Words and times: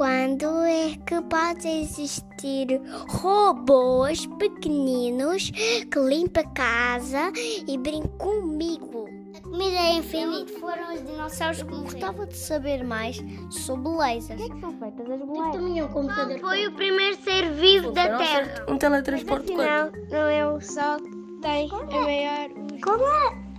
Quando 0.00 0.64
é 0.64 0.96
que 1.04 1.20
pode 1.20 1.68
existir 1.68 2.80
robôs 3.06 4.24
pequeninos 4.38 5.50
que 5.50 5.98
limpam 5.98 6.40
a 6.40 6.48
casa 6.54 7.30
e 7.68 7.76
brincam 7.76 8.08
comigo? 8.16 9.04
A 9.36 9.40
comida 9.42 9.76
é 9.76 9.92
infinita. 9.98 10.58
Foram 10.58 10.94
os 10.94 11.04
dinossauros 11.04 11.62
que 11.62 11.64
morreram. 11.68 11.84
Gostava 11.84 12.26
de 12.26 12.34
saber 12.34 12.82
mais 12.82 13.22
sobre 13.50 13.92
lasers. 13.92 14.40
O 14.40 14.42
que 14.42 14.50
é 14.50 14.54
que 14.54 14.60
são 14.62 14.72
feitas 14.78 15.10
as 15.10 15.20
bolachas? 15.20 15.52
Também 15.52 15.78
é 15.78 15.84
um 15.84 15.88
computador. 15.88 16.38
Foi 16.38 16.66
o 16.66 16.72
primeiro 16.72 17.16
ser 17.22 17.52
vivo 17.52 17.90
da 17.90 18.16
Terra. 18.16 18.64
Um 18.70 18.78
teletransporte 18.78 19.52
Não, 19.52 19.92
não 20.10 20.28
é 20.30 20.46
o 20.46 20.58
Sol 20.62 20.96
que 20.96 21.40
tem 21.42 21.70
a 21.70 22.00
maior... 22.00 22.48
Como 22.82 23.04
é? 23.04 23.50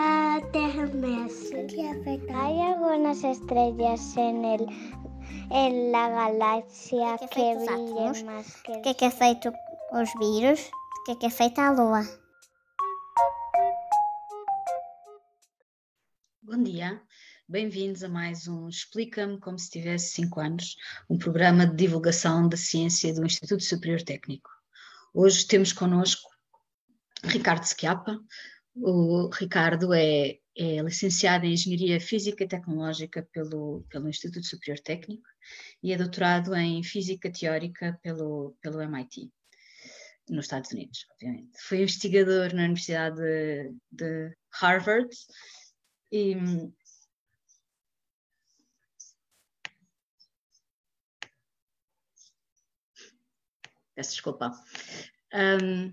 A 0.00 0.40
Terra 0.52 0.86
mexe. 0.94 1.64
que 1.64 1.80
é 1.80 1.92
feita? 2.04 2.32
Hay 2.32 2.62
algunas 2.62 3.24
estrellas 3.24 4.16
en 4.16 4.44
el 4.44 4.68
en 5.50 5.92
la 5.92 6.08
galaxia 6.08 7.18
que, 7.18 7.28
que 7.28 7.54
brilhan 7.54 8.24
mais 8.24 8.54
que... 8.62 8.72
O 8.72 8.82
que 8.82 8.88
é 8.88 8.94
que 8.94 9.04
é 9.04 9.10
feito 9.10 9.52
os 9.92 10.10
vírus? 10.18 10.60
O 10.60 11.04
que 11.04 11.12
é 11.12 11.16
que 11.16 11.26
é 11.26 11.30
feita 11.30 11.62
a 11.62 11.70
Lua? 11.72 12.02
Bom 16.42 16.62
dia, 16.62 17.02
bem-vindos 17.48 18.02
a 18.02 18.08
mais 18.08 18.48
um 18.48 18.68
Explica-me 18.68 19.38
como 19.38 19.58
se 19.58 19.70
tivesse 19.70 20.14
5 20.14 20.40
anos, 20.40 20.76
um 21.08 21.18
programa 21.18 21.66
de 21.66 21.76
divulgação 21.76 22.48
da 22.48 22.56
ciência 22.56 23.12
do 23.14 23.24
Instituto 23.24 23.62
Superior 23.62 24.02
Técnico. 24.02 24.50
Hoje 25.12 25.46
temos 25.46 25.72
connosco 25.72 26.28
Ricardo 27.24 27.64
Schiappa. 27.64 28.18
O 28.74 29.28
Ricardo 29.28 29.92
é, 29.92 30.38
é 30.58 30.82
licenciado 30.82 31.46
em 31.46 31.52
Engenharia 31.52 32.00
Física 32.00 32.42
e 32.42 32.48
Tecnológica 32.48 33.22
pelo, 33.32 33.86
pelo 33.88 34.08
Instituto 34.08 34.44
Superior 34.44 34.80
Técnico 34.80 35.28
e 35.80 35.92
é 35.92 35.96
doutorado 35.96 36.52
em 36.56 36.82
Física 36.82 37.30
Teórica 37.30 37.96
pelo, 38.02 38.56
pelo 38.60 38.82
MIT, 38.82 39.30
nos 40.28 40.46
Estados 40.46 40.72
Unidos, 40.72 41.06
obviamente. 41.12 41.52
Foi 41.60 41.78
investigador 41.82 42.52
na 42.52 42.64
Universidade 42.64 43.16
de, 43.16 43.72
de 43.92 44.36
Harvard 44.60 45.08
e 46.10 46.34
peço 53.94 54.10
desculpa. 54.10 54.50
Um, 55.32 55.92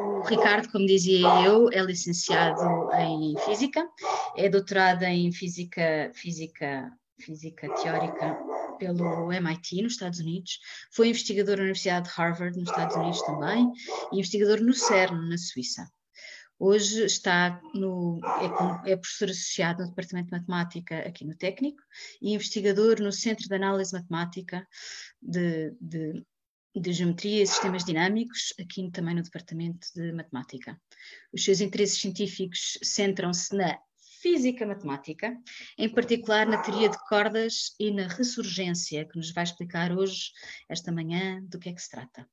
o 0.00 0.22
Ricardo, 0.22 0.70
como 0.70 0.86
dizia 0.86 1.26
eu, 1.44 1.70
é 1.72 1.82
licenciado 1.82 2.60
em 2.94 3.34
Física, 3.44 3.86
é 4.36 4.48
doutorado 4.48 5.02
em 5.04 5.30
Física, 5.32 6.10
Física, 6.14 6.92
Física 7.20 7.68
Teórica 7.74 8.38
pelo 8.78 9.30
MIT, 9.30 9.82
nos 9.82 9.92
Estados 9.92 10.20
Unidos, 10.20 10.58
foi 10.90 11.08
investigador 11.08 11.56
na 11.56 11.64
Universidade 11.64 12.08
de 12.08 12.14
Harvard, 12.14 12.58
nos 12.58 12.70
Estados 12.70 12.96
Unidos 12.96 13.22
também, 13.22 13.70
e 14.12 14.18
investigador 14.18 14.60
no 14.60 14.72
CERN, 14.72 15.28
na 15.28 15.36
Suíça. 15.36 15.86
Hoje 16.58 17.06
está 17.06 17.58
no, 17.72 18.20
é, 18.84 18.92
é, 18.92 18.96
professor 18.96 19.30
associado 19.30 19.82
no 19.82 19.88
Departamento 19.88 20.26
de 20.26 20.32
Matemática 20.32 20.98
aqui 21.08 21.24
no 21.24 21.34
Técnico 21.34 21.82
e 22.20 22.34
investigador 22.34 23.00
no 23.00 23.10
Centro 23.10 23.48
de 23.48 23.54
Análise 23.54 23.94
Matemática 23.94 24.68
de, 25.22 25.74
de, 25.80 26.22
de 26.74 26.92
Geometria 26.92 27.42
e 27.42 27.46
Sistemas 27.46 27.84
Dinâmicos, 27.84 28.54
aqui 28.60 28.90
também 28.90 29.14
no 29.14 29.22
Departamento 29.22 29.88
de 29.94 30.12
Matemática. 30.12 30.80
Os 31.32 31.44
seus 31.44 31.60
interesses 31.60 32.00
científicos 32.00 32.78
centram-se 32.82 33.56
na 33.56 33.78
física 34.20 34.66
matemática, 34.66 35.36
em 35.78 35.88
particular 35.88 36.46
na 36.46 36.58
teoria 36.58 36.88
de 36.88 36.98
cordas 37.08 37.74
e 37.78 37.90
na 37.90 38.06
ressurgência, 38.06 39.04
que 39.06 39.16
nos 39.16 39.32
vai 39.32 39.44
explicar 39.44 39.96
hoje, 39.96 40.30
esta 40.68 40.92
manhã, 40.92 41.42
do 41.44 41.58
que 41.58 41.70
é 41.70 41.72
que 41.72 41.82
se 41.82 41.90
trata. 41.90 42.28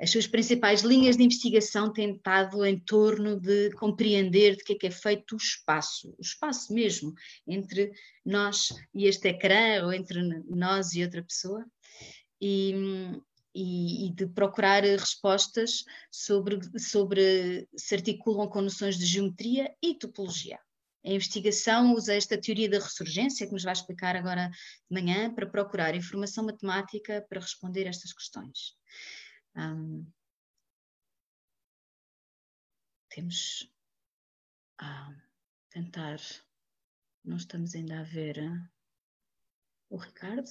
As 0.00 0.10
suas 0.10 0.26
principais 0.26 0.80
linhas 0.80 1.16
de 1.16 1.22
investigação 1.22 1.92
têm 1.92 2.14
estado 2.14 2.64
em 2.64 2.78
torno 2.78 3.38
de 3.38 3.70
compreender 3.72 4.56
de 4.56 4.64
que 4.64 4.72
é 4.72 4.76
que 4.76 4.86
é 4.86 4.90
feito 4.90 5.34
o 5.34 5.36
espaço, 5.36 6.14
o 6.18 6.22
espaço 6.22 6.72
mesmo, 6.72 7.12
entre 7.46 7.92
nós 8.24 8.72
e 8.94 9.06
este 9.06 9.28
ecrã, 9.28 9.84
ou 9.84 9.92
entre 9.92 10.22
nós 10.48 10.94
e 10.94 11.02
outra 11.02 11.22
pessoa, 11.22 11.66
e, 12.40 12.72
e, 13.54 14.06
e 14.06 14.14
de 14.14 14.26
procurar 14.26 14.82
respostas 14.82 15.84
sobre, 16.10 16.58
sobre 16.78 17.68
se 17.76 17.94
articulam 17.94 18.48
com 18.48 18.60
noções 18.60 18.96
de 18.96 19.06
geometria 19.06 19.74
e 19.82 19.94
topologia. 19.94 20.58
A 21.04 21.08
investigação 21.08 21.94
usa 21.94 22.14
esta 22.14 22.38
teoria 22.38 22.68
da 22.68 22.78
ressurgência, 22.78 23.46
que 23.46 23.52
nos 23.52 23.62
vai 23.62 23.72
explicar 23.72 24.16
agora 24.16 24.48
de 24.48 24.54
manhã, 24.90 25.32
para 25.32 25.48
procurar 25.48 25.94
informação 25.94 26.44
matemática 26.44 27.24
para 27.28 27.40
responder 27.40 27.86
estas 27.86 28.12
questões. 28.12 28.76
Um, 29.56 30.06
temos 33.08 33.72
a 34.78 35.10
tentar. 35.70 36.18
Não 37.24 37.36
estamos 37.36 37.74
ainda 37.74 38.00
a 38.00 38.04
ver 38.04 38.38
o 39.88 39.96
Ricardo. 39.96 40.48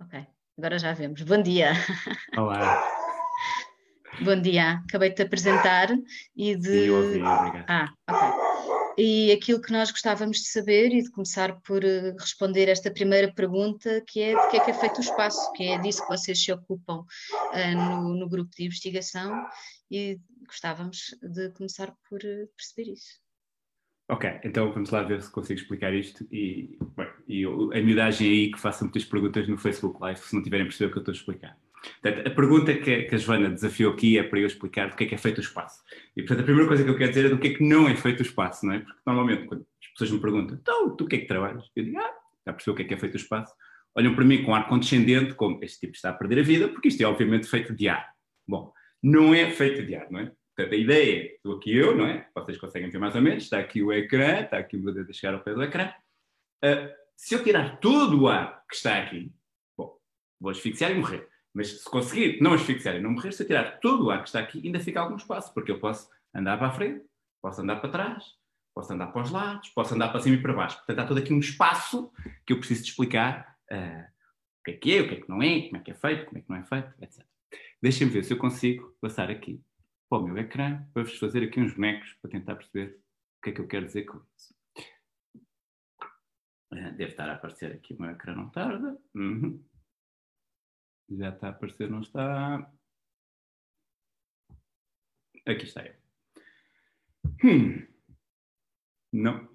Ok, 0.00 0.26
agora 0.58 0.78
já 0.78 0.92
vemos. 0.92 1.22
Bom 1.22 1.40
dia. 1.40 1.72
Olá. 2.36 2.82
Bom 4.20 4.40
dia, 4.40 4.82
acabei 4.88 5.10
de 5.10 5.16
te 5.16 5.22
apresentar 5.22 5.88
e 6.36 6.56
de. 6.56 6.86
Eu 6.86 6.96
ouvi, 6.96 7.22
obrigado. 7.22 7.64
Ah, 7.68 7.92
ok. 8.08 8.44
E 8.96 9.32
aquilo 9.32 9.60
que 9.60 9.72
nós 9.72 9.90
gostávamos 9.90 10.38
de 10.38 10.48
saber 10.48 10.92
e 10.92 11.02
de 11.02 11.10
começar 11.10 11.60
por 11.62 11.84
eh, 11.84 12.14
responder 12.18 12.68
esta 12.68 12.92
primeira 12.92 13.32
pergunta, 13.32 14.00
que 14.06 14.20
é 14.20 14.40
de 14.40 14.50
que 14.50 14.56
é 14.56 14.64
que 14.64 14.70
é 14.70 14.74
feito 14.74 14.98
o 14.98 15.00
espaço, 15.00 15.52
que 15.52 15.64
é 15.64 15.78
disso 15.78 16.02
que 16.02 16.08
vocês 16.08 16.42
se 16.42 16.52
ocupam 16.52 17.00
uh, 17.00 17.76
no, 17.76 18.14
no, 18.14 18.28
grupo 18.28 18.50
de 18.56 18.64
investigação, 18.64 19.44
e 19.90 20.20
gostávamos 20.46 21.16
de 21.22 21.50
começar 21.50 21.92
por 22.08 22.20
uh, 22.20 22.48
perceber 22.56 22.92
isso. 22.92 23.23
Ok, 24.08 24.30
então 24.44 24.70
vamos 24.70 24.90
lá 24.90 25.02
ver 25.02 25.22
se 25.22 25.30
consigo 25.30 25.58
explicar 25.58 25.94
isto 25.94 26.26
e, 26.30 26.76
bem, 26.94 27.08
e 27.26 27.44
a 27.46 27.80
miudagem 27.82 28.28
aí 28.28 28.50
que 28.50 28.60
faça 28.60 28.84
muitas 28.84 29.04
perguntas 29.04 29.48
no 29.48 29.56
Facebook 29.56 29.98
Live 29.98 30.20
se 30.20 30.34
não 30.34 30.42
tiverem 30.42 30.66
percebido 30.66 30.90
o 30.90 30.92
que 30.92 30.98
eu 30.98 31.00
estou 31.00 31.12
a 31.12 31.16
explicar. 31.16 31.58
Portanto, 32.02 32.26
a 32.26 32.30
pergunta 32.30 32.74
que, 32.74 33.02
que 33.04 33.14
a 33.14 33.18
Joana 33.18 33.50
desafiou 33.50 33.92
aqui 33.92 34.18
é 34.18 34.22
para 34.22 34.38
eu 34.38 34.46
explicar 34.46 34.90
do 34.90 34.96
que 34.96 35.04
é 35.04 35.06
que 35.06 35.14
é 35.14 35.18
feito 35.18 35.38
o 35.38 35.40
espaço. 35.40 35.82
E, 36.16 36.22
portanto, 36.22 36.40
a 36.40 36.44
primeira 36.44 36.68
coisa 36.68 36.84
que 36.84 36.90
eu 36.90 36.96
quero 36.96 37.10
dizer 37.10 37.26
é 37.26 37.28
do 37.28 37.38
que 37.38 37.48
é 37.48 37.54
que 37.54 37.64
não 37.64 37.88
é 37.88 37.96
feito 37.96 38.20
o 38.20 38.22
espaço, 38.22 38.66
não 38.66 38.74
é? 38.74 38.80
Porque, 38.80 39.00
normalmente, 39.06 39.46
quando 39.46 39.66
as 39.82 39.88
pessoas 39.88 40.10
me 40.10 40.20
perguntam, 40.20 40.56
então, 40.60 40.96
tu 40.96 41.04
o 41.04 41.06
que 41.06 41.16
é 41.16 41.18
que 41.20 41.26
trabalhas? 41.26 41.70
Eu 41.74 41.84
digo, 41.84 41.98
ah, 41.98 42.14
já 42.46 42.52
percebeu 42.52 42.74
o 42.74 42.76
que 42.76 42.82
é 42.82 42.86
que 42.86 42.94
é 42.94 42.96
feito 42.98 43.14
o 43.14 43.18
espaço? 43.18 43.54
Olham 43.94 44.14
para 44.14 44.24
mim 44.24 44.42
com 44.42 44.54
ar 44.54 44.68
condescendente, 44.68 45.34
como 45.34 45.62
este 45.62 45.80
tipo 45.80 45.94
está 45.94 46.10
a 46.10 46.14
perder 46.14 46.40
a 46.40 46.42
vida, 46.42 46.68
porque 46.68 46.88
isto 46.88 47.00
é, 47.02 47.06
obviamente, 47.06 47.46
feito 47.46 47.74
de 47.74 47.88
ar. 47.88 48.06
Bom, 48.46 48.72
não 49.02 49.34
é 49.34 49.50
feito 49.50 49.84
de 49.86 49.94
ar, 49.94 50.10
não 50.10 50.20
é? 50.20 50.32
Portanto, 50.56 50.74
a 50.74 50.76
ideia 50.76 51.34
estou 51.34 51.56
aqui 51.56 51.74
eu, 51.74 51.96
não 51.96 52.06
é? 52.06 52.28
Vocês 52.34 52.56
conseguem 52.58 52.88
ver 52.88 52.98
mais 52.98 53.14
ou 53.16 53.22
menos, 53.22 53.44
está 53.44 53.58
aqui 53.58 53.82
o 53.82 53.92
ecrã, 53.92 54.40
está 54.40 54.58
aqui 54.58 54.76
o 54.76 54.80
meu 54.80 54.94
dedo 54.94 55.10
a 55.10 55.12
chegar 55.12 55.34
ao 55.34 55.40
pé 55.40 55.52
do 55.52 55.62
ecrã. 55.62 55.92
Uh, 56.64 56.94
se 57.16 57.34
eu 57.34 57.42
tirar 57.42 57.78
todo 57.80 58.22
o 58.22 58.28
ar 58.28 58.64
que 58.68 58.76
está 58.76 58.98
aqui, 58.98 59.32
bom, 59.76 59.98
vou 60.40 60.50
asfixiar 60.50 60.92
e 60.92 60.94
morrer. 60.94 61.28
Mas 61.52 61.82
se 61.82 61.84
conseguir 61.84 62.40
não 62.40 62.52
asfixiar 62.54 62.96
e 62.96 63.00
não 63.00 63.10
morrer, 63.10 63.32
se 63.32 63.42
eu 63.42 63.46
tirar 63.46 63.80
todo 63.80 64.06
o 64.06 64.10
ar 64.10 64.22
que 64.22 64.28
está 64.28 64.40
aqui, 64.40 64.60
ainda 64.64 64.78
fica 64.78 65.00
algum 65.00 65.16
espaço, 65.16 65.52
porque 65.52 65.72
eu 65.72 65.80
posso 65.80 66.08
andar 66.32 66.56
para 66.56 66.68
a 66.68 66.72
frente, 66.72 67.04
posso 67.42 67.60
andar 67.60 67.76
para 67.76 67.90
trás, 67.90 68.24
posso 68.74 68.92
andar 68.92 69.08
para 69.08 69.22
os 69.22 69.30
lados, 69.30 69.68
posso 69.70 69.94
andar 69.94 70.08
para 70.08 70.20
cima 70.20 70.36
e 70.36 70.42
para 70.42 70.52
baixo. 70.52 70.76
Portanto, 70.78 70.98
há 71.00 71.06
todo 71.06 71.18
aqui 71.18 71.32
um 71.32 71.40
espaço 71.40 72.12
que 72.46 72.52
eu 72.52 72.58
preciso 72.58 72.82
de 72.82 72.90
explicar 72.90 73.56
uh, 73.72 74.04
o 74.60 74.64
que 74.64 74.70
é 74.70 74.74
que 74.74 74.96
é, 74.96 75.00
o 75.00 75.08
que 75.08 75.14
é 75.14 75.20
que 75.20 75.28
não 75.28 75.42
é, 75.42 75.62
como 75.62 75.76
é 75.76 75.80
que 75.80 75.90
é 75.90 75.94
feito, 75.94 76.26
como 76.26 76.38
é 76.38 76.40
que 76.40 76.50
não 76.50 76.56
é 76.56 76.62
feito, 76.64 76.92
etc. 77.00 77.24
Deixem-me 77.82 78.12
ver 78.12 78.24
se 78.24 78.32
eu 78.32 78.38
consigo 78.38 78.96
passar 79.00 79.30
aqui 79.30 79.60
para 80.08 80.18
o 80.18 80.26
meu 80.26 80.38
ecrã 80.38 80.86
para 80.92 81.02
vos 81.02 81.18
fazer 81.18 81.42
aqui 81.42 81.60
uns 81.60 81.74
bonecos 81.74 82.12
para 82.14 82.30
tentar 82.30 82.56
perceber 82.56 83.00
o 83.38 83.42
que 83.42 83.50
é 83.50 83.52
que 83.52 83.60
eu 83.60 83.68
quero 83.68 83.86
dizer 83.86 84.04
com 84.04 84.22
isso. 84.36 84.54
Uh, 86.72 86.90
deve 86.96 87.12
estar 87.12 87.28
a 87.28 87.34
aparecer 87.34 87.72
aqui 87.72 87.94
o 87.94 88.00
meu 88.00 88.10
ecrã, 88.10 88.34
não 88.34 88.50
tarda. 88.50 88.98
Uhum. 89.14 89.62
Já 91.10 91.28
está 91.28 91.48
a 91.48 91.50
aparecer, 91.50 91.90
não 91.90 92.00
está? 92.00 92.72
Aqui 95.46 95.64
está 95.64 95.84
ele. 95.84 95.98
Hum. 97.44 97.86
Não. 99.12 99.48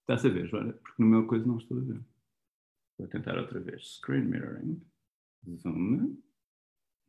Está-se 0.00 0.28
a 0.28 0.30
ver, 0.30 0.46
Joana? 0.46 0.72
Porque 0.72 1.02
no 1.02 1.08
meu 1.08 1.26
coisa 1.26 1.46
não 1.46 1.58
estou 1.58 1.78
a 1.78 1.80
ver. 1.82 2.00
Vou 2.98 3.08
tentar 3.08 3.36
outra 3.36 3.60
vez. 3.60 3.96
Screen 3.96 4.24
mirroring. 4.24 4.80
Zoom. 5.56 6.16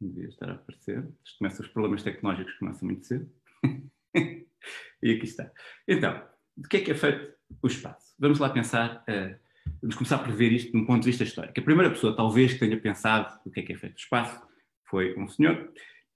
Devia 0.02 0.28
estar 0.28 0.50
a 0.50 0.54
aparecer. 0.54 1.08
Começa, 1.38 1.62
os 1.62 1.68
problemas 1.70 2.04
tecnológicos 2.04 2.54
começam 2.54 2.88
muito 2.88 3.06
cedo. 3.06 3.30
e 4.16 5.12
aqui 5.12 5.24
está. 5.24 5.52
Então, 5.88 6.24
de 6.58 6.68
que 6.68 6.78
é 6.78 6.82
que 6.82 6.92
é 6.92 6.96
feito 6.96 7.34
o 7.62 7.68
espaço? 7.68 8.16
Vamos 8.18 8.40
lá 8.40 8.50
pensar 8.50 9.04
uh, 9.10 9.50
vamos 9.82 9.96
começar 9.96 10.20
por 10.20 10.32
ver 10.34 10.52
isto 10.52 10.72
de 10.72 10.78
um 10.78 10.86
ponto 10.86 11.02
de 11.02 11.08
vista 11.08 11.24
histórico. 11.24 11.60
A 11.60 11.64
primeira 11.64 11.92
pessoa, 11.92 12.16
talvez, 12.16 12.54
que 12.54 12.60
tenha 12.60 12.80
pensado 12.80 13.40
o 13.46 13.52
que 13.52 13.60
é 13.60 13.64
que 13.64 13.74
é 13.74 13.78
feito 13.78 13.96
o 13.96 14.00
espaço 14.00 14.42
foi 14.86 15.18
um 15.18 15.28
senhor 15.28 15.72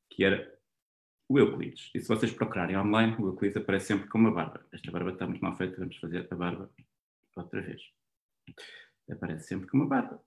que 0.10 0.24
era 0.24 0.52
o 1.30 1.40
Euclides. 1.40 1.90
E 1.94 2.00
se 2.00 2.08
vocês 2.08 2.32
procurarem 2.32 2.78
online, 2.78 3.16
o 3.20 3.28
Euclides 3.28 3.58
aparece 3.58 3.88
sempre 3.88 4.08
com 4.08 4.18
uma 4.18 4.32
barba. 4.32 4.66
Esta 4.72 4.92
barba 4.92 5.12
está 5.12 5.28
muito 5.28 5.42
mal 5.42 5.56
feita, 5.56 5.78
vamos 5.78 5.98
fazer 5.98 6.28
a 6.30 6.36
barba 6.36 6.70
outra 7.36 7.62
vez. 7.62 7.82
Aparece 9.10 9.48
sempre 9.48 9.68
com 9.68 9.78
uma 9.78 9.88
barba. 9.88 10.22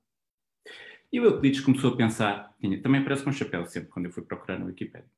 E 1.17 1.21
o 1.21 1.25
Euclides 1.25 1.63
começou 1.63 1.95
a 1.95 1.97
pensar, 1.97 2.55
também 2.83 3.01
aparece 3.01 3.25
com 3.25 3.31
um 3.31 3.33
chapéu 3.33 3.65
sempre, 3.65 3.89
quando 3.89 4.05
eu 4.05 4.13
fui 4.13 4.23
procurar 4.23 4.59
no 4.59 4.67
Wikipedia. 4.67 5.09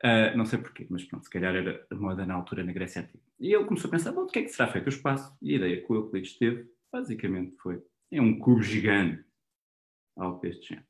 Uh, 0.00 0.38
não 0.38 0.44
sei 0.44 0.60
porquê, 0.60 0.86
mas 0.88 1.02
pronto, 1.02 1.24
se 1.24 1.30
calhar 1.30 1.52
era 1.56 1.84
moda 1.90 2.24
na 2.24 2.34
altura 2.34 2.62
na 2.62 2.72
Grécia 2.72 3.02
Antiga. 3.02 3.24
E 3.40 3.52
ele 3.52 3.64
começou 3.64 3.88
a 3.88 3.90
pensar, 3.90 4.12
bom, 4.12 4.26
de 4.26 4.32
que 4.32 4.38
é 4.38 4.42
que 4.42 4.50
será 4.50 4.68
feito 4.70 4.86
o 4.86 4.90
espaço? 4.90 5.36
E 5.42 5.54
a 5.54 5.56
ideia 5.56 5.84
que 5.84 5.92
o 5.92 5.96
Euclides 5.96 6.38
teve, 6.38 6.70
basicamente, 6.92 7.56
foi, 7.56 7.82
é 8.12 8.22
um 8.22 8.38
cubo 8.38 8.62
gigante, 8.62 9.24
algo 10.16 10.40
deste 10.40 10.68
género. 10.68 10.86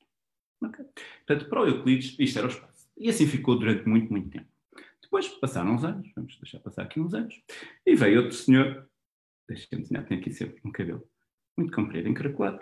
Okay. 0.63 0.85
Portanto, 1.27 1.49
para 1.49 1.63
o 1.63 1.67
Euclides, 1.67 2.15
isto 2.19 2.39
era 2.39 2.47
o 2.47 2.51
espaço. 2.51 2.87
E 2.99 3.09
assim 3.09 3.27
ficou 3.27 3.59
durante 3.59 3.89
muito, 3.89 4.13
muito 4.13 4.29
tempo. 4.29 4.51
Depois 5.01 5.27
passaram 5.27 5.73
uns 5.73 5.85
anos, 5.85 6.13
vamos 6.15 6.37
deixar 6.39 6.61
passar 6.61 6.83
aqui 6.83 7.01
uns 7.01 7.15
anos, 7.15 7.35
e 7.87 7.95
veio 7.95 8.25
outro 8.25 8.37
senhor, 8.37 8.87
deixa-me 9.49 9.81
desenhar, 9.81 10.05
tem 10.05 10.19
aqui 10.19 10.31
sempre 10.31 10.61
um 10.63 10.71
cabelo 10.71 11.03
muito 11.57 11.75
comprido, 11.75 12.11
encaracolado, 12.11 12.61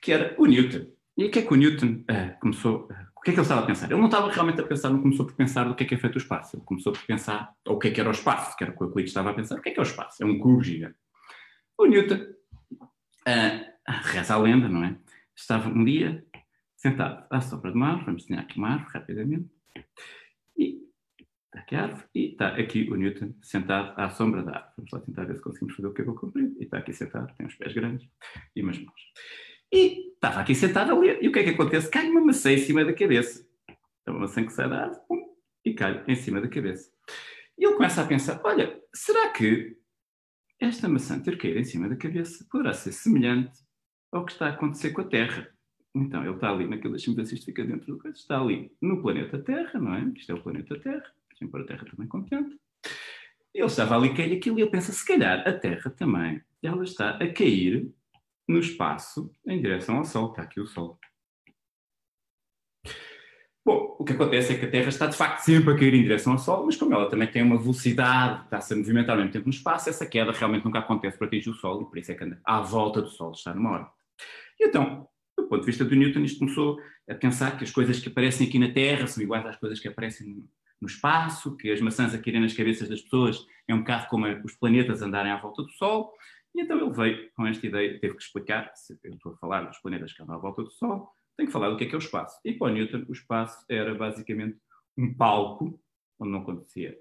que 0.00 0.12
era 0.12 0.40
o 0.40 0.46
Newton. 0.46 0.99
E 1.20 1.26
o 1.26 1.30
que 1.30 1.40
é 1.40 1.42
que 1.42 1.52
o 1.52 1.56
Newton 1.56 2.02
uh, 2.10 2.40
começou, 2.40 2.86
uh, 2.86 2.94
o 3.14 3.20
que 3.20 3.28
é 3.28 3.34
que 3.34 3.38
ele 3.38 3.42
estava 3.42 3.60
a 3.60 3.66
pensar? 3.66 3.90
Ele 3.90 4.00
não 4.00 4.06
estava 4.06 4.32
realmente 4.32 4.58
a 4.58 4.66
pensar, 4.66 4.88
não 4.88 5.02
começou 5.02 5.26
por 5.26 5.34
pensar 5.34 5.64
do 5.64 5.74
que 5.74 5.84
é 5.84 5.86
que 5.86 5.94
é 5.94 5.98
feito 5.98 6.14
o 6.14 6.18
espaço, 6.18 6.56
ele 6.56 6.64
começou 6.64 6.94
por 6.94 7.02
pensar 7.02 7.54
ou 7.66 7.76
o 7.76 7.78
que 7.78 7.88
é 7.88 7.90
que 7.90 8.00
era 8.00 8.08
o 8.08 8.12
espaço, 8.12 8.56
que 8.56 8.64
era 8.64 8.72
o 8.72 8.74
que 8.74 8.82
o 8.82 8.86
Euclides 8.86 9.10
estava 9.10 9.28
a 9.28 9.34
pensar, 9.34 9.58
o 9.58 9.60
que 9.60 9.68
é 9.68 9.72
que 9.72 9.78
é 9.78 9.82
o 9.82 9.84
espaço? 9.84 10.22
É 10.22 10.24
um 10.24 10.38
cubo 10.38 10.62
gigante. 10.62 10.96
O 11.76 11.84
Newton, 11.84 12.24
uh, 12.80 13.70
reza 13.86 14.32
a 14.32 14.38
lenda, 14.38 14.66
não 14.66 14.82
é? 14.82 14.96
Estava 15.36 15.68
um 15.68 15.84
dia 15.84 16.24
sentado 16.74 17.26
à 17.28 17.38
sombra 17.42 17.70
de 17.70 17.76
uma 17.76 17.88
árvore, 17.88 18.06
vamos 18.06 18.22
desenhar 18.22 18.44
aqui 18.44 18.56
uma 18.56 18.70
árvore 18.70 18.90
rapidamente, 18.90 19.50
e 20.56 20.80
está 21.44 21.60
aqui 21.60 21.76
a 21.76 21.82
árvore, 21.82 22.04
e 22.14 22.30
está 22.30 22.48
aqui 22.56 22.90
o 22.90 22.96
Newton 22.96 23.34
sentado 23.42 23.92
à 24.00 24.08
sombra 24.08 24.42
da 24.42 24.52
árvore. 24.52 24.72
Vamos 24.78 24.90
lá 24.90 25.00
tentar 25.00 25.24
ver 25.26 25.36
se 25.36 25.42
conseguimos 25.42 25.76
fazer 25.76 25.88
o 25.88 25.92
cabelo 25.92 26.16
comprido, 26.16 26.56
e 26.58 26.64
está 26.64 26.78
aqui 26.78 26.94
sentado, 26.94 27.30
tem 27.36 27.46
os 27.46 27.54
pés 27.56 27.74
grandes 27.74 28.08
e 28.56 28.62
umas 28.62 28.78
mãos. 28.78 29.02
E 29.72 30.12
estava 30.14 30.40
aqui 30.40 30.54
sentado 30.54 30.92
a 30.92 30.98
ler. 30.98 31.22
E 31.22 31.28
o 31.28 31.32
que 31.32 31.38
é 31.38 31.44
que 31.44 31.50
acontece? 31.50 31.90
Cai 31.90 32.08
uma 32.08 32.20
maçã 32.20 32.52
em 32.52 32.58
cima 32.58 32.84
da 32.84 32.92
cabeça. 32.92 33.46
Então, 34.02 34.14
uma 34.14 34.20
maçã 34.20 34.44
que 34.44 34.52
sai 34.52 34.68
da 34.68 34.82
árvore, 34.82 35.00
pum, 35.08 35.36
e 35.64 35.74
cai 35.74 36.04
em 36.06 36.16
cima 36.16 36.40
da 36.40 36.48
cabeça. 36.48 36.90
E 37.58 37.64
ele 37.64 37.74
começa 37.74 38.02
a 38.02 38.06
pensar: 38.06 38.40
olha, 38.44 38.80
será 38.94 39.28
que 39.30 39.76
esta 40.58 40.88
maçã 40.88 41.18
ter 41.18 41.38
caído 41.38 41.58
em 41.58 41.64
cima 41.64 41.88
da 41.88 41.96
cabeça 41.96 42.46
poderá 42.50 42.72
ser 42.72 42.92
semelhante 42.92 43.58
ao 44.12 44.24
que 44.24 44.32
está 44.32 44.46
a 44.46 44.50
acontecer 44.50 44.90
com 44.90 45.02
a 45.02 45.04
Terra? 45.04 45.48
Então, 45.94 46.22
ele 46.22 46.34
está 46.34 46.50
ali 46.50 46.68
naquele, 46.68 46.94
deixa-me 46.94 47.26
se 47.26 47.34
isto 47.34 47.46
fica 47.46 47.64
dentro 47.64 47.86
do 47.86 47.98
coisa, 47.98 48.16
está 48.16 48.40
ali 48.40 48.72
no 48.80 49.02
planeta 49.02 49.38
Terra, 49.38 49.80
não 49.80 49.94
é? 49.94 50.04
Isto 50.16 50.32
é 50.32 50.34
o 50.34 50.42
planeta 50.42 50.78
Terra, 50.78 51.12
pôr 51.50 51.62
a 51.62 51.64
Terra 51.64 51.84
também 51.90 52.06
contente. 52.06 52.56
Ele 53.52 53.66
estava 53.66 53.96
ali 53.96 54.10
a 54.10 54.14
cair 54.14 54.36
aquilo 54.36 54.58
e 54.58 54.62
ele 54.62 54.70
pensa: 54.70 54.92
se 54.92 55.04
calhar 55.04 55.46
a 55.46 55.52
Terra 55.52 55.90
também, 55.90 56.40
ela 56.62 56.84
está 56.84 57.10
a 57.16 57.32
cair 57.32 57.92
no 58.50 58.58
espaço 58.58 59.32
em 59.46 59.60
direção 59.60 59.98
ao 59.98 60.04
Sol. 60.04 60.30
Está 60.30 60.42
aqui 60.42 60.60
o 60.60 60.66
Sol. 60.66 60.98
Bom, 63.64 63.96
o 63.98 64.04
que 64.04 64.14
acontece 64.14 64.52
é 64.52 64.58
que 64.58 64.64
a 64.64 64.70
Terra 64.70 64.88
está 64.88 65.06
de 65.06 65.16
facto 65.16 65.40
sempre 65.40 65.72
a 65.72 65.76
cair 65.76 65.94
em 65.94 66.02
direção 66.02 66.32
ao 66.32 66.38
Sol, 66.38 66.64
mas 66.64 66.76
como 66.76 66.94
ela 66.94 67.08
também 67.08 67.30
tem 67.30 67.42
uma 67.42 67.58
velocidade, 67.58 68.44
está-se 68.44 68.72
a 68.72 68.76
movimentar 68.76 69.14
ao 69.14 69.18
mesmo 69.18 69.32
tempo 69.32 69.46
no 69.46 69.52
espaço, 69.52 69.88
essa 69.88 70.06
queda 70.06 70.32
realmente 70.32 70.64
nunca 70.64 70.78
acontece 70.78 71.18
para 71.18 71.26
atingir 71.26 71.50
o 71.50 71.54
Sol 71.54 71.82
e 71.82 71.84
por 71.84 71.98
isso 71.98 72.10
é 72.10 72.14
que 72.14 72.24
anda 72.24 72.40
à 72.44 72.60
volta 72.60 73.02
do 73.02 73.08
Sol, 73.08 73.32
está 73.32 73.54
numa 73.54 73.70
órbita. 73.70 73.92
E 74.58 74.66
então, 74.66 75.06
do 75.36 75.46
ponto 75.46 75.60
de 75.60 75.66
vista 75.66 75.84
do 75.84 75.94
Newton, 75.94 76.20
isto 76.20 76.38
começou 76.38 76.80
a 77.08 77.14
pensar 77.14 77.56
que 77.56 77.64
as 77.64 77.70
coisas 77.70 78.00
que 78.00 78.08
aparecem 78.08 78.48
aqui 78.48 78.58
na 78.58 78.72
Terra 78.72 79.06
são 79.06 79.22
iguais 79.22 79.44
às 79.46 79.56
coisas 79.56 79.78
que 79.78 79.88
aparecem 79.88 80.42
no 80.80 80.88
espaço, 80.88 81.56
que 81.56 81.70
as 81.70 81.80
maçãs 81.80 82.14
a 82.14 82.18
caírem 82.18 82.40
nas 82.40 82.54
cabeças 82.54 82.88
das 82.88 83.02
pessoas 83.02 83.46
é 83.68 83.74
um 83.74 83.80
bocado 83.80 84.08
como 84.08 84.26
os 84.44 84.54
planetas 84.54 85.02
andarem 85.02 85.30
à 85.30 85.36
volta 85.36 85.62
do 85.62 85.70
Sol, 85.72 86.12
e 86.54 86.62
então 86.62 86.78
ele 86.78 86.90
veio 86.90 87.30
com 87.32 87.46
esta 87.46 87.66
ideia, 87.66 88.00
teve 88.00 88.14
que 88.14 88.22
explicar, 88.22 88.70
se 88.74 88.98
eu 89.02 89.12
estou 89.12 89.32
a 89.32 89.36
falar 89.36 89.62
dos 89.62 89.78
planetas 89.78 90.12
que 90.12 90.22
andam 90.22 90.36
à 90.36 90.38
volta 90.38 90.62
do 90.62 90.70
Sol, 90.70 91.10
tenho 91.36 91.46
que 91.46 91.52
falar 91.52 91.70
do 91.70 91.76
que 91.76 91.84
é 91.84 91.86
que 91.86 91.94
é 91.94 91.98
o 91.98 92.00
espaço. 92.00 92.38
E 92.44 92.52
para 92.52 92.72
Newton, 92.72 93.04
o 93.08 93.12
espaço 93.12 93.64
era 93.68 93.94
basicamente 93.94 94.58
um 94.96 95.14
palco, 95.14 95.80
onde 96.18 96.32
não 96.32 96.40
acontecia, 96.40 96.98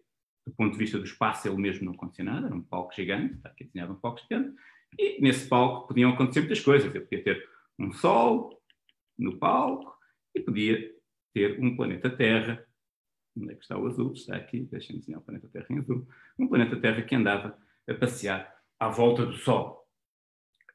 do 0.48 0.54
ponto 0.56 0.74
de 0.74 0.78
vista 0.78 0.98
do 0.98 1.04
espaço, 1.04 1.48
ele 1.48 1.58
mesmo 1.58 1.86
não 1.86 1.94
acontecia 1.94 2.24
nada, 2.26 2.48
era 2.48 2.56
um 2.56 2.62
palco 2.62 2.94
gigante, 2.94 3.36
está 3.36 3.50
aqui 3.50 3.66
desenhado 3.66 3.94
um 3.94 4.00
palco 4.00 4.20
gigante, 4.22 4.56
e 4.98 5.22
nesse 5.22 5.48
palco 5.48 5.88
podiam 5.88 6.12
acontecer 6.12 6.42
muitas 6.42 6.62
coisas. 6.62 6.94
Eu 6.94 7.02
podia 7.02 7.24
ter 7.24 7.50
um 7.78 7.92
Sol 7.92 8.62
no 9.18 9.38
palco 9.38 9.98
e 10.34 10.40
podia 10.40 10.92
ter 11.34 11.60
um 11.60 11.76
planeta 11.76 12.10
Terra. 12.10 12.66
Onde 13.38 13.52
é 13.52 13.56
que 13.56 13.62
está 13.62 13.78
o 13.78 13.86
azul? 13.86 14.14
Está 14.14 14.36
aqui, 14.36 14.62
deixem-me 14.62 15.00
desenhar 15.00 15.22
o 15.22 15.24
planeta 15.24 15.48
Terra 15.50 15.68
em 15.70 15.80
azul. 15.80 16.08
Um 16.38 16.48
planeta 16.48 16.80
Terra 16.80 17.02
que 17.02 17.16
andava 17.16 17.58
a 17.88 17.94
passear 17.94 18.59
à 18.80 18.88
volta 18.88 19.26
do 19.26 19.34
Sol. 19.34 19.88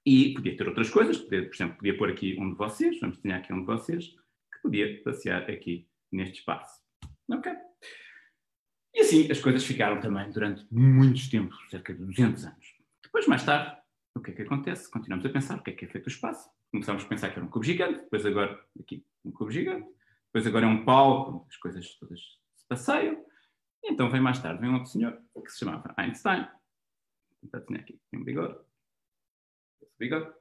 E 0.06 0.34
podia 0.34 0.56
ter 0.56 0.68
outras 0.68 0.90
coisas, 0.90 1.16
podia, 1.16 1.46
por 1.46 1.54
exemplo, 1.54 1.76
podia 1.78 1.96
pôr 1.96 2.10
aqui 2.10 2.36
um 2.38 2.50
de 2.50 2.56
vocês, 2.56 3.00
vamos 3.00 3.16
desenhar 3.16 3.40
aqui 3.40 3.52
um 3.52 3.60
de 3.60 3.66
vocês, 3.66 4.08
que 4.08 4.62
podia 4.62 5.02
passear 5.02 5.50
aqui 5.50 5.88
neste 6.12 6.40
espaço. 6.40 6.82
Ok? 7.30 7.50
E 8.94 9.00
assim 9.00 9.30
as 9.30 9.40
coisas 9.40 9.64
ficaram 9.64 10.00
também 10.00 10.30
durante 10.30 10.66
muitos 10.70 11.28
tempos, 11.28 11.58
cerca 11.70 11.94
de 11.94 12.04
200 12.04 12.44
anos. 12.44 12.74
Depois, 13.02 13.26
mais 13.26 13.44
tarde, 13.44 13.76
o 14.14 14.20
que 14.20 14.30
é 14.30 14.34
que 14.34 14.42
acontece? 14.42 14.90
Continuamos 14.90 15.24
a 15.24 15.30
pensar 15.30 15.58
o 15.58 15.62
que 15.62 15.70
é 15.70 15.74
que 15.74 15.84
é 15.84 15.88
feito 15.88 16.06
o 16.06 16.10
espaço. 16.10 16.48
Começamos 16.70 17.04
a 17.04 17.08
pensar 17.08 17.30
que 17.30 17.38
era 17.38 17.46
um 17.46 17.50
cubo 17.50 17.64
gigante, 17.64 18.02
depois 18.02 18.26
agora, 18.26 18.62
aqui, 18.78 19.04
um 19.24 19.32
cubo 19.32 19.50
gigante, 19.50 19.88
depois 20.26 20.46
agora 20.46 20.66
é 20.66 20.68
um 20.68 20.84
palco, 20.84 21.46
as 21.48 21.56
coisas 21.56 21.94
todas 21.96 22.20
se 22.20 22.66
passeiam. 22.68 23.24
E 23.82 23.92
então 23.92 24.10
vem 24.10 24.20
mais 24.20 24.38
tarde, 24.40 24.60
vem 24.60 24.70
um 24.70 24.74
outro 24.74 24.90
senhor 24.90 25.18
que 25.34 25.50
se 25.50 25.60
chamava 25.60 25.94
Einstein, 25.96 26.46
desenhar 27.52 27.82
aqui, 27.82 28.00
um 28.12 28.24
bigode. 28.24 28.58
Esse 29.82 29.98
bigode. 29.98 30.32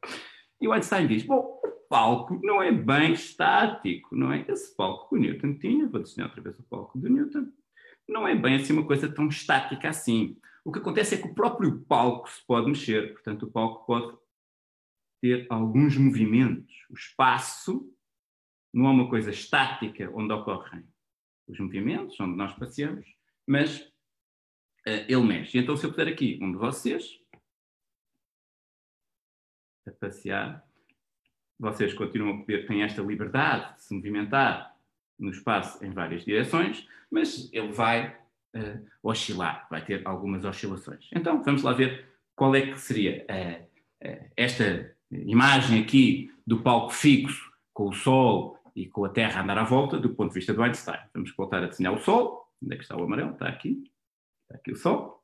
E 0.61 0.67
o 0.67 0.73
Einstein 0.73 1.07
diz: 1.07 1.23
bom, 1.23 1.61
o 1.63 1.71
palco 1.89 2.39
não 2.43 2.61
é 2.61 2.71
bem 2.71 3.13
estático, 3.13 4.15
não 4.15 4.31
é? 4.31 4.45
Esse 4.47 4.75
palco 4.75 5.09
que 5.09 5.15
o 5.15 5.19
Newton 5.19 5.57
tinha, 5.57 5.87
vou 5.87 6.01
desenhar 6.01 6.29
outra 6.29 6.41
vez 6.41 6.59
o 6.59 6.63
palco 6.63 6.97
do 6.97 7.09
Newton, 7.09 7.51
não 8.07 8.27
é 8.27 8.35
bem 8.35 8.55
assim 8.55 8.73
uma 8.73 8.85
coisa 8.85 9.11
tão 9.11 9.27
estática 9.27 9.89
assim. 9.89 10.37
O 10.65 10.71
que 10.71 10.79
acontece 10.79 11.15
é 11.15 11.17
que 11.17 11.27
o 11.27 11.35
próprio 11.35 11.81
palco 11.81 12.29
se 12.29 12.45
pode 12.45 12.67
mexer, 12.67 13.13
portanto, 13.13 13.43
o 13.43 13.51
palco 13.51 13.85
pode 13.85 14.17
ter 15.21 15.47
alguns 15.49 15.97
movimentos. 15.97 16.73
O 16.89 16.93
espaço 16.93 17.89
não 18.73 18.87
é 18.87 18.89
uma 18.89 19.09
coisa 19.09 19.29
estática 19.29 20.09
onde 20.13 20.33
ocorrem 20.33 20.83
os 21.47 21.59
movimentos, 21.59 22.19
onde 22.19 22.35
nós 22.35 22.53
passeamos, 22.53 23.05
mas 23.47 23.92
ele 24.85 25.23
mexe. 25.23 25.57
Então, 25.57 25.75
se 25.77 25.85
eu 25.85 25.89
puser 25.89 26.07
aqui 26.07 26.39
um 26.41 26.51
de 26.51 26.57
vocês 26.57 27.19
a 29.87 29.91
passear, 29.91 30.65
vocês 31.59 31.93
continuam 31.93 32.35
a 32.35 32.39
poder, 32.39 32.65
têm 32.67 32.83
esta 32.83 33.01
liberdade 33.01 33.75
de 33.75 33.83
se 33.83 33.93
movimentar 33.93 34.75
no 35.17 35.29
espaço 35.29 35.83
em 35.83 35.91
várias 35.91 36.25
direções, 36.25 36.87
mas 37.09 37.49
ele 37.53 37.71
vai 37.71 38.15
uh, 38.55 38.85
oscilar, 39.01 39.67
vai 39.69 39.83
ter 39.83 40.05
algumas 40.05 40.43
oscilações. 40.43 41.09
Então, 41.13 41.41
vamos 41.43 41.63
lá 41.63 41.73
ver 41.73 42.05
qual 42.35 42.55
é 42.55 42.61
que 42.61 42.79
seria 42.79 43.25
uh, 43.29 44.07
uh, 44.07 44.31
esta 44.35 44.93
imagem 45.11 45.81
aqui 45.81 46.31
do 46.45 46.61
palco 46.61 46.91
fixo, 46.91 47.51
com 47.73 47.89
o 47.89 47.93
Sol 47.93 48.59
e 48.75 48.87
com 48.87 49.05
a 49.05 49.09
Terra 49.09 49.39
a 49.39 49.43
andar 49.43 49.57
à 49.57 49.63
volta, 49.63 49.97
do 49.97 50.13
ponto 50.13 50.29
de 50.29 50.35
vista 50.35 50.53
do 50.53 50.61
Einstein. 50.61 50.99
Vamos 51.13 51.33
voltar 51.35 51.63
a 51.63 51.67
desenhar 51.67 51.93
o 51.93 51.99
Sol. 51.99 52.49
Onde 52.61 52.73
é 52.73 52.77
que 52.77 52.83
está 52.83 52.95
o 52.95 53.03
amarelo? 53.03 53.31
Está 53.31 53.47
aqui. 53.47 53.83
Está 54.53 54.59
aqui 54.59 54.71
o 54.71 54.75
Sol. 54.75 55.23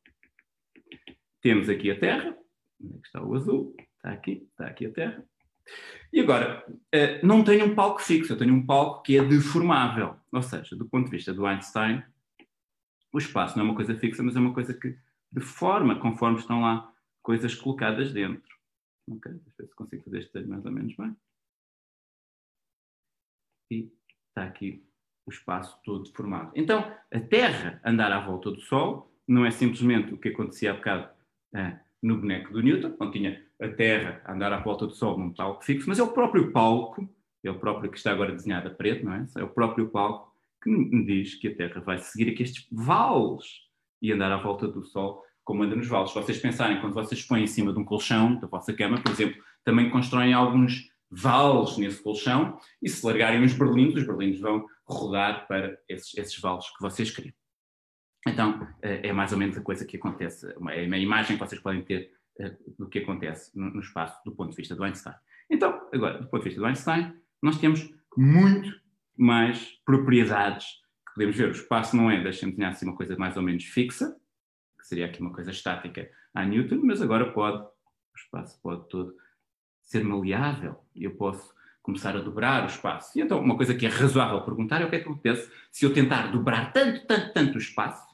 Temos 1.39 1.69
aqui 1.69 1.91
a 1.91 1.99
Terra. 1.99 2.35
Onde 2.81 2.95
é 2.95 2.99
que 2.99 3.05
está 3.05 3.23
o 3.23 3.35
azul? 3.35 3.75
Está 3.77 4.11
aqui. 4.11 4.47
Está 4.49 4.65
aqui 4.65 4.87
a 4.87 4.91
Terra. 4.91 5.29
E 6.11 6.19
agora, 6.19 6.65
eh, 6.91 7.23
não 7.23 7.43
tenho 7.43 7.65
um 7.67 7.75
palco 7.75 8.01
fixo, 8.01 8.33
eu 8.33 8.37
tenho 8.37 8.55
um 8.55 8.65
palco 8.65 9.03
que 9.03 9.19
é 9.19 9.23
deformável. 9.23 10.19
Ou 10.31 10.41
seja, 10.41 10.75
do 10.75 10.89
ponto 10.89 11.05
de 11.05 11.11
vista 11.11 11.31
do 11.31 11.45
Einstein, 11.45 12.03
o 13.13 13.19
espaço 13.19 13.55
não 13.55 13.65
é 13.65 13.67
uma 13.69 13.75
coisa 13.75 13.93
fixa, 13.93 14.23
mas 14.23 14.35
é 14.35 14.39
uma 14.39 14.53
coisa 14.53 14.73
que 14.73 14.97
deforma 15.31 15.99
conforme 15.99 16.39
estão 16.39 16.61
lá 16.61 16.91
coisas 17.21 17.53
colocadas 17.53 18.11
dentro. 18.11 18.57
Ok? 19.07 19.31
Deixa 19.31 19.49
eu 19.49 19.53
ver 19.59 19.67
se 19.67 19.75
consigo 19.75 20.03
fazer 20.05 20.19
isto 20.21 20.47
mais 20.47 20.65
ou 20.65 20.71
menos 20.71 20.95
bem. 20.95 21.15
E 23.69 23.93
está 24.29 24.45
aqui 24.45 24.83
o 25.27 25.29
espaço 25.29 25.79
todo 25.83 26.05
deformado. 26.05 26.51
Então, 26.55 26.79
a 27.13 27.19
Terra 27.19 27.79
andar 27.85 28.11
à 28.11 28.19
volta 28.19 28.49
do 28.49 28.59
Sol 28.61 29.09
não 29.29 29.45
é 29.45 29.51
simplesmente 29.51 30.11
o 30.11 30.17
que 30.17 30.29
acontecia 30.29 30.71
há 30.71 30.73
bocado 30.73 31.07
ah, 31.53 31.79
no 32.01 32.17
boneco 32.17 32.51
do 32.51 32.63
Newton, 32.63 32.95
onde 32.99 33.19
tinha 33.19 33.45
a 33.61 33.67
Terra 33.67 34.21
a 34.25 34.33
andar 34.33 34.51
à 34.51 34.59
volta 34.59 34.87
do 34.87 34.93
Sol 34.93 35.19
num 35.19 35.31
palco 35.31 35.63
fixo, 35.63 35.87
mas 35.87 35.99
é 35.99 36.03
o 36.03 36.11
próprio 36.11 36.51
palco, 36.51 37.07
é 37.43 37.51
o 37.51 37.59
próprio 37.59 37.91
que 37.91 37.97
está 37.97 38.11
agora 38.11 38.31
desenhado 38.31 38.69
a 38.69 38.71
preto, 38.71 39.05
não 39.05 39.13
é? 39.13 39.25
É 39.37 39.43
o 39.43 39.49
próprio 39.49 39.87
palco 39.89 40.33
que 40.63 40.69
me 40.69 41.05
diz 41.05 41.35
que 41.35 41.47
a 41.47 41.55
Terra 41.55 41.79
vai 41.79 41.99
seguir 41.99 42.31
aqui 42.31 42.41
estes 42.41 42.67
vales 42.71 43.45
e 44.01 44.11
andar 44.11 44.31
à 44.31 44.37
volta 44.37 44.67
do 44.67 44.83
Sol 44.83 45.23
como 45.43 45.63
anda 45.63 45.75
nos 45.75 45.87
vales. 45.87 46.09
Se 46.09 46.15
vocês 46.15 46.39
pensarem, 46.39 46.81
quando 46.81 46.93
vocês 46.93 47.23
põem 47.23 47.43
em 47.43 47.47
cima 47.47 47.71
de 47.71 47.79
um 47.79 47.85
colchão 47.85 48.35
da 48.39 48.47
vossa 48.47 48.73
cama, 48.73 48.99
por 48.99 49.11
exemplo, 49.11 49.41
também 49.63 49.91
constroem 49.91 50.33
alguns 50.33 50.89
vales 51.09 51.77
nesse 51.77 52.01
colchão 52.01 52.59
e 52.81 52.89
se 52.89 53.05
largarem 53.05 53.43
os 53.43 53.53
berlindos, 53.53 54.01
os 54.01 54.07
berlindos 54.07 54.39
vão 54.39 54.65
rodar 54.85 55.47
para 55.47 55.77
esses, 55.87 56.17
esses 56.17 56.39
vales 56.39 56.65
que 56.75 56.81
vocês 56.81 57.11
criam. 57.11 57.33
Então, 58.27 58.67
é 58.81 59.11
mais 59.13 59.31
ou 59.31 59.37
menos 59.37 59.57
a 59.57 59.61
coisa 59.61 59.85
que 59.85 59.97
acontece, 59.97 60.51
é 60.51 60.57
uma 60.57 60.97
imagem 60.97 61.37
que 61.37 61.43
vocês 61.43 61.61
podem 61.61 61.81
ter 61.83 62.11
do 62.77 62.87
que 62.87 62.99
acontece 62.99 63.51
no 63.57 63.79
espaço 63.79 64.21
do 64.23 64.31
ponto 64.31 64.51
de 64.51 64.55
vista 64.55 64.75
do 64.75 64.83
Einstein. 64.83 65.15
Então, 65.49 65.87
agora, 65.93 66.19
do 66.19 66.27
ponto 66.27 66.43
de 66.43 66.49
vista 66.49 66.59
do 66.59 66.65
Einstein, 66.65 67.13
nós 67.41 67.57
temos 67.57 67.89
muito 68.15 68.79
mais 69.17 69.79
propriedades 69.85 70.65
que 71.07 71.13
podemos 71.15 71.35
ver. 71.35 71.47
O 71.49 71.51
espaço 71.51 71.95
não 71.95 72.09
é, 72.09 72.21
deixem-me 72.21 72.51
desenhar 72.53 72.71
assim 72.71 72.85
uma 72.85 72.95
coisa 72.95 73.17
mais 73.17 73.35
ou 73.35 73.43
menos 73.43 73.63
fixa, 73.65 74.15
que 74.79 74.87
seria 74.87 75.05
aqui 75.05 75.21
uma 75.21 75.33
coisa 75.33 75.51
estática 75.51 76.09
a 76.33 76.45
Newton, 76.45 76.81
mas 76.83 77.01
agora 77.01 77.31
pode, 77.31 77.63
o 77.63 78.17
espaço 78.17 78.61
pode 78.61 78.87
todo 78.89 79.15
ser 79.81 80.03
maleável 80.03 80.79
e 80.95 81.03
eu 81.03 81.15
posso 81.15 81.53
começar 81.81 82.15
a 82.15 82.21
dobrar 82.21 82.63
o 82.63 82.67
espaço. 82.67 83.17
E 83.17 83.21
então, 83.21 83.41
uma 83.41 83.57
coisa 83.57 83.73
que 83.73 83.85
é 83.85 83.89
razoável 83.89 84.41
perguntar 84.41 84.81
é 84.81 84.85
o 84.85 84.89
que 84.89 84.97
é 84.97 84.99
que 84.99 85.09
acontece 85.09 85.51
se 85.71 85.85
eu 85.85 85.93
tentar 85.93 86.27
dobrar 86.27 86.71
tanto, 86.71 87.05
tanto, 87.07 87.33
tanto 87.33 87.55
o 87.55 87.57
espaço 87.57 88.08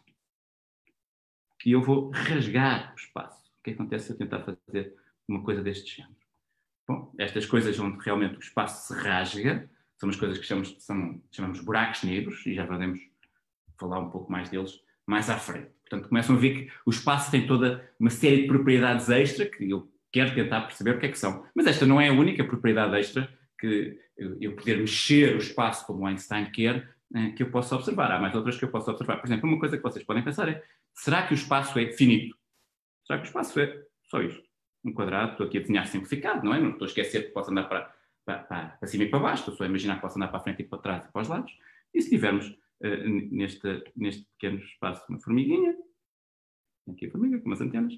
que 1.66 1.72
eu 1.72 1.82
vou 1.82 2.12
rasgar 2.12 2.94
o 2.94 2.96
espaço. 2.96 3.44
O 3.60 3.64
que 3.64 3.72
acontece 3.72 4.06
se 4.06 4.12
eu 4.12 4.18
tentar 4.18 4.40
fazer 4.42 4.94
uma 5.28 5.42
coisa 5.42 5.64
deste 5.64 5.98
género? 5.98 6.16
Bom, 6.88 7.12
estas 7.18 7.48
coisas 7.48 7.80
onde 7.80 7.98
realmente 8.06 8.38
o 8.38 8.40
espaço 8.40 8.94
se 8.94 9.02
rasga 9.02 9.68
são 9.98 10.08
as 10.08 10.16
coisas 10.16 10.38
que 10.38 10.46
chamamos, 10.46 10.76
são, 10.78 11.20
chamamos 11.32 11.62
buracos 11.62 12.04
negros 12.04 12.46
e 12.46 12.54
já 12.54 12.68
podemos 12.68 13.00
falar 13.80 14.00
um 14.00 14.12
pouco 14.12 14.32
mais 14.32 14.48
deles 14.48 14.80
mais 15.08 15.28
à 15.28 15.40
frente. 15.40 15.72
Portanto, 15.90 16.08
começam 16.08 16.36
a 16.36 16.40
ver 16.40 16.54
que 16.54 16.72
o 16.86 16.92
espaço 16.92 17.32
tem 17.32 17.48
toda 17.48 17.92
uma 18.00 18.12
série 18.12 18.44
de 18.44 18.48
propriedades 18.48 19.10
extra 19.10 19.48
que 19.48 19.68
eu 19.68 19.92
quero 20.12 20.36
tentar 20.36 20.62
perceber 20.62 20.92
o 20.92 21.00
que 21.00 21.08
é 21.08 21.10
que 21.10 21.18
são. 21.18 21.48
Mas 21.56 21.66
esta 21.66 21.84
não 21.84 22.00
é 22.00 22.10
a 22.10 22.14
única 22.14 22.44
propriedade 22.44 22.96
extra 22.96 23.28
que 23.58 24.00
eu 24.16 24.56
poder 24.56 24.78
mexer 24.78 25.34
o 25.34 25.40
espaço 25.40 25.84
como 25.88 26.06
Einstein 26.06 26.46
quer, 26.52 26.94
eh, 27.16 27.32
que 27.32 27.42
eu 27.42 27.50
posso 27.50 27.74
observar. 27.74 28.12
Há 28.12 28.20
mais 28.20 28.36
outras 28.36 28.56
que 28.56 28.66
eu 28.66 28.70
posso 28.70 28.92
observar. 28.92 29.18
Por 29.18 29.26
exemplo, 29.26 29.50
uma 29.50 29.60
coisa 29.60 29.78
que 29.78 29.84
vocês 29.84 30.06
podem 30.06 30.24
pensar 30.24 30.48
é: 30.48 30.64
será 30.96 31.28
que 31.28 31.34
o 31.34 31.36
espaço 31.36 31.78
é 31.78 31.92
finito? 31.92 32.38
Será 33.06 33.20
que 33.20 33.26
o 33.26 33.28
espaço 33.28 33.60
é 33.60 33.86
só 34.04 34.22
isto? 34.22 34.44
Um 34.84 34.94
quadrado, 34.94 35.32
estou 35.32 35.48
aqui 35.48 35.58
a 35.58 35.62
desenhar 35.62 35.88
simplificado, 35.88 36.46
não 36.46 36.54
é? 36.54 36.60
Não 36.60 36.72
estou 36.72 36.86
a 36.86 36.90
esquecer 36.90 37.28
que 37.28 37.32
posso 37.32 37.52
andar 37.52 37.64
para, 37.66 37.94
para, 38.24 38.40
para, 38.44 38.68
para 38.70 38.88
cima 38.88 39.04
e 39.04 39.10
para 39.10 39.20
baixo, 39.20 39.42
estou 39.42 39.56
só 39.56 39.64
a 39.64 39.68
imaginar 39.68 39.96
que 39.96 40.02
posso 40.02 40.18
andar 40.18 40.28
para 40.28 40.38
a 40.38 40.44
frente 40.44 40.62
e 40.62 40.66
para 40.66 40.80
trás 40.80 41.06
e 41.06 41.12
para 41.12 41.22
os 41.22 41.28
lados. 41.28 41.52
E 41.94 42.02
se 42.02 42.10
tivermos 42.10 42.48
uh, 42.48 43.08
neste, 43.32 43.84
neste 43.96 44.26
pequeno 44.38 44.60
espaço 44.60 45.04
uma 45.10 45.20
formiguinha, 45.20 45.76
aqui 46.90 47.08
a 47.08 47.12
formiga 47.12 47.40
com 47.40 47.46
umas 47.46 47.62
antenas, 47.62 47.94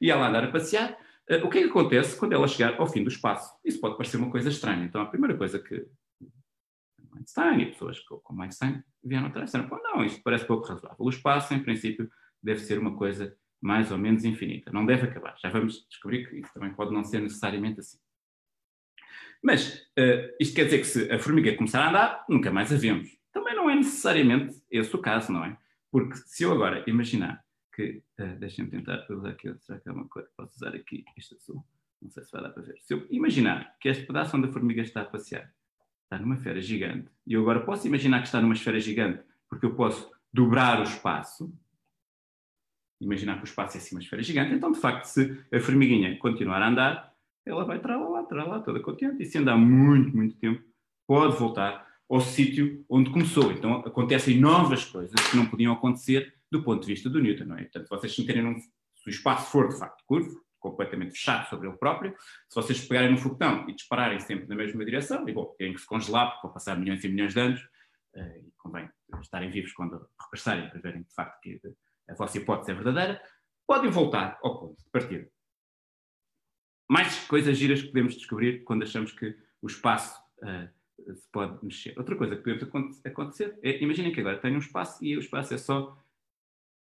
e 0.00 0.10
ela 0.10 0.28
andar 0.28 0.44
a 0.44 0.50
passear, 0.50 0.92
uh, 0.92 1.44
o 1.44 1.50
que 1.50 1.58
é 1.58 1.62
que 1.62 1.68
acontece 1.68 2.16
quando 2.16 2.32
ela 2.32 2.46
chegar 2.46 2.78
ao 2.78 2.86
fim 2.86 3.02
do 3.02 3.08
espaço? 3.08 3.58
Isso 3.64 3.80
pode 3.80 3.96
parecer 3.96 4.16
uma 4.16 4.30
coisa 4.30 4.48
estranha. 4.48 4.84
Então, 4.84 5.00
a 5.00 5.06
primeira 5.06 5.36
coisa 5.36 5.58
que 5.58 5.86
Einstein 7.16 7.62
e 7.62 7.66
pessoas 7.66 7.98
como 8.00 8.42
Einstein 8.42 8.82
vieram 9.02 9.26
atrás 9.26 9.50
disseram, 9.50 9.68
não, 9.82 10.04
isto 10.04 10.22
parece 10.22 10.44
pouco 10.44 10.66
razoável. 10.66 10.96
O 10.98 11.08
espaço, 11.08 11.52
em 11.52 11.62
princípio, 11.62 12.08
deve 12.42 12.60
ser 12.60 12.78
uma 12.78 12.96
coisa 12.96 13.36
mais 13.60 13.90
ou 13.90 13.98
menos 13.98 14.24
infinita. 14.24 14.70
Não 14.72 14.86
deve 14.86 15.06
acabar. 15.06 15.36
Já 15.38 15.48
vamos 15.50 15.86
descobrir 15.88 16.28
que 16.28 16.36
isso 16.36 16.52
também 16.54 16.72
pode 16.72 16.92
não 16.92 17.04
ser 17.04 17.20
necessariamente 17.20 17.80
assim. 17.80 17.98
Mas 19.42 19.82
uh, 19.98 20.34
isto 20.40 20.54
quer 20.54 20.64
dizer 20.64 20.78
que 20.78 20.84
se 20.84 21.10
a 21.10 21.18
formiga 21.18 21.54
começar 21.56 21.82
a 21.82 21.88
andar, 21.88 22.24
nunca 22.28 22.50
mais 22.50 22.72
a 22.72 22.76
vemos. 22.76 23.08
Também 23.32 23.54
não 23.54 23.70
é 23.70 23.74
necessariamente 23.74 24.60
esse 24.70 24.94
o 24.94 24.98
caso, 24.98 25.32
não 25.32 25.44
é? 25.44 25.56
Porque 25.90 26.16
se 26.16 26.42
eu 26.42 26.52
agora 26.52 26.84
imaginar 26.88 27.44
que, 27.74 28.02
uh, 28.20 28.38
deixem-me 28.38 28.70
tentar 28.70 29.06
usar 29.10 29.30
aqui, 29.30 29.52
será 29.60 29.78
que 29.78 29.88
é 29.88 29.92
uma 29.92 30.08
coisa, 30.08 30.28
posso 30.36 30.56
usar 30.56 30.74
aqui 30.74 31.04
este 31.16 31.34
azul? 31.34 31.64
Não 32.00 32.10
sei 32.10 32.22
se 32.24 32.32
vai 32.32 32.42
dar 32.42 32.50
para 32.50 32.62
ver. 32.62 32.78
Se 32.80 32.94
eu 32.94 33.06
imaginar 33.10 33.76
que 33.80 33.88
este 33.88 34.06
pedaço 34.06 34.36
onde 34.36 34.48
a 34.48 34.52
formiga 34.52 34.82
está 34.82 35.02
a 35.02 35.04
passear 35.04 35.52
está 36.04 36.18
numa 36.18 36.36
esfera 36.36 36.60
gigante, 36.60 37.10
e 37.26 37.34
eu 37.34 37.42
agora 37.42 37.60
posso 37.60 37.86
imaginar 37.86 38.20
que 38.20 38.26
está 38.26 38.40
numa 38.40 38.54
esfera 38.54 38.80
gigante 38.80 39.22
porque 39.48 39.66
eu 39.66 39.74
posso 39.74 40.10
dobrar 40.32 40.80
o 40.80 40.84
espaço, 40.84 41.52
imaginar 43.00 43.36
que 43.36 43.44
o 43.44 43.44
espaço 43.44 43.76
é 43.76 43.80
assim 43.80 43.94
uma 43.94 44.00
esfera 44.00 44.22
gigante, 44.22 44.54
então 44.54 44.72
de 44.72 44.80
facto 44.80 45.04
se 45.04 45.38
a 45.52 45.60
formiguinha 45.60 46.18
continuar 46.18 46.62
a 46.62 46.68
andar, 46.68 47.12
ela 47.46 47.64
vai 47.64 47.78
lá, 47.78 48.22
para 48.24 48.44
lá, 48.44 48.60
toda 48.60 48.80
contente, 48.80 49.22
e 49.22 49.26
se 49.26 49.38
andar 49.38 49.56
muito, 49.56 50.14
muito 50.14 50.36
tempo, 50.36 50.62
pode 51.06 51.36
voltar 51.36 51.86
ao 52.08 52.20
sítio 52.20 52.84
onde 52.88 53.10
começou. 53.10 53.52
Então 53.52 53.74
acontecem 53.76 54.38
novas 54.38 54.84
coisas 54.84 55.14
que 55.30 55.36
não 55.36 55.46
podiam 55.46 55.72
acontecer 55.72 56.34
do 56.50 56.62
ponto 56.62 56.82
de 56.82 56.92
vista 56.92 57.08
do 57.08 57.20
Newton, 57.20 57.44
não 57.44 57.56
é? 57.56 57.62
Portanto, 57.62 57.88
vocês 57.88 58.14
se 58.14 58.20
meterem 58.20 58.42
num, 58.42 58.58
se 58.58 59.06
o 59.06 59.10
espaço 59.10 59.50
for 59.50 59.68
de 59.68 59.78
facto 59.78 60.02
curvo, 60.06 60.42
completamente 60.58 61.12
fechado 61.12 61.48
sobre 61.48 61.68
ele 61.68 61.76
próprio, 61.76 62.14
se 62.48 62.54
vocês 62.54 62.86
pegarem 62.86 63.12
no 63.12 63.18
foguetão 63.18 63.68
e 63.68 63.74
dispararem 63.74 64.18
sempre 64.20 64.48
na 64.48 64.56
mesma 64.56 64.84
direção, 64.84 65.28
e 65.28 65.32
bom, 65.32 65.54
têm 65.56 65.72
que 65.72 65.80
se 65.80 65.86
congelar 65.86 66.30
porque 66.30 66.46
vão 66.46 66.52
passar 66.52 66.76
milhões 66.76 67.04
e 67.04 67.08
milhões 67.08 67.32
de 67.32 67.40
anos, 67.40 67.60
uh, 68.16 68.38
e 68.44 68.52
convém 68.58 68.88
estarem 69.20 69.50
vivos 69.50 69.72
quando 69.72 70.04
regressarem 70.20 70.68
para 70.68 70.80
verem 70.80 71.02
de 71.02 71.14
facto 71.14 71.40
que 71.40 71.60
a 72.08 72.14
vossa 72.14 72.38
hipótese 72.38 72.70
é 72.70 72.74
verdadeira, 72.74 73.22
podem 73.66 73.90
voltar 73.90 74.38
ao 74.42 74.58
ponto 74.58 74.78
de 74.78 74.90
partida. 74.90 75.30
Mais 76.88 77.26
coisas 77.26 77.56
giras 77.56 77.82
que 77.82 77.88
podemos 77.88 78.16
descobrir 78.16 78.64
quando 78.64 78.82
achamos 78.82 79.12
que 79.12 79.36
o 79.60 79.66
espaço 79.66 80.18
uh, 80.42 81.14
se 81.14 81.28
pode 81.30 81.62
mexer. 81.64 81.94
Outra 81.98 82.16
coisa 82.16 82.36
que 82.36 82.42
podemos 82.42 83.04
acontecer 83.04 83.58
é, 83.62 83.82
imaginem 83.82 84.12
que 84.12 84.20
agora 84.20 84.38
tenho 84.38 84.56
um 84.56 84.60
espaço 84.60 85.04
e 85.04 85.16
o 85.16 85.20
espaço 85.20 85.54
é 85.54 85.58
só 85.58 86.02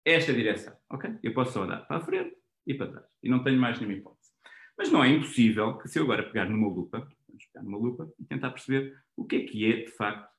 esta 0.05 0.33
direção, 0.33 0.75
ok? 0.89 1.17
Eu 1.23 1.33
posso 1.33 1.53
só 1.53 1.63
andar 1.63 1.87
para 1.87 1.97
a 1.97 2.01
frente 2.01 2.35
e 2.67 2.73
para 2.73 2.91
trás. 2.91 3.05
E 3.21 3.29
não 3.29 3.43
tenho 3.43 3.59
mais 3.59 3.79
nenhuma 3.79 3.97
hipótese. 3.97 4.31
Mas 4.77 4.91
não 4.91 5.03
é 5.03 5.09
impossível 5.09 5.77
que 5.77 5.87
se 5.87 5.99
eu 5.99 6.03
agora 6.03 6.23
pegar 6.23 6.49
numa 6.49 6.67
lupa, 6.67 7.07
vamos 7.27 7.45
pegar 7.45 7.63
numa 7.63 7.77
lupa 7.77 8.11
e 8.19 8.25
tentar 8.25 8.51
perceber 8.51 8.97
o 9.15 9.25
que 9.25 9.35
é 9.37 9.45
que 9.45 9.71
é, 9.71 9.83
de 9.83 9.91
facto, 9.91 10.29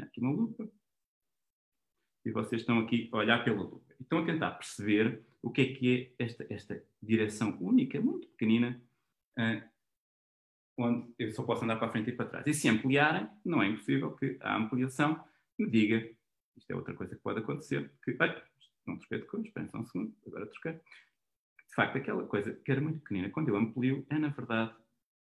aqui 0.00 0.20
uma 0.20 0.32
lupa, 0.32 0.68
e 2.24 2.30
vocês 2.30 2.62
estão 2.62 2.78
aqui 2.78 3.08
a 3.12 3.16
olhar 3.18 3.44
pela 3.44 3.62
lupa. 3.62 3.94
Estão 4.00 4.20
a 4.20 4.24
tentar 4.24 4.52
perceber 4.52 5.22
o 5.42 5.50
que 5.50 5.60
é 5.60 5.74
que 5.74 6.14
é 6.18 6.24
esta, 6.24 6.46
esta 6.48 6.82
direção 7.02 7.56
única, 7.60 8.00
muito 8.00 8.26
pequenina, 8.28 8.80
uh, 9.38 9.62
onde 10.78 11.12
eu 11.18 11.30
só 11.32 11.42
posso 11.42 11.64
andar 11.64 11.76
para 11.76 11.88
a 11.88 11.90
frente 11.90 12.10
e 12.10 12.12
para 12.12 12.26
trás. 12.26 12.46
E 12.46 12.54
se 12.54 12.68
ampliarem, 12.68 13.28
não 13.44 13.62
é 13.62 13.68
impossível 13.68 14.12
que 14.12 14.38
a 14.40 14.56
ampliação 14.56 15.22
me 15.58 15.68
diga, 15.68 16.08
isto 16.56 16.70
é 16.70 16.74
outra 16.74 16.94
coisa 16.94 17.14
que 17.14 17.22
pode 17.22 17.40
acontecer, 17.40 17.92
que, 18.02 18.16
ai, 18.18 18.42
não 18.86 18.98
troquei 18.98 19.18
de 19.18 19.26
cor, 19.26 19.40
esperem 19.40 19.68
só 19.68 19.78
um 19.78 19.84
segundo, 19.84 20.14
agora 20.26 20.46
troquei. 20.46 20.72
De 20.72 21.74
facto, 21.74 21.96
aquela 21.96 22.24
coisa 22.24 22.52
que 22.52 22.70
era 22.70 22.80
muito 22.80 23.00
pequenina, 23.00 23.30
quando 23.30 23.48
eu 23.48 23.56
amplio, 23.56 24.06
é 24.08 24.18
na 24.18 24.28
verdade 24.28 24.74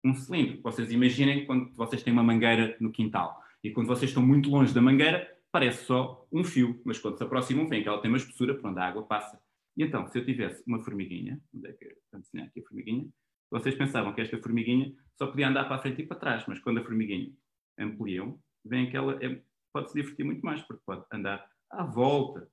um 0.04 0.14
cilindro. 0.14 0.60
Vocês 0.62 0.90
imaginem 0.90 1.46
quando 1.46 1.72
vocês 1.74 2.02
têm 2.02 2.12
uma 2.12 2.22
mangueira 2.22 2.76
no 2.80 2.90
quintal 2.90 3.42
e 3.62 3.70
quando 3.70 3.86
vocês 3.86 4.10
estão 4.10 4.24
muito 4.24 4.50
longe 4.50 4.74
da 4.74 4.80
mangueira, 4.80 5.39
parece 5.52 5.84
só 5.84 6.26
um 6.32 6.44
fio, 6.44 6.80
mas 6.84 6.98
quando 6.98 7.18
se 7.18 7.24
aproximam, 7.24 7.68
vem 7.68 7.82
que 7.82 7.88
ela 7.88 8.00
tem 8.00 8.10
uma 8.10 8.16
espessura 8.16 8.54
por 8.54 8.70
onde 8.70 8.80
a 8.80 8.86
água 8.86 9.04
passa. 9.04 9.40
E 9.76 9.82
então, 9.82 10.06
se 10.06 10.18
eu 10.18 10.24
tivesse 10.24 10.62
uma 10.66 10.82
formiguinha, 10.82 11.40
onde 11.54 11.68
é 11.68 11.72
que 11.72 11.84
eu 11.84 11.96
desenhar 12.12 12.48
aqui 12.48 12.60
a 12.60 12.62
formiguinha? 12.62 13.08
Vocês 13.50 13.74
pensavam 13.74 14.12
que 14.14 14.20
esta 14.20 14.38
formiguinha 14.38 14.94
só 15.16 15.26
podia 15.26 15.48
andar 15.48 15.64
para 15.64 15.76
a 15.76 15.78
frente 15.78 16.02
e 16.02 16.06
para 16.06 16.18
trás, 16.18 16.44
mas 16.46 16.60
quando 16.60 16.78
a 16.78 16.84
formiguinha 16.84 17.32
ampliam, 17.78 18.40
vem 18.64 18.88
que 18.88 18.96
ela 18.96 19.18
é, 19.24 19.42
pode 19.72 19.90
se 19.90 19.94
divertir 19.94 20.24
muito 20.24 20.42
mais, 20.44 20.62
porque 20.62 20.82
pode 20.84 21.04
andar 21.12 21.48
à 21.70 21.84
volta 21.84 22.48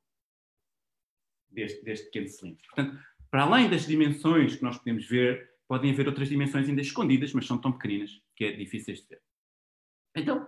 deste, 1.50 1.84
deste 1.84 2.06
pequeno 2.06 2.28
cilindro. 2.28 2.64
Portanto, 2.68 3.00
para 3.30 3.44
além 3.44 3.70
das 3.70 3.86
dimensões 3.86 4.56
que 4.56 4.64
nós 4.64 4.78
podemos 4.78 5.06
ver, 5.08 5.52
podem 5.68 5.92
haver 5.92 6.08
outras 6.08 6.30
dimensões 6.30 6.68
ainda 6.68 6.82
escondidas, 6.82 7.34
mas 7.34 7.46
são 7.46 7.60
tão 7.60 7.72
pequeninas 7.72 8.22
que 8.36 8.46
é 8.46 8.52
difíceis 8.52 9.02
de 9.02 9.08
ver. 9.10 9.22
Então, 10.16 10.48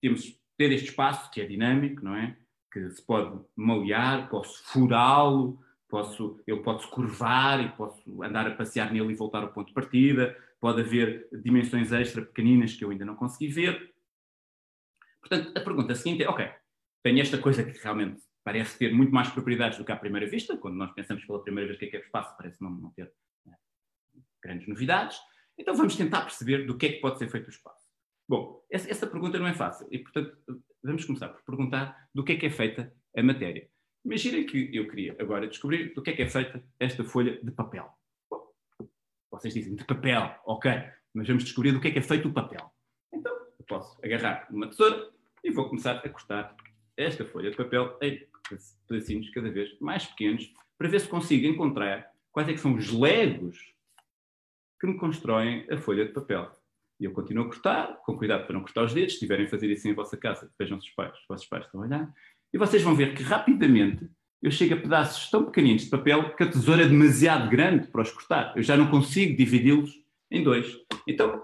temos 0.00 0.38
ter 0.56 0.72
este 0.72 0.90
espaço 0.90 1.30
que 1.30 1.40
é 1.40 1.46
dinâmico, 1.46 2.04
não 2.04 2.14
é? 2.14 2.36
Que 2.72 2.90
se 2.90 3.02
pode 3.02 3.38
malear, 3.54 4.28
posso 4.28 4.62
furá-lo, 4.64 5.60
posso, 5.88 6.40
ele 6.46 6.62
pode-se 6.62 6.88
curvar 6.88 7.62
e 7.64 7.68
posso 7.70 8.22
andar 8.22 8.46
a 8.46 8.54
passear 8.54 8.92
nele 8.92 9.12
e 9.12 9.16
voltar 9.16 9.42
ao 9.42 9.52
ponto 9.52 9.68
de 9.68 9.74
partida, 9.74 10.36
pode 10.60 10.80
haver 10.80 11.28
dimensões 11.32 11.92
extra 11.92 12.22
pequeninas 12.22 12.74
que 12.74 12.84
eu 12.84 12.90
ainda 12.90 13.04
não 13.04 13.14
consegui 13.14 13.48
ver. 13.48 13.94
Portanto, 15.20 15.56
a 15.56 15.60
pergunta 15.60 15.94
seguinte 15.94 16.22
é, 16.22 16.28
ok, 16.28 16.48
tenho 17.02 17.20
esta 17.20 17.38
coisa 17.38 17.64
que 17.64 17.78
realmente 17.82 18.20
parece 18.44 18.78
ter 18.78 18.92
muito 18.92 19.12
mais 19.12 19.28
propriedades 19.28 19.78
do 19.78 19.84
que 19.84 19.92
à 19.92 19.96
primeira 19.96 20.26
vista, 20.26 20.56
quando 20.56 20.76
nós 20.76 20.92
pensamos 20.92 21.24
pela 21.24 21.42
primeira 21.42 21.68
vez 21.68 21.76
o 21.76 21.80
que 21.80 21.86
é 21.86 21.90
que 21.90 21.96
é 21.96 22.00
espaço, 22.00 22.36
parece 22.36 22.62
não, 22.62 22.70
não 22.70 22.90
ter 22.90 23.12
né, 23.44 23.56
grandes 24.42 24.68
novidades, 24.68 25.18
então 25.58 25.74
vamos 25.74 25.96
tentar 25.96 26.22
perceber 26.22 26.66
do 26.66 26.76
que 26.76 26.86
é 26.86 26.92
que 26.92 27.00
pode 27.00 27.18
ser 27.18 27.28
feito 27.28 27.46
o 27.46 27.50
espaço. 27.50 27.85
Bom, 28.28 28.64
essa, 28.70 29.06
pergunta 29.06 29.38
não 29.38 29.46
é 29.46 29.54
fácil 29.54 29.86
e, 29.90 29.98
portanto, 30.00 30.36
vamos 30.82 31.04
começar 31.04 31.28
por 31.28 31.42
perguntar 31.44 32.08
do 32.12 32.24
que 32.24 32.32
é 32.32 32.36
que 32.36 32.46
é 32.46 32.50
feita 32.50 32.92
a 33.16 33.22
matéria. 33.22 33.68
Imaginem 34.04 34.44
que 34.44 34.70
eu 34.76 34.88
queria 34.88 35.16
agora 35.20 35.46
descobrir 35.46 35.94
do 35.94 36.02
que 36.02 36.10
é 36.10 36.12
que 36.12 36.22
é 36.22 36.28
feita 36.28 36.62
esta 36.78 37.04
folha 37.04 37.40
de 37.42 37.50
papel. 37.52 37.88
Bom, 38.28 38.48
vocês 39.30 39.54
dizem 39.54 39.76
de 39.76 39.84
papel, 39.84 40.34
ok, 40.44 40.72
mas 41.14 41.28
vamos 41.28 41.44
descobrir 41.44 41.72
do 41.72 41.80
que 41.80 41.88
é 41.88 41.90
que 41.92 41.98
é 42.00 42.02
feito 42.02 42.28
o 42.28 42.32
papel. 42.32 42.70
Então, 43.12 43.32
eu 43.58 43.64
posso 43.66 43.96
agarrar 44.04 44.48
uma 44.50 44.68
tesoura 44.68 45.10
e 45.44 45.50
vou 45.50 45.68
começar 45.68 45.96
a 45.96 46.08
cortar 46.08 46.56
esta 46.96 47.24
folha 47.24 47.50
de 47.50 47.56
papel 47.56 47.96
em 48.02 48.26
pedacinhos 48.88 49.30
cada 49.30 49.50
vez 49.50 49.78
mais 49.80 50.04
pequenos 50.06 50.52
para 50.76 50.88
ver 50.88 51.00
se 51.00 51.08
consigo 51.08 51.46
encontrar 51.46 52.12
quais 52.32 52.48
é 52.48 52.52
que 52.52 52.60
são 52.60 52.74
os 52.74 52.92
legos 52.92 53.72
que 54.80 54.86
me 54.86 54.98
constroem 54.98 55.66
a 55.70 55.76
folha 55.76 56.04
de 56.04 56.12
papel. 56.12 56.50
E 56.98 57.04
eu 57.04 57.12
continuo 57.12 57.44
a 57.44 57.46
cortar, 57.46 58.00
com 58.04 58.16
cuidado 58.16 58.46
para 58.46 58.54
não 58.54 58.62
cortar 58.62 58.84
os 58.84 58.94
dedos. 58.94 59.14
Se 59.14 59.20
tiverem 59.20 59.46
a 59.46 59.48
fazer 59.48 59.70
isso 59.70 59.86
em 59.86 59.94
vossa 59.94 60.16
casa, 60.16 60.50
vejam 60.58 60.78
os 60.78 60.88
pais, 60.90 61.12
os 61.18 61.26
vossos 61.28 61.46
pais 61.46 61.64
estão 61.64 61.82
a 61.82 61.84
olhar. 61.84 62.12
E 62.52 62.58
vocês 62.58 62.82
vão 62.82 62.94
ver 62.94 63.14
que 63.14 63.22
rapidamente 63.22 64.08
eu 64.42 64.50
chego 64.50 64.74
a 64.74 64.80
pedaços 64.80 65.30
tão 65.30 65.44
pequeninos 65.44 65.82
de 65.82 65.90
papel 65.90 66.34
que 66.34 66.42
a 66.42 66.50
tesoura 66.50 66.82
é 66.82 66.88
demasiado 66.88 67.50
grande 67.50 67.88
para 67.88 68.02
os 68.02 68.10
cortar. 68.10 68.56
Eu 68.56 68.62
já 68.62 68.76
não 68.76 68.90
consigo 68.90 69.36
dividi-los 69.36 69.90
em 70.30 70.42
dois. 70.42 70.74
Então, 71.06 71.42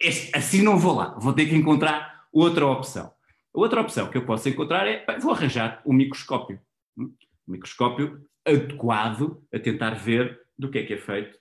este, 0.00 0.36
assim 0.36 0.62
não 0.62 0.78
vou 0.78 0.94
lá. 0.94 1.16
Vou 1.18 1.32
ter 1.32 1.46
que 1.46 1.54
encontrar 1.54 2.26
outra 2.32 2.66
opção. 2.66 3.12
A 3.54 3.60
outra 3.60 3.80
opção 3.80 4.10
que 4.10 4.16
eu 4.16 4.24
posso 4.24 4.48
encontrar 4.48 4.86
é, 4.86 5.04
vou 5.20 5.32
arranjar 5.32 5.82
um 5.84 5.92
microscópio. 5.92 6.60
Um 6.96 7.12
microscópio 7.46 8.24
adequado 8.46 9.44
a 9.52 9.58
tentar 9.58 9.90
ver 9.90 10.40
do 10.58 10.70
que 10.70 10.78
é 10.78 10.86
que 10.86 10.94
é 10.94 10.98
feito. 10.98 11.38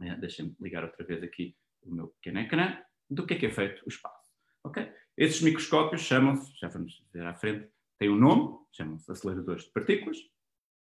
É, 0.00 0.14
Deixem-me 0.16 0.54
ligar 0.60 0.84
outra 0.84 1.04
vez 1.04 1.22
aqui 1.22 1.54
o 1.82 1.94
meu 1.94 2.08
pequeno 2.08 2.40
ecrã. 2.40 2.78
Do 3.08 3.26
que 3.26 3.34
é 3.34 3.38
que 3.38 3.46
é 3.46 3.50
feito 3.50 3.82
o 3.84 3.88
espaço. 3.88 4.30
Ok? 4.62 4.88
Esses 5.16 5.42
microscópios 5.42 6.02
chamam-se, 6.02 6.52
já 6.58 6.68
vamos 6.68 7.04
ver 7.12 7.26
à 7.26 7.34
frente, 7.34 7.68
têm 7.98 8.08
um 8.08 8.16
nome, 8.16 8.58
chamam-se 8.72 9.10
aceleradores 9.10 9.64
de 9.64 9.70
partículas. 9.72 10.16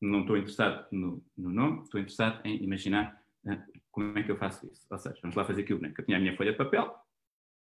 Não 0.02 0.22
estou 0.22 0.38
interessado 0.38 0.88
no, 0.92 1.24
no 1.38 1.50
nome, 1.50 1.84
estou 1.84 2.00
interessado 2.00 2.46
em 2.46 2.64
imaginar 2.64 3.22
uh, 3.46 3.82
como 3.92 4.18
é 4.18 4.24
que 4.24 4.32
eu 4.32 4.38
faço 4.38 4.66
isso. 4.68 4.88
Ou 4.90 4.98
seja, 4.98 5.20
vamos 5.22 5.36
lá 5.36 5.46
fazer 5.46 5.62
aquilo, 5.62 5.82
né? 5.82 5.92
que 5.92 6.02
eu 6.02 6.06
tinha 6.06 6.18
a 6.18 6.20
minha 6.20 6.36
folha 6.36 6.52
de 6.52 6.58
papel, 6.58 6.96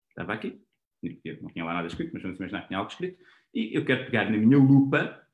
estava 0.08 0.32
aqui, 0.32 0.64
não 1.42 1.50
tinha 1.50 1.64
lá 1.64 1.74
nada 1.74 1.86
escrito, 1.86 2.12
mas 2.14 2.22
vamos 2.22 2.38
imaginar 2.38 2.62
que 2.62 2.68
tinha 2.68 2.78
algo 2.78 2.90
escrito, 2.90 3.22
e 3.52 3.76
eu 3.76 3.84
quero 3.84 4.06
pegar 4.06 4.30
na 4.30 4.38
minha 4.38 4.58
lupa, 4.58 5.24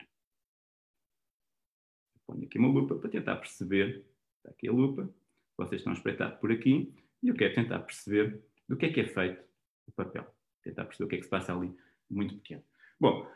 ponho 2.26 2.44
aqui 2.44 2.59
uma 2.59 2.68
lupa 2.68 2.97
para 2.97 3.11
tentar 3.11 3.37
perceber, 3.37 4.04
está 4.38 4.50
aqui 4.50 4.68
a 4.68 4.73
lupa, 4.73 5.09
vocês 5.56 5.80
estão 5.80 5.92
a 5.92 5.97
espreitar 5.97 6.38
por 6.40 6.50
aqui, 6.50 6.92
e 7.23 7.29
eu 7.29 7.35
quero 7.35 7.55
tentar 7.55 7.81
perceber 7.81 8.41
do 8.69 8.77
que 8.77 8.87
é 8.87 8.93
que 8.93 9.00
é 9.00 9.07
feito 9.07 9.43
o 9.87 9.93
papel, 9.93 10.27
tentar 10.62 10.85
perceber 10.85 11.05
o 11.05 11.09
que 11.09 11.15
é 11.17 11.19
que 11.19 11.25
se 11.25 11.31
passa 11.31 11.55
ali, 11.55 11.75
muito 12.09 12.35
pequeno. 12.37 12.62
Bom, 12.99 13.27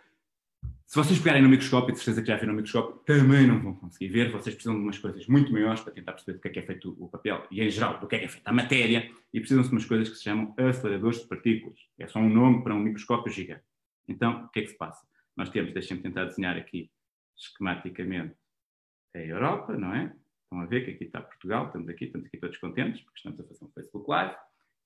se 0.87 0.97
vocês 0.97 1.19
pegarem 1.19 1.43
no 1.43 1.49
microscópio, 1.49 1.93
de 1.93 1.99
certeza 1.99 2.23
que 2.23 2.29
já 2.29 2.37
viram 2.37 2.53
no 2.53 2.57
microscópio, 2.57 3.01
também 3.05 3.47
não 3.47 3.61
vão 3.61 3.75
conseguir 3.75 4.09
ver. 4.09 4.31
Vocês 4.31 4.55
precisam 4.55 4.75
de 4.75 4.83
umas 4.83 4.99
coisas 4.99 5.27
muito 5.27 5.53
maiores 5.53 5.81
para 5.81 5.93
tentar 5.93 6.13
perceber 6.13 6.39
do 6.39 6.41
que 6.41 6.49
é 6.49 6.51
que 6.53 6.59
é 6.59 6.63
feito 6.63 6.95
o 6.99 7.09
papel 7.09 7.47
e, 7.51 7.63
em 7.63 7.71
geral, 7.71 7.99
do 7.99 8.07
que 8.07 8.17
é 8.17 8.19
que 8.21 8.25
é 8.27 8.29
feita 8.29 8.51
a 8.51 8.53
matéria. 8.53 9.11
E 9.33 9.41
precisam-se 9.41 9.71
de 9.71 9.75
umas 9.75 9.85
coisas 9.87 10.09
que 10.09 10.17
se 10.17 10.23
chamam 10.23 10.55
aceleradores 10.57 11.21
de 11.21 11.27
partículas. 11.27 11.79
É 11.99 12.07
só 12.07 12.21
um 12.21 12.29
nome 12.29 12.63
para 12.63 12.75
um 12.75 12.81
microscópio 12.81 13.33
gigante. 13.33 13.65
Então, 14.07 14.45
o 14.45 14.49
que 14.51 14.61
é 14.61 14.63
que 14.63 14.69
se 14.69 14.77
passa? 14.77 15.05
Nós 15.37 15.49
temos, 15.51 15.73
deixem-me 15.73 16.03
tentar 16.03 16.27
desenhar 16.27 16.57
aqui 16.57 16.91
esquematicamente 17.37 18.37
a 19.15 19.19
Europa, 19.19 19.77
não 19.77 19.95
é? 19.95 20.15
Estão 20.45 20.61
a 20.61 20.67
ver 20.67 20.85
que 20.85 20.93
aqui 20.93 21.05
está 21.05 21.21
Portugal, 21.21 21.67
estamos 21.67 21.89
aqui, 21.89 22.05
estamos 22.05 22.27
aqui 22.27 22.39
todos 22.39 22.57
contentes, 22.59 23.01
porque 23.03 23.19
estamos 23.19 23.41
a 23.41 23.45
fazer 23.45 23.65
um 23.65 23.73
Facebook 23.73 24.09
Live. 24.09 24.37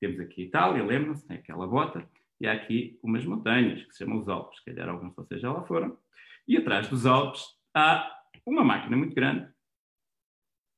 Temos 0.01 0.21
aqui 0.21 0.43
Itália, 0.43 0.85
lembram-se, 0.85 1.27
tem 1.27 1.37
aquela 1.37 1.67
bota 1.67 2.09
e 2.41 2.47
há 2.47 2.53
aqui 2.53 2.99
umas 3.03 3.25
montanhas 3.25 3.85
que 3.85 3.93
se 3.93 3.99
chamam 3.99 4.19
os 4.19 4.29
Alpes, 4.29 4.59
se 4.59 4.65
calhar 4.65 4.89
alguns 4.89 5.11
de 5.11 5.17
vocês 5.17 5.41
já 5.41 5.53
lá 5.53 5.65
foram. 5.65 5.99
E 6.47 6.57
atrás 6.57 6.89
dos 6.89 7.05
Alpes 7.05 7.45
há 7.75 8.11
uma 8.47 8.65
máquina 8.65 8.97
muito 8.97 9.15
grande 9.15 9.47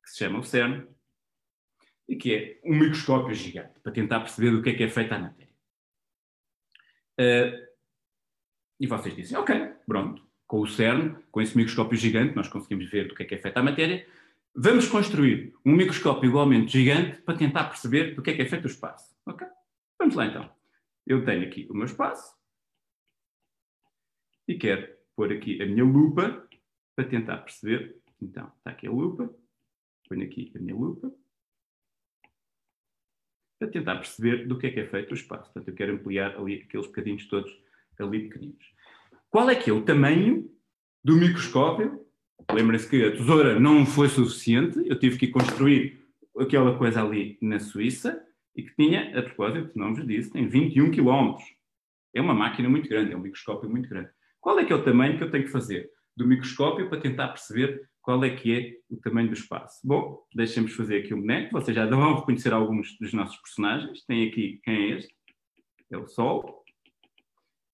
que 0.03 0.11
se 0.11 0.19
chama 0.19 0.39
o 0.39 0.43
CERN 0.43 0.87
e 2.09 2.17
que 2.17 2.35
é 2.35 2.61
um 2.65 2.77
microscópio 2.77 3.35
gigante 3.35 3.79
para 3.81 3.93
tentar 3.93 4.21
perceber 4.21 4.51
do 4.51 4.63
que 4.63 4.71
é 4.71 4.75
que 4.75 4.83
é 4.83 4.89
feita 4.89 5.15
a 5.15 5.19
matéria. 5.19 5.55
Uh, 7.21 7.71
e 8.81 8.87
vocês 8.87 9.15
dizem, 9.15 9.37
ok, 9.37 9.55
pronto, 9.87 10.27
com 10.47 10.61
o 10.61 10.67
CERN, 10.67 11.15
com 11.31 11.41
esse 11.41 11.57
microscópio 11.57 11.97
gigante, 11.97 12.35
nós 12.35 12.49
conseguimos 12.49 12.91
ver 12.91 13.07
do 13.07 13.15
que 13.15 13.23
é 13.23 13.27
que 13.27 13.35
é 13.35 13.39
feita 13.39 13.61
a 13.61 13.63
matéria. 13.63 14.05
Vamos 14.55 14.89
construir 14.89 15.55
um 15.65 15.75
microscópio 15.75 16.29
igualmente 16.29 16.73
gigante 16.73 17.23
para 17.23 17.39
tentar 17.39 17.65
perceber 17.65 18.15
do 18.15 18.23
que 18.23 18.31
é 18.31 18.35
que 18.35 18.43
é 18.43 18.47
feito 18.47 18.65
o 18.65 18.71
espaço. 18.71 19.15
Ok? 19.27 19.47
Vamos 19.99 20.15
lá 20.15 20.27
então 20.27 20.61
eu 21.11 21.25
tenho 21.25 21.45
aqui 21.45 21.67
o 21.69 21.75
meu 21.75 21.87
espaço 21.87 22.37
e 24.47 24.57
quero 24.57 24.97
pôr 25.17 25.33
aqui 25.33 25.61
a 25.61 25.67
minha 25.67 25.85
lupa 25.85 26.49
para 26.95 27.09
tentar 27.09 27.39
perceber. 27.39 28.01
Então, 28.23 28.53
está 28.59 28.71
aqui 28.71 28.87
a 28.87 28.91
lupa, 28.93 29.35
ponho 30.09 30.25
aqui 30.25 30.53
a 30.55 30.59
minha 30.61 30.77
lupa 30.77 31.13
para 33.59 33.69
tentar 33.69 33.97
perceber 33.97 34.47
do 34.47 34.57
que 34.57 34.69
é 34.69 34.71
que 34.71 34.81
é 34.81 34.87
feito 34.87 35.11
o 35.11 35.15
espaço. 35.15 35.53
Portanto, 35.53 35.69
eu 35.69 35.75
quero 35.75 35.95
ampliar 35.95 36.37
ali 36.37 36.63
aqueles 36.63 36.87
bocadinhos 36.87 37.27
todos 37.27 37.53
ali 37.99 38.29
pequeninos. 38.29 38.75
Qual 39.29 39.51
é 39.51 39.55
que 39.55 39.69
é 39.69 39.73
o 39.73 39.85
tamanho 39.85 40.51
do 41.05 41.17
microscópio? 41.17 42.07
Lembrem-se 42.53 42.89
que 42.89 43.05
a 43.05 43.11
tesoura 43.11 43.59
não 43.59 43.87
foi 43.87 44.09
suficiente, 44.09 44.81
eu 44.87 44.99
tive 44.99 45.19
que 45.19 45.29
construir 45.29 46.01
aquela 46.39 46.77
coisa 46.77 47.03
ali 47.03 47.39
na 47.41 47.59
Suíça, 47.59 48.23
e 48.57 48.63
que 48.63 48.75
tinha, 48.75 49.19
a 49.19 49.23
propósito, 49.23 49.71
não 49.77 49.95
vos 49.95 50.07
disse, 50.07 50.31
tem 50.31 50.49
21 50.49 50.91
km. 50.91 51.37
É 52.15 52.21
uma 52.21 52.35
máquina 52.35 52.69
muito 52.69 52.89
grande, 52.89 53.13
é 53.13 53.17
um 53.17 53.21
microscópio 53.21 53.71
muito 53.71 53.89
grande. 53.89 54.11
Qual 54.41 54.59
é 54.59 54.65
que 54.65 54.73
é 54.73 54.77
o 54.77 54.83
tamanho 54.83 55.17
que 55.17 55.25
eu 55.25 55.31
tenho 55.31 55.45
que 55.45 55.51
fazer 55.51 55.91
do 56.17 56.27
microscópio 56.27 56.89
para 56.89 57.01
tentar 57.01 57.29
perceber 57.29 57.89
qual 58.03 58.25
é 58.25 58.31
que 58.31 58.53
é 58.53 58.95
o 58.95 58.97
tamanho 58.97 59.29
do 59.29 59.35
espaço? 59.35 59.79
Bom, 59.85 60.27
deixemos 60.35 60.73
fazer 60.73 60.99
aqui 60.99 61.15
um 61.15 61.21
boneco. 61.21 61.53
Vocês 61.53 61.75
já 61.75 61.87
vão 61.87 62.17
reconhecer 62.17 62.53
alguns 62.53 62.97
dos 62.99 63.13
nossos 63.13 63.37
personagens. 63.37 64.05
Tem 64.05 64.27
aqui, 64.27 64.59
quem 64.65 64.75
é 64.75 64.97
este? 64.97 65.15
É 65.91 65.99
o 65.99 66.07
Sol. 66.07 66.65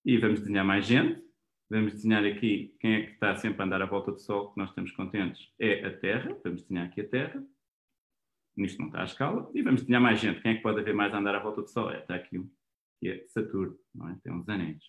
E 0.04 0.18
vamos 0.18 0.40
desenhar 0.40 0.64
mais 0.64 0.84
gente. 0.84 1.25
Vamos 1.68 1.94
desenhar 1.94 2.24
aqui 2.24 2.76
quem 2.80 2.94
é 2.94 3.02
que 3.06 3.12
está 3.12 3.34
sempre 3.36 3.60
a 3.62 3.64
andar 3.64 3.82
à 3.82 3.86
volta 3.86 4.12
do 4.12 4.20
Sol, 4.20 4.52
que 4.52 4.58
nós 4.58 4.68
estamos 4.70 4.92
contentes. 4.92 5.52
É 5.58 5.84
a 5.84 5.96
Terra. 5.96 6.36
Vamos 6.44 6.62
desenhar 6.62 6.86
aqui 6.86 7.00
a 7.00 7.08
Terra 7.08 7.44
nisto 8.56 8.78
não 8.78 8.86
está 8.86 9.02
à 9.02 9.04
escala, 9.04 9.50
e 9.54 9.62
vamos 9.62 9.82
desenhar 9.82 10.00
mais 10.00 10.18
gente. 10.18 10.40
Quem 10.40 10.52
é 10.52 10.54
que 10.56 10.62
pode 10.62 10.80
haver 10.80 10.94
mais 10.94 11.12
a 11.12 11.18
andar 11.18 11.34
à 11.34 11.38
volta 11.38 11.62
do 11.62 11.68
Sol? 11.68 11.90
É, 11.90 11.98
está 11.98 12.14
aqui 12.14 12.38
um, 12.38 12.48
que 12.98 13.08
é 13.08 13.24
Saturno, 13.28 13.76
não 13.94 14.08
é? 14.08 14.16
tem 14.22 14.32
uns 14.32 14.48
anéis. 14.48 14.82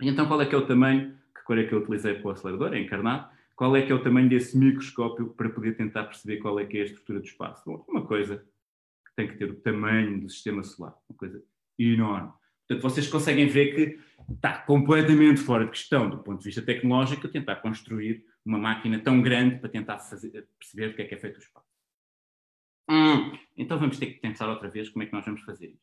E 0.00 0.08
então 0.08 0.26
qual 0.26 0.40
é 0.40 0.46
que 0.46 0.54
é 0.54 0.58
o 0.58 0.66
tamanho, 0.66 1.18
que 1.34 1.42
cor 1.44 1.58
é 1.58 1.66
que 1.66 1.74
eu 1.74 1.80
utilizei 1.80 2.14
para 2.14 2.28
o 2.28 2.30
acelerador, 2.30 2.72
é 2.72 2.78
encarnado, 2.78 3.30
qual 3.56 3.76
é 3.76 3.84
que 3.84 3.92
é 3.92 3.94
o 3.94 4.02
tamanho 4.02 4.28
desse 4.28 4.56
microscópio 4.56 5.34
para 5.34 5.50
poder 5.50 5.76
tentar 5.76 6.04
perceber 6.04 6.38
qual 6.38 6.58
é 6.58 6.64
que 6.64 6.78
é 6.78 6.82
a 6.82 6.84
estrutura 6.84 7.20
do 7.20 7.26
espaço? 7.26 7.62
Bom, 7.66 7.84
uma 7.88 8.06
coisa 8.06 8.38
que 8.38 9.14
tem 9.16 9.28
que 9.28 9.36
ter 9.36 9.50
o 9.50 9.60
tamanho 9.60 10.20
do 10.20 10.30
sistema 10.30 10.62
solar, 10.62 10.94
uma 11.08 11.18
coisa 11.18 11.42
enorme. 11.78 12.32
Portanto, 12.70 12.82
vocês 12.82 13.08
conseguem 13.08 13.48
ver 13.48 13.74
que 13.74 14.00
está 14.32 14.58
completamente 14.58 15.40
fora 15.40 15.64
de 15.64 15.72
questão, 15.72 16.08
do 16.08 16.18
ponto 16.18 16.38
de 16.38 16.44
vista 16.44 16.62
tecnológico, 16.62 17.26
tentar 17.26 17.56
construir 17.56 18.24
uma 18.44 18.58
máquina 18.58 18.96
tão 19.00 19.20
grande 19.20 19.58
para 19.58 19.68
tentar 19.68 19.98
fazer, 19.98 20.46
perceber 20.56 20.92
o 20.92 20.94
que 20.94 21.02
é 21.02 21.04
que 21.04 21.14
é 21.16 21.18
feito 21.18 21.38
o 21.38 21.40
espaço. 21.40 21.66
Hum, 22.88 23.36
então 23.56 23.76
vamos 23.76 23.98
ter 23.98 24.06
que 24.06 24.20
pensar 24.20 24.48
outra 24.48 24.68
vez 24.68 24.88
como 24.88 25.02
é 25.02 25.06
que 25.06 25.12
nós 25.12 25.24
vamos 25.24 25.40
fazer 25.40 25.70
isto. 25.70 25.82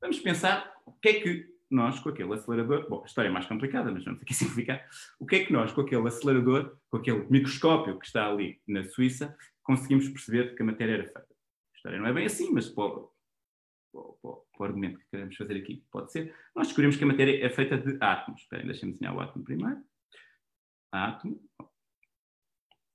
Vamos 0.00 0.18
pensar 0.18 0.74
o 0.84 0.90
que 0.90 1.08
é 1.10 1.20
que 1.20 1.54
nós, 1.70 2.00
com 2.00 2.08
aquele 2.08 2.34
acelerador, 2.34 2.88
bom, 2.90 3.02
a 3.04 3.06
história 3.06 3.28
é 3.28 3.32
mais 3.32 3.46
complicada, 3.46 3.92
mas 3.92 4.04
vamos 4.04 4.20
aqui 4.20 4.34
simplificar, 4.34 4.84
o 5.20 5.24
que 5.24 5.36
é 5.36 5.44
que 5.44 5.52
nós, 5.52 5.70
com 5.70 5.82
aquele 5.82 6.08
acelerador, 6.08 6.76
com 6.90 6.96
aquele 6.96 7.24
microscópio 7.30 7.96
que 8.00 8.06
está 8.06 8.28
ali 8.28 8.60
na 8.66 8.82
Suíça, 8.82 9.36
conseguimos 9.62 10.08
perceber 10.08 10.56
que 10.56 10.62
a 10.62 10.66
matéria 10.66 10.94
era 10.94 11.04
feita. 11.04 11.28
A 11.30 11.76
história 11.76 11.98
não 12.00 12.06
é 12.08 12.12
bem 12.12 12.26
assim, 12.26 12.52
mas 12.52 12.76
o, 12.76 13.12
o 13.92 14.64
argumento 14.64 14.98
que 14.98 15.06
queremos 15.10 15.36
fazer 15.36 15.56
aqui 15.56 15.84
pode 15.90 16.12
ser. 16.12 16.34
Nós 16.54 16.68
descobrimos 16.68 16.96
que 16.96 17.04
a 17.04 17.06
matéria 17.06 17.44
é 17.44 17.50
feita 17.50 17.78
de 17.78 17.96
átomos. 18.00 18.42
Esperem, 18.42 18.66
deixem-me 18.66 18.92
desenhar 18.92 19.14
o 19.14 19.20
átomo 19.20 19.44
primeiro. 19.44 19.82
Átomo, 20.92 21.40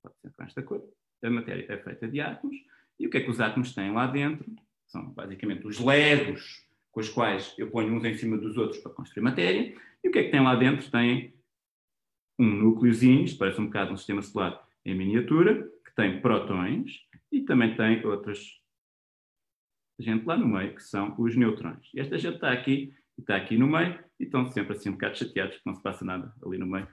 pode 0.02 0.16
ser 0.20 0.32
com 0.32 0.44
esta 0.44 0.62
cor. 0.62 0.82
A 1.22 1.30
matéria 1.30 1.66
é 1.72 1.78
feita 1.78 2.06
de 2.06 2.20
átomos 2.20 2.56
e 2.98 3.06
o 3.06 3.10
que 3.10 3.18
é 3.18 3.20
que 3.20 3.30
os 3.30 3.40
átomos 3.40 3.74
têm 3.74 3.92
lá 3.92 4.06
dentro? 4.06 4.46
São 4.86 5.10
basicamente 5.10 5.66
os 5.66 5.78
legos 5.80 6.64
com 6.92 7.00
os 7.00 7.08
quais 7.08 7.54
eu 7.58 7.70
ponho 7.70 7.94
uns 7.94 8.04
em 8.04 8.14
cima 8.14 8.38
dos 8.38 8.56
outros 8.56 8.80
para 8.80 8.92
construir 8.92 9.22
matéria. 9.22 9.74
E 10.02 10.08
o 10.08 10.12
que 10.12 10.18
é 10.18 10.24
que 10.24 10.30
tem 10.30 10.40
lá 10.40 10.54
dentro? 10.54 10.90
Tem 10.90 11.34
um 12.38 12.46
núcleozinho, 12.46 13.24
isto 13.24 13.38
parece 13.38 13.60
um 13.60 13.66
bocado 13.66 13.92
um 13.92 13.96
sistema 13.96 14.22
solar 14.22 14.66
em 14.84 14.94
miniatura, 14.94 15.70
que 15.84 15.94
tem 15.94 16.20
prótons 16.20 17.06
e 17.32 17.42
também 17.42 17.74
tem 17.74 18.04
outras 18.06 18.60
gente 19.98 20.24
lá 20.24 20.36
no 20.36 20.46
meio, 20.46 20.74
que 20.74 20.82
são 20.82 21.14
os 21.18 21.36
neutrões. 21.36 21.90
E 21.94 22.00
esta 22.00 22.18
gente 22.18 22.36
está 22.36 22.52
aqui 22.52 22.94
está 23.18 23.36
aqui 23.36 23.56
no 23.56 23.66
meio 23.66 23.98
e 24.20 24.24
estão 24.24 24.50
sempre 24.50 24.76
assim 24.76 24.90
um 24.90 24.92
bocado 24.92 25.16
chateados 25.16 25.56
que 25.56 25.62
não 25.66 25.74
se 25.74 25.82
passa 25.82 26.04
nada 26.04 26.34
ali 26.44 26.58
no 26.58 26.66
meio. 26.66 26.88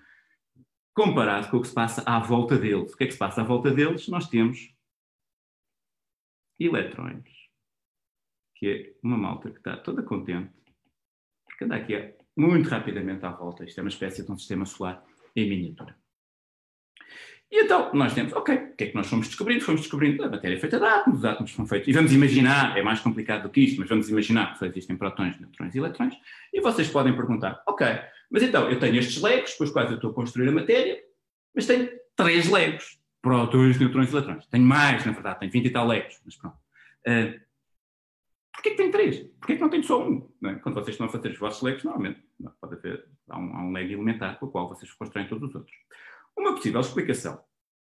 Comparado 0.94 1.50
com 1.50 1.58
o 1.58 1.62
que 1.62 1.68
se 1.68 1.74
passa 1.74 2.04
à 2.06 2.20
volta 2.20 2.58
deles. 2.58 2.94
O 2.94 2.98
que 2.98 3.04
é 3.04 3.08
que 3.08 3.14
se 3.14 3.20
passa 3.20 3.42
à 3.42 3.44
volta 3.44 3.72
deles? 3.72 4.08
Nós 4.08 4.28
temos 4.30 4.74
eletrões, 6.60 7.28
que 8.56 8.68
é 8.68 8.96
uma 9.04 9.18
malta 9.18 9.50
que 9.50 9.58
está 9.58 9.76
toda 9.76 10.04
contente, 10.04 10.54
porque 11.46 11.66
anda 11.66 11.76
aqui 11.76 12.16
muito 12.38 12.70
rapidamente 12.70 13.26
à 13.26 13.32
volta. 13.32 13.66
Isto 13.66 13.80
é 13.80 13.84
uma 13.84 13.90
espécie 13.90 14.24
de 14.24 14.32
um 14.32 14.38
sistema 14.38 14.66
solar 14.66 15.04
em 15.36 15.50
miniatura. 15.50 15.98
E 17.52 17.64
então 17.64 17.94
nós 17.94 18.14
temos, 18.14 18.34
ok, 18.34 18.56
o 18.56 18.76
que 18.76 18.84
é 18.86 18.88
que 18.88 18.96
nós 18.96 19.08
fomos 19.08 19.28
descobrindo? 19.28 19.64
Fomos 19.64 19.82
descobrindo 19.82 20.24
a 20.24 20.30
matéria 20.30 20.56
é 20.56 20.60
feita 20.60 20.80
de 20.80 20.86
átomos, 20.86 21.20
os 21.20 21.26
átomos 21.26 21.54
são 21.54 21.68
feitos. 21.68 21.88
E 21.88 21.92
vamos 21.92 22.12
imaginar, 22.12 22.76
é 22.78 22.82
mais 22.82 23.00
complicado 23.00 23.44
do 23.44 23.50
que 23.50 23.62
isto, 23.62 23.80
mas 23.80 23.90
vamos 23.90 24.10
imaginar 24.10 24.54
que 24.54 24.60
só 24.60 24.66
existem 24.66 24.98
prótons, 24.98 25.40
neutrões 25.40 25.76
e 25.76 25.78
eletrões. 25.78 26.16
E 26.52 26.62
vocês 26.62 26.88
podem 26.90 27.16
perguntar, 27.16 27.62
ok, 27.68 27.88
mas 28.32 28.42
então 28.42 28.70
eu 28.70 28.80
tenho 28.80 28.96
estes 28.98 29.22
legos, 29.22 29.54
com 29.54 29.64
os 29.64 29.72
quais 29.72 29.90
eu 29.90 29.96
estou 29.96 30.12
a 30.12 30.14
construir 30.14 30.50
a 30.50 30.52
matéria, 30.52 31.00
mas 31.54 31.68
tenho 31.68 31.90
três 32.16 32.50
legos 32.50 32.98
prótons, 33.22 33.80
neutrões 33.80 34.12
e 34.12 34.16
eletrões. 34.16 34.46
Tenho 34.48 34.66
mais, 34.66 35.06
na 35.06 35.12
verdade, 35.12 35.40
tenho 35.40 35.52
20 35.52 35.66
e 35.66 35.70
tal 35.70 35.88
legos, 35.88 36.20
mas 36.26 36.36
pronto. 36.36 36.58
Uh, 37.08 37.40
Porquê 38.54 38.70
que 38.72 38.78
tem 38.78 38.92
três? 38.92 39.20
Porquê 39.40 39.56
que 39.56 39.62
não 39.62 39.70
tem 39.70 39.84
só 39.84 40.08
um? 40.08 40.30
É? 40.46 40.56
Quando 40.56 40.76
vocês 40.76 40.90
estão 40.90 41.08
a 41.08 41.10
fazer 41.10 41.32
os 41.32 41.40
vossos 41.40 41.62
legos, 41.64 41.84
normalmente 41.84 42.22
não, 42.40 42.52
pode 42.62 42.76
haver, 42.76 43.06
há 43.28 43.38
um, 43.38 43.56
há 43.56 43.64
um 43.64 43.72
leg 43.72 43.92
elementar 43.92 44.40
com 44.40 44.46
o 44.46 44.50
qual 44.50 44.70
vocês 44.70 44.92
constroem 44.94 45.28
todos 45.28 45.50
os 45.50 45.56
outros. 45.56 45.76
Uma 46.38 46.56
possível 46.56 46.82
explicação 46.82 47.44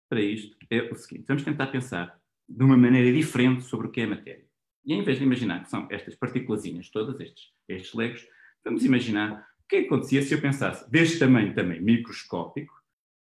para 0.10 0.22
isto 0.22 0.56
é 0.70 0.82
o 0.92 0.96
seguinte: 0.96 1.26
vamos 1.28 1.44
tentar 1.44 1.68
pensar 1.68 2.20
de 2.48 2.64
uma 2.64 2.78
maneira 2.78 3.12
diferente 3.12 3.64
sobre 3.64 3.88
o 3.88 3.92
que 3.92 4.02
é 4.02 4.04
a 4.06 4.10
matéria. 4.10 4.48
E 4.86 4.94
em 4.94 5.04
vez 5.04 5.18
de 5.18 5.26
imaginar 5.26 5.64
que 5.64 5.70
são 5.70 5.88
estas 5.92 6.16
partículazinhas 6.16 6.90
todas, 6.90 7.20
estes, 7.20 7.52
estes 7.68 7.94
legos, 7.94 8.26
vamos 8.64 8.86
imaginar 8.86 9.46
o 9.60 9.68
que 9.68 9.78
acontecia 9.78 10.22
se 10.22 10.34
eu 10.34 10.42
pensasse 10.42 10.90
deste 10.90 11.20
tamanho 11.20 11.54
também 11.54 11.82
microscópico, 11.82 12.74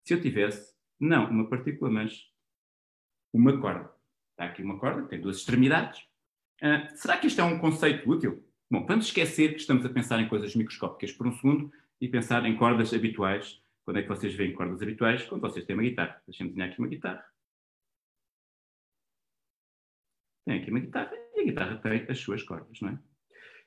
se 0.05 0.13
eu 0.13 0.21
tivesse, 0.21 0.75
não 1.01 1.31
uma 1.31 1.49
partícula, 1.49 1.91
mas 1.91 2.31
uma 3.33 3.59
corda. 3.59 3.91
Está 4.33 4.45
aqui 4.45 4.63
uma 4.63 4.79
corda, 4.79 5.09
tem 5.09 5.21
duas 5.21 5.39
extremidades. 5.39 6.01
Uh, 6.63 6.95
será 6.97 7.17
que 7.17 7.29
isto 7.29 7.41
é 7.41 7.45
um 7.45 7.59
conceito 7.59 8.09
útil? 8.11 8.45
Bom, 8.71 8.85
vamos 8.87 9.07
esquecer 9.07 9.55
que 9.55 9.61
estamos 9.61 9.87
a 9.87 9.89
pensar 9.89 10.21
em 10.21 10.29
coisas 10.29 10.55
microscópicas 10.55 11.13
por 11.13 11.27
um 11.27 11.33
segundo 11.33 11.73
e 12.01 12.09
pensar 12.09 12.45
em 12.45 12.57
cordas 12.57 12.93
habituais. 12.93 13.63
Quando 13.85 13.99
é 13.99 14.03
que 14.03 14.09
vocês 14.09 14.35
veem 14.35 14.53
cordas 14.53 14.83
habituais? 14.83 15.25
Quando 15.27 15.43
vocês 15.43 15.65
têm 15.65 15.77
uma 15.77 15.83
guitarra. 15.83 16.23
Deixem-me 16.27 16.51
desenhar 16.51 16.71
aqui 16.71 16.79
uma 16.79 16.89
guitarra. 16.89 17.25
Tem 20.47 20.61
aqui 20.61 20.71
uma 20.71 20.81
guitarra 20.81 21.13
e 21.35 21.41
a 21.41 21.45
guitarra 21.45 21.77
tem 21.79 22.07
as 22.09 22.19
suas 22.19 22.43
cordas, 22.43 22.81
não 22.81 22.91
é? 22.91 22.99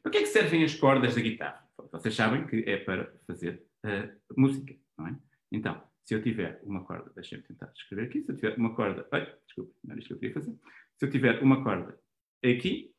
Para 0.01 0.12
que 0.12 0.17
é 0.19 0.21
que 0.21 0.27
servem 0.27 0.63
as 0.63 0.75
cordas 0.75 1.15
da 1.15 1.21
guitarra? 1.21 1.67
Vocês 1.91 2.15
sabem 2.15 2.45
que 2.47 2.63
é 2.67 2.77
para 2.77 3.13
fazer 3.25 3.63
uh, 3.86 4.39
música, 4.39 4.75
não 4.97 5.08
é? 5.08 5.19
Então, 5.51 5.84
se 6.03 6.15
eu 6.15 6.21
tiver 6.21 6.62
uma 6.63 6.84
corda, 6.84 7.12
deixem-me 7.13 7.43
tentar 7.43 7.71
escrever 7.75 8.06
aqui, 8.06 8.23
se 8.23 8.32
eu 8.32 8.36
tiver 8.36 8.58
uma 8.58 8.73
corda, 8.75 9.08
ai, 9.12 9.36
desculpe, 9.45 9.73
não 9.84 9.91
era 9.91 9.99
isto 9.99 10.08
que 10.08 10.13
eu 10.13 10.19
queria 10.19 10.34
fazer. 10.34 10.58
Se 10.97 11.06
eu 11.06 11.10
tiver 11.10 11.41
uma 11.43 11.63
corda 11.63 11.99
aqui, 12.43 12.95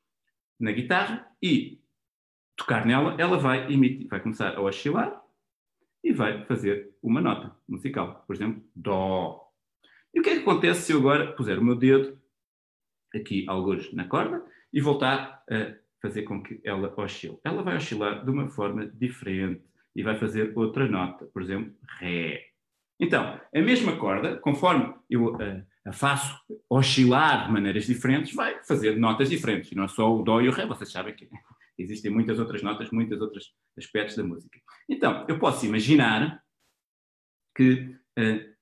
na 0.61 0.73
guitarra, 0.73 1.31
e 1.43 1.81
tocar 2.57 2.85
nela, 2.85 3.17
ela 3.19 3.39
vai 3.39 3.73
emitir, 3.73 4.09
vai 4.09 4.21
começar 4.21 4.57
a 4.57 4.61
oscilar 4.61 5.23
e 6.03 6.13
vai 6.13 6.45
fazer 6.45 6.88
uma 7.03 7.21
nota 7.21 7.55
musical. 7.69 8.25
Por 8.27 8.35
exemplo, 8.35 8.63
Dó. 8.75 9.45
E 10.13 10.21
o 10.21 10.23
que 10.23 10.31
é 10.31 10.35
que 10.35 10.43
acontece 10.43 10.83
se 10.83 10.93
eu 10.93 10.99
agora 10.99 11.33
puser 11.33 11.59
o 11.59 11.65
meu 11.65 11.75
dedo 11.75 12.19
aqui, 13.15 13.45
alguns 13.49 13.93
na 13.93 14.07
corda, 14.07 14.43
e 14.73 14.81
voltar 14.81 15.43
a 15.51 15.75
fazer 16.01 16.23
com 16.23 16.43
que 16.43 16.61
ela 16.65 16.93
oscile? 16.97 17.39
Ela 17.45 17.63
vai 17.63 17.77
oscilar 17.77 18.25
de 18.25 18.31
uma 18.31 18.49
forma 18.49 18.87
diferente 18.87 19.63
e 19.95 20.03
vai 20.03 20.17
fazer 20.17 20.53
outra 20.57 20.89
nota, 20.89 21.27
por 21.27 21.43
exemplo, 21.43 21.75
Ré. 21.99 22.45
Então, 23.01 23.41
a 23.55 23.61
mesma 23.61 23.97
corda, 23.97 24.37
conforme 24.39 24.93
eu 25.09 25.35
uh, 25.35 25.65
a 25.87 25.93
faço 25.93 26.37
oscilar 26.69 27.47
de 27.47 27.53
maneiras 27.53 27.87
diferentes, 27.87 28.35
vai 28.35 28.63
fazer 28.65 28.97
notas 28.97 29.31
diferentes. 29.31 29.71
E 29.71 29.75
não 29.75 29.85
é 29.85 29.89
só 29.89 30.13
o 30.13 30.23
Dó 30.23 30.41
e 30.41 30.49
o 30.49 30.53
Ré, 30.53 30.67
vocês 30.67 30.91
sabem 30.91 31.15
que 31.15 31.29
Existem 31.79 32.11
muitas 32.11 32.41
outras 32.41 32.61
notas, 32.61 32.91
muitos 32.91 33.21
outros 33.21 33.55
aspectos 33.77 34.17
da 34.17 34.25
música. 34.25 34.59
Então, 34.89 35.25
eu 35.29 35.39
posso 35.39 35.65
imaginar 35.65 36.43
que 37.59 37.93
uh, 38.17 38.55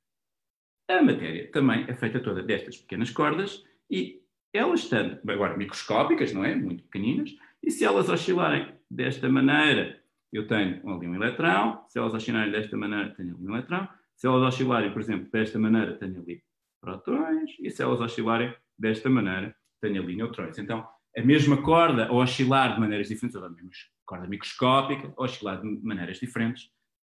a 0.89 1.03
matéria 1.03 1.51
também 1.53 1.85
é 1.87 1.95
feita 1.95 2.19
toda 2.19 2.43
destas 2.43 2.79
pequenas 2.79 3.11
cordas 3.11 3.63
e 3.91 4.23
elas 4.55 4.85
estando, 4.85 5.21
agora 5.31 5.55
microscópicas, 5.55 6.33
não 6.33 6.43
é? 6.43 6.55
Muito 6.55 6.83
pequeninas, 6.85 7.37
e 7.63 7.71
se 7.71 7.85
elas 7.85 8.09
oscilarem 8.09 8.75
desta 8.91 9.29
maneira, 9.29 10.03
eu 10.33 10.47
tenho 10.47 10.89
ali 10.89 11.07
um 11.07 11.15
eletrão, 11.15 11.85
se 11.91 11.99
elas 11.99 12.15
oscilarem 12.15 12.51
desta 12.51 12.75
maneira, 12.75 13.15
tenho 13.15 13.35
ali 13.35 13.47
um 13.47 13.55
eletrão, 13.55 13.87
se 14.17 14.27
elas 14.27 14.43
oscilarem, 14.43 14.91
por 14.91 15.03
exemplo, 15.03 15.31
desta 15.31 15.59
maneira, 15.59 15.99
tenho 15.99 16.23
ali 16.23 16.43
prótons, 16.81 17.55
e 17.61 17.71
se 17.71 17.83
elas 17.83 18.01
oscilarem 18.01 18.55
desta 18.79 19.11
maneira, 19.11 19.55
tenho 19.83 20.03
ali 20.03 20.17
neutrões. 20.17 20.57
Então, 20.59 20.89
a 21.15 21.21
mesma 21.21 21.61
corda 21.61 22.07
a 22.07 22.13
oscilar 22.13 22.75
de 22.75 22.81
maneiras 22.81 23.09
diferentes, 23.09 23.37
ou 23.37 23.45
a 23.45 23.51
mesma 23.51 23.71
corda 24.07 24.27
microscópica 24.27 25.13
a 25.15 25.23
oscilar 25.23 25.61
de 25.61 25.69
maneiras 25.85 26.19
diferentes, 26.19 26.71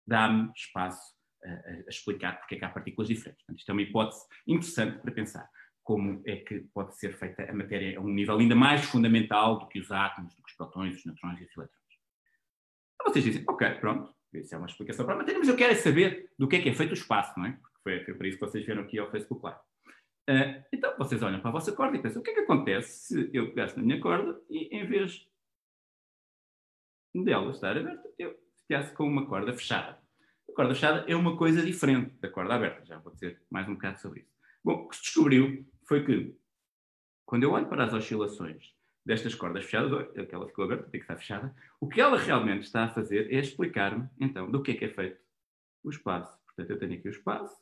dá-me 0.06 0.50
espaço 0.54 1.19
a, 1.44 1.48
a, 1.48 1.88
explicar 1.88 2.38
porque 2.38 2.54
é 2.54 2.58
que 2.58 2.64
há 2.64 2.68
partículas 2.68 3.08
diferentes. 3.08 3.42
Portanto, 3.42 3.58
isto 3.58 3.70
é 3.70 3.72
uma 3.72 3.82
hipótese 3.82 4.26
interessante 4.46 4.98
para 4.98 5.12
pensar 5.12 5.50
como 5.82 6.22
é 6.26 6.36
que 6.36 6.60
pode 6.72 6.96
ser 6.96 7.14
feita 7.14 7.50
a 7.50 7.54
matéria 7.54 7.98
a 7.98 8.00
um 8.00 8.08
nível 8.08 8.38
ainda 8.38 8.54
mais 8.54 8.82
fundamental 8.84 9.58
do 9.58 9.66
que 9.66 9.80
os 9.80 9.90
átomos, 9.90 10.34
do 10.34 10.42
que 10.42 10.50
os 10.50 10.56
protões, 10.56 10.96
os 10.96 11.04
neutrões 11.04 11.40
e 11.40 11.44
os 11.44 11.56
elétrons. 11.56 11.80
Então 12.94 13.12
vocês 13.12 13.24
dizem, 13.24 13.44
ok, 13.48 13.74
pronto, 13.76 14.14
isso 14.32 14.54
é 14.54 14.58
uma 14.58 14.66
explicação 14.66 15.04
para 15.04 15.14
a 15.14 15.18
matéria, 15.18 15.38
mas 15.38 15.48
eu 15.48 15.56
quero 15.56 15.72
é 15.72 15.76
saber 15.76 16.30
do 16.38 16.46
que 16.46 16.56
é 16.56 16.62
que 16.62 16.68
é 16.68 16.74
feito 16.74 16.90
o 16.90 16.94
espaço, 16.94 17.38
não 17.38 17.46
é? 17.46 17.52
Porque 17.52 17.78
foi, 17.82 18.04
foi 18.04 18.14
para 18.14 18.28
isso 18.28 18.38
que 18.38 18.46
vocês 18.46 18.64
vieram 18.64 18.82
aqui 18.82 18.98
ao 18.98 19.10
Facebook 19.10 19.42
Live. 19.44 19.60
Uh, 20.28 20.64
então 20.72 20.96
vocês 20.96 21.22
olham 21.22 21.40
para 21.40 21.48
a 21.48 21.52
vossa 21.52 21.72
corda 21.72 21.96
e 21.96 22.00
pensam: 22.00 22.20
o 22.20 22.24
que 22.24 22.30
é 22.30 22.34
que 22.34 22.40
acontece 22.40 23.08
se 23.08 23.30
eu 23.32 23.48
pegasse 23.48 23.76
na 23.76 23.82
minha 23.82 24.00
corda 24.00 24.40
e 24.48 24.68
em 24.76 24.86
vez 24.86 25.26
dela 27.12 27.50
estar 27.50 27.76
aberta, 27.76 28.08
eu 28.16 28.38
ficasse 28.60 28.94
com 28.94 29.08
uma 29.08 29.26
corda 29.26 29.52
fechada? 29.52 29.99
Corda 30.60 30.74
fechada 30.74 31.10
é 31.10 31.16
uma 31.16 31.38
coisa 31.38 31.64
diferente 31.64 32.14
da 32.20 32.28
corda 32.28 32.54
aberta, 32.54 32.84
já 32.84 32.98
vou 32.98 33.10
dizer 33.14 33.40
mais 33.48 33.66
um 33.66 33.72
bocado 33.72 33.98
sobre 33.98 34.20
isso. 34.20 34.36
Bom, 34.62 34.74
o 34.74 34.88
que 34.90 34.96
se 34.96 35.04
descobriu 35.04 35.66
foi 35.88 36.04
que 36.04 36.36
quando 37.24 37.44
eu 37.44 37.52
olho 37.52 37.66
para 37.66 37.84
as 37.84 37.94
oscilações 37.94 38.74
destas 39.02 39.34
cordas 39.34 39.64
fechadas, 39.64 40.14
aquela 40.18 40.46
ficou 40.46 40.66
aberta, 40.66 40.90
tem 40.90 41.00
que 41.00 41.04
estar 41.04 41.16
fechada, 41.16 41.56
o 41.80 41.88
que 41.88 41.98
ela 41.98 42.18
realmente 42.18 42.64
está 42.64 42.84
a 42.84 42.90
fazer 42.90 43.32
é 43.32 43.38
explicar-me, 43.38 44.06
então, 44.20 44.50
do 44.50 44.62
que 44.62 44.72
é 44.72 44.74
que 44.74 44.84
é 44.84 44.90
feito 44.90 45.18
o 45.82 45.88
espaço. 45.88 46.38
Portanto, 46.44 46.68
eu 46.68 46.78
tenho 46.78 46.92
aqui 46.92 47.08
o 47.08 47.10
espaço, 47.10 47.56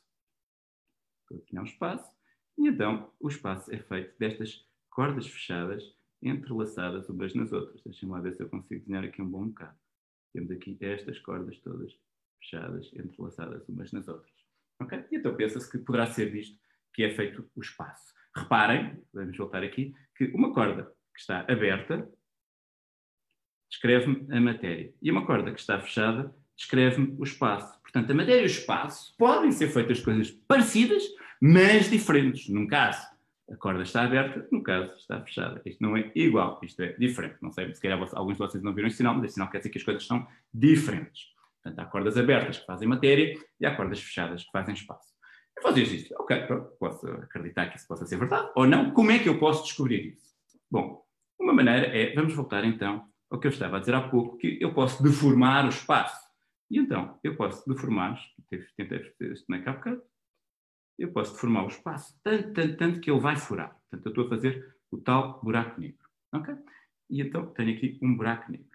eu 1.31 1.39
tinha 1.43 1.63
um 1.63 1.67
espaço, 1.67 2.13
e 2.59 2.67
então 2.67 3.13
o 3.21 3.29
espaço 3.29 3.73
é 3.73 3.79
feito 3.79 4.19
destas 4.19 4.67
cordas 4.91 5.29
fechadas 5.29 5.85
entrelaçadas 6.21 7.09
umas 7.09 7.33
nas 7.33 7.53
outras. 7.53 7.81
Deixem-me 7.85 8.13
lá 8.13 8.21
ver 8.21 8.33
se 8.33 8.43
eu 8.43 8.49
consigo 8.49 8.81
desenhar 8.81 9.05
aqui 9.05 9.23
um 9.23 9.31
bom 9.31 9.47
bocado. 9.47 9.79
Temos 10.33 10.51
aqui 10.51 10.77
estas 10.81 11.21
cordas 11.21 11.57
todas 11.61 11.97
fechadas, 12.41 12.91
entrelaçadas 12.95 13.69
umas 13.69 13.93
nas 13.93 14.09
outras. 14.09 14.33
Ok? 14.81 15.05
E 15.11 15.17
então 15.17 15.35
pensa-se 15.35 15.71
que 15.71 15.79
poderá 15.79 16.07
ser 16.07 16.27
visto 16.27 16.59
que 16.95 17.03
é 17.03 17.11
feito 17.11 17.49
o 17.55 17.61
espaço. 17.61 18.13
Reparem, 18.35 19.03
vamos 19.13 19.37
voltar 19.37 19.63
aqui, 19.63 19.95
que 20.17 20.25
uma 20.27 20.53
corda 20.53 20.93
que 21.15 21.21
está 21.21 21.41
aberta 21.41 22.09
descreve-me 23.71 24.27
a 24.35 24.41
matéria. 24.41 24.93
E 25.01 25.11
uma 25.11 25.27
corda 25.27 25.53
que 25.53 25.61
está 25.61 25.79
fechada 25.81 26.35
descreve-me 26.57 27.15
o 27.19 27.23
espaço. 27.23 27.81
Portanto, 27.83 28.11
a 28.11 28.15
matéria 28.15 28.41
e 28.41 28.45
o 28.45 28.47
espaço 28.47 29.15
podem 29.17 29.53
ser 29.53 29.69
feitas 29.69 30.01
coisas 30.01 30.31
parecidas, 30.31 31.05
mas 31.41 31.89
diferentes. 31.89 32.49
Num 32.49 32.67
caso, 32.67 33.07
a 33.51 33.57
corda 33.57 33.83
está 33.83 34.03
aberta, 34.03 34.47
no 34.51 34.63
caso, 34.63 34.93
está 34.95 35.21
fechada. 35.23 35.63
Isto 35.65 35.83
não 35.83 35.97
é 35.97 36.11
igual, 36.15 36.61
isto 36.63 36.83
é 36.83 36.93
diferente. 36.95 37.37
Não 37.41 37.53
sei, 37.53 37.73
se 37.75 37.81
calhar 37.81 37.99
alguns 38.13 38.35
de 38.35 38.39
vocês 38.39 38.63
não 38.63 38.75
viram 38.75 38.89
este 38.89 38.99
sinal, 38.99 39.15
mas 39.15 39.25
este 39.25 39.35
sinal 39.35 39.51
quer 39.51 39.59
dizer 39.59 39.71
que 39.71 39.79
as 39.79 39.85
coisas 39.85 40.07
são 40.07 40.27
diferentes. 40.53 41.33
Portanto, 41.63 41.79
há 41.85 41.91
cordas 41.91 42.17
abertas 42.17 42.59
que 42.59 42.67
fazem 42.67 42.89
matéria 42.89 43.35
e 43.61 43.67
há 43.67 43.75
cordas 43.75 44.01
fechadas 44.01 44.45
que 44.45 44.51
fazem 44.51 44.75
espaço. 44.75 45.13
E 45.59 45.63
vocês 45.63 45.89
dizem, 45.89 46.17
ok, 46.19 46.47
posso 46.79 47.07
acreditar 47.09 47.67
que 47.67 47.77
isso 47.77 47.89
possa 47.89 48.07
ser 48.07 48.17
verdade 48.17 48.51
ou 48.55 48.67
não. 48.67 48.93
Como 48.93 49.11
é 49.11 49.19
que 49.19 49.29
eu 49.29 49.39
posso 49.39 49.65
descobrir 49.65 50.15
isso? 50.15 50.35
Bom, 50.71 51.05
uma 51.39 51.53
maneira 51.53 51.87
é, 51.87 52.15
vamos 52.15 52.35
voltar 52.35 52.65
então 52.65 53.09
ao 53.31 53.39
que 53.39 53.47
eu 53.47 53.51
estava 53.51 53.77
a 53.77 53.81
dizer 53.81 53.95
há 53.95 54.09
pouco, 54.09 54.39
que 54.39 54.59
eu 54.61 54.73
posso 54.73 55.03
deformar 55.03 55.67
o 55.67 55.69
espaço. 55.69 56.29
E 56.71 56.79
então, 56.79 57.19
eu 57.23 57.37
posso 57.37 57.67
deformar, 57.69 58.19
tentei 58.77 58.99
fazer 58.99 59.33
isto 59.33 59.47
na 59.49 59.61
CapCut, 59.63 60.03
eu 60.99 61.13
posso 61.13 61.33
deformar 61.33 61.65
o 61.65 61.69
espaço 61.69 62.19
tanto, 62.23 62.53
tanto, 62.53 62.77
tanto 62.77 63.01
que 63.01 63.11
ele 63.11 63.21
vai 63.21 63.37
furar. 63.37 63.71
Portanto, 63.71 64.07
eu 64.07 64.11
estou 64.11 64.27
a 64.27 64.29
fazer 64.29 64.77
o 64.91 64.99
tal 64.99 65.41
buraco 65.43 65.81
negro. 65.81 66.07
Ok? 66.35 66.55
E 67.11 67.23
então 67.23 67.47
tenho 67.53 67.77
aqui 67.77 67.99
um 68.03 68.17
buraco 68.17 68.51
negro. 68.51 68.68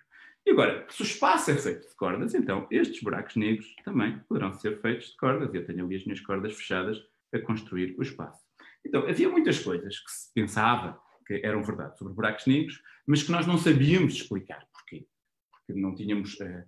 E 0.45 0.51
agora, 0.51 0.85
se 0.89 1.01
o 1.01 1.05
espaço 1.05 1.51
é 1.51 1.55
feito 1.55 1.87
de 1.87 1.95
cordas, 1.95 2.33
então 2.33 2.67
estes 2.69 3.01
buracos 3.01 3.35
negros 3.35 3.73
também 3.83 4.19
poderão 4.27 4.53
ser 4.53 4.81
feitos 4.81 5.11
de 5.11 5.17
cordas. 5.17 5.53
Eu 5.53 5.65
tenho 5.65 5.85
ali 5.85 5.95
as 5.95 6.03
minhas 6.03 6.19
cordas 6.19 6.53
fechadas 6.53 6.97
a 7.33 7.39
construir 7.39 7.95
o 7.97 8.01
espaço. 8.01 8.43
Então, 8.85 9.07
havia 9.07 9.29
muitas 9.29 9.59
coisas 9.59 9.99
que 9.99 10.11
se 10.11 10.33
pensava 10.33 11.01
que 11.25 11.41
eram 11.43 11.63
verdade 11.63 11.97
sobre 11.97 12.13
buracos 12.13 12.45
negros, 12.45 12.81
mas 13.07 13.23
que 13.23 13.31
nós 13.31 13.47
não 13.47 13.57
sabíamos 13.57 14.13
explicar. 14.13 14.67
Porquê? 14.73 15.07
Porque 15.51 15.79
não 15.79 15.95
tínhamos 15.95 16.37
uh, 16.41 16.67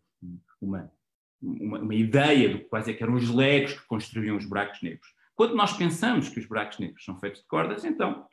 uma, 0.61 0.89
uma, 1.41 1.79
uma, 1.79 1.95
ideia 1.95 2.49
de 2.53 2.63
quais 2.65 2.87
é 2.87 2.93
que 2.93 3.03
eram 3.03 3.15
os 3.15 3.29
legos 3.29 3.73
que 3.73 3.85
construíam 3.87 4.37
os 4.37 4.45
buracos 4.45 4.81
negros. 4.81 5.07
Quando 5.35 5.55
nós 5.55 5.75
pensamos 5.75 6.29
que 6.29 6.39
os 6.39 6.45
buracos 6.45 6.79
negros 6.79 7.03
são 7.03 7.19
feitos 7.19 7.41
de 7.41 7.47
cordas, 7.47 7.83
então 7.83 8.25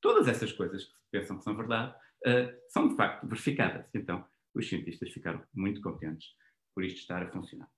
todas 0.00 0.28
essas 0.28 0.52
coisas 0.52 0.84
que 0.84 0.90
se 0.90 1.10
pensam 1.10 1.36
que 1.36 1.42
são 1.42 1.56
verdade 1.56 1.92
uh, 2.26 2.54
são 2.68 2.88
de 2.88 2.96
facto 2.96 3.26
verificadas. 3.26 3.86
Então 3.92 4.24
os 4.54 4.68
cientistas 4.68 5.10
ficaram 5.10 5.42
muito 5.54 5.80
contentes 5.80 6.28
por 6.74 6.84
isto 6.84 6.98
estar 6.98 7.22
a 7.22 7.30
funcionar. 7.30 7.68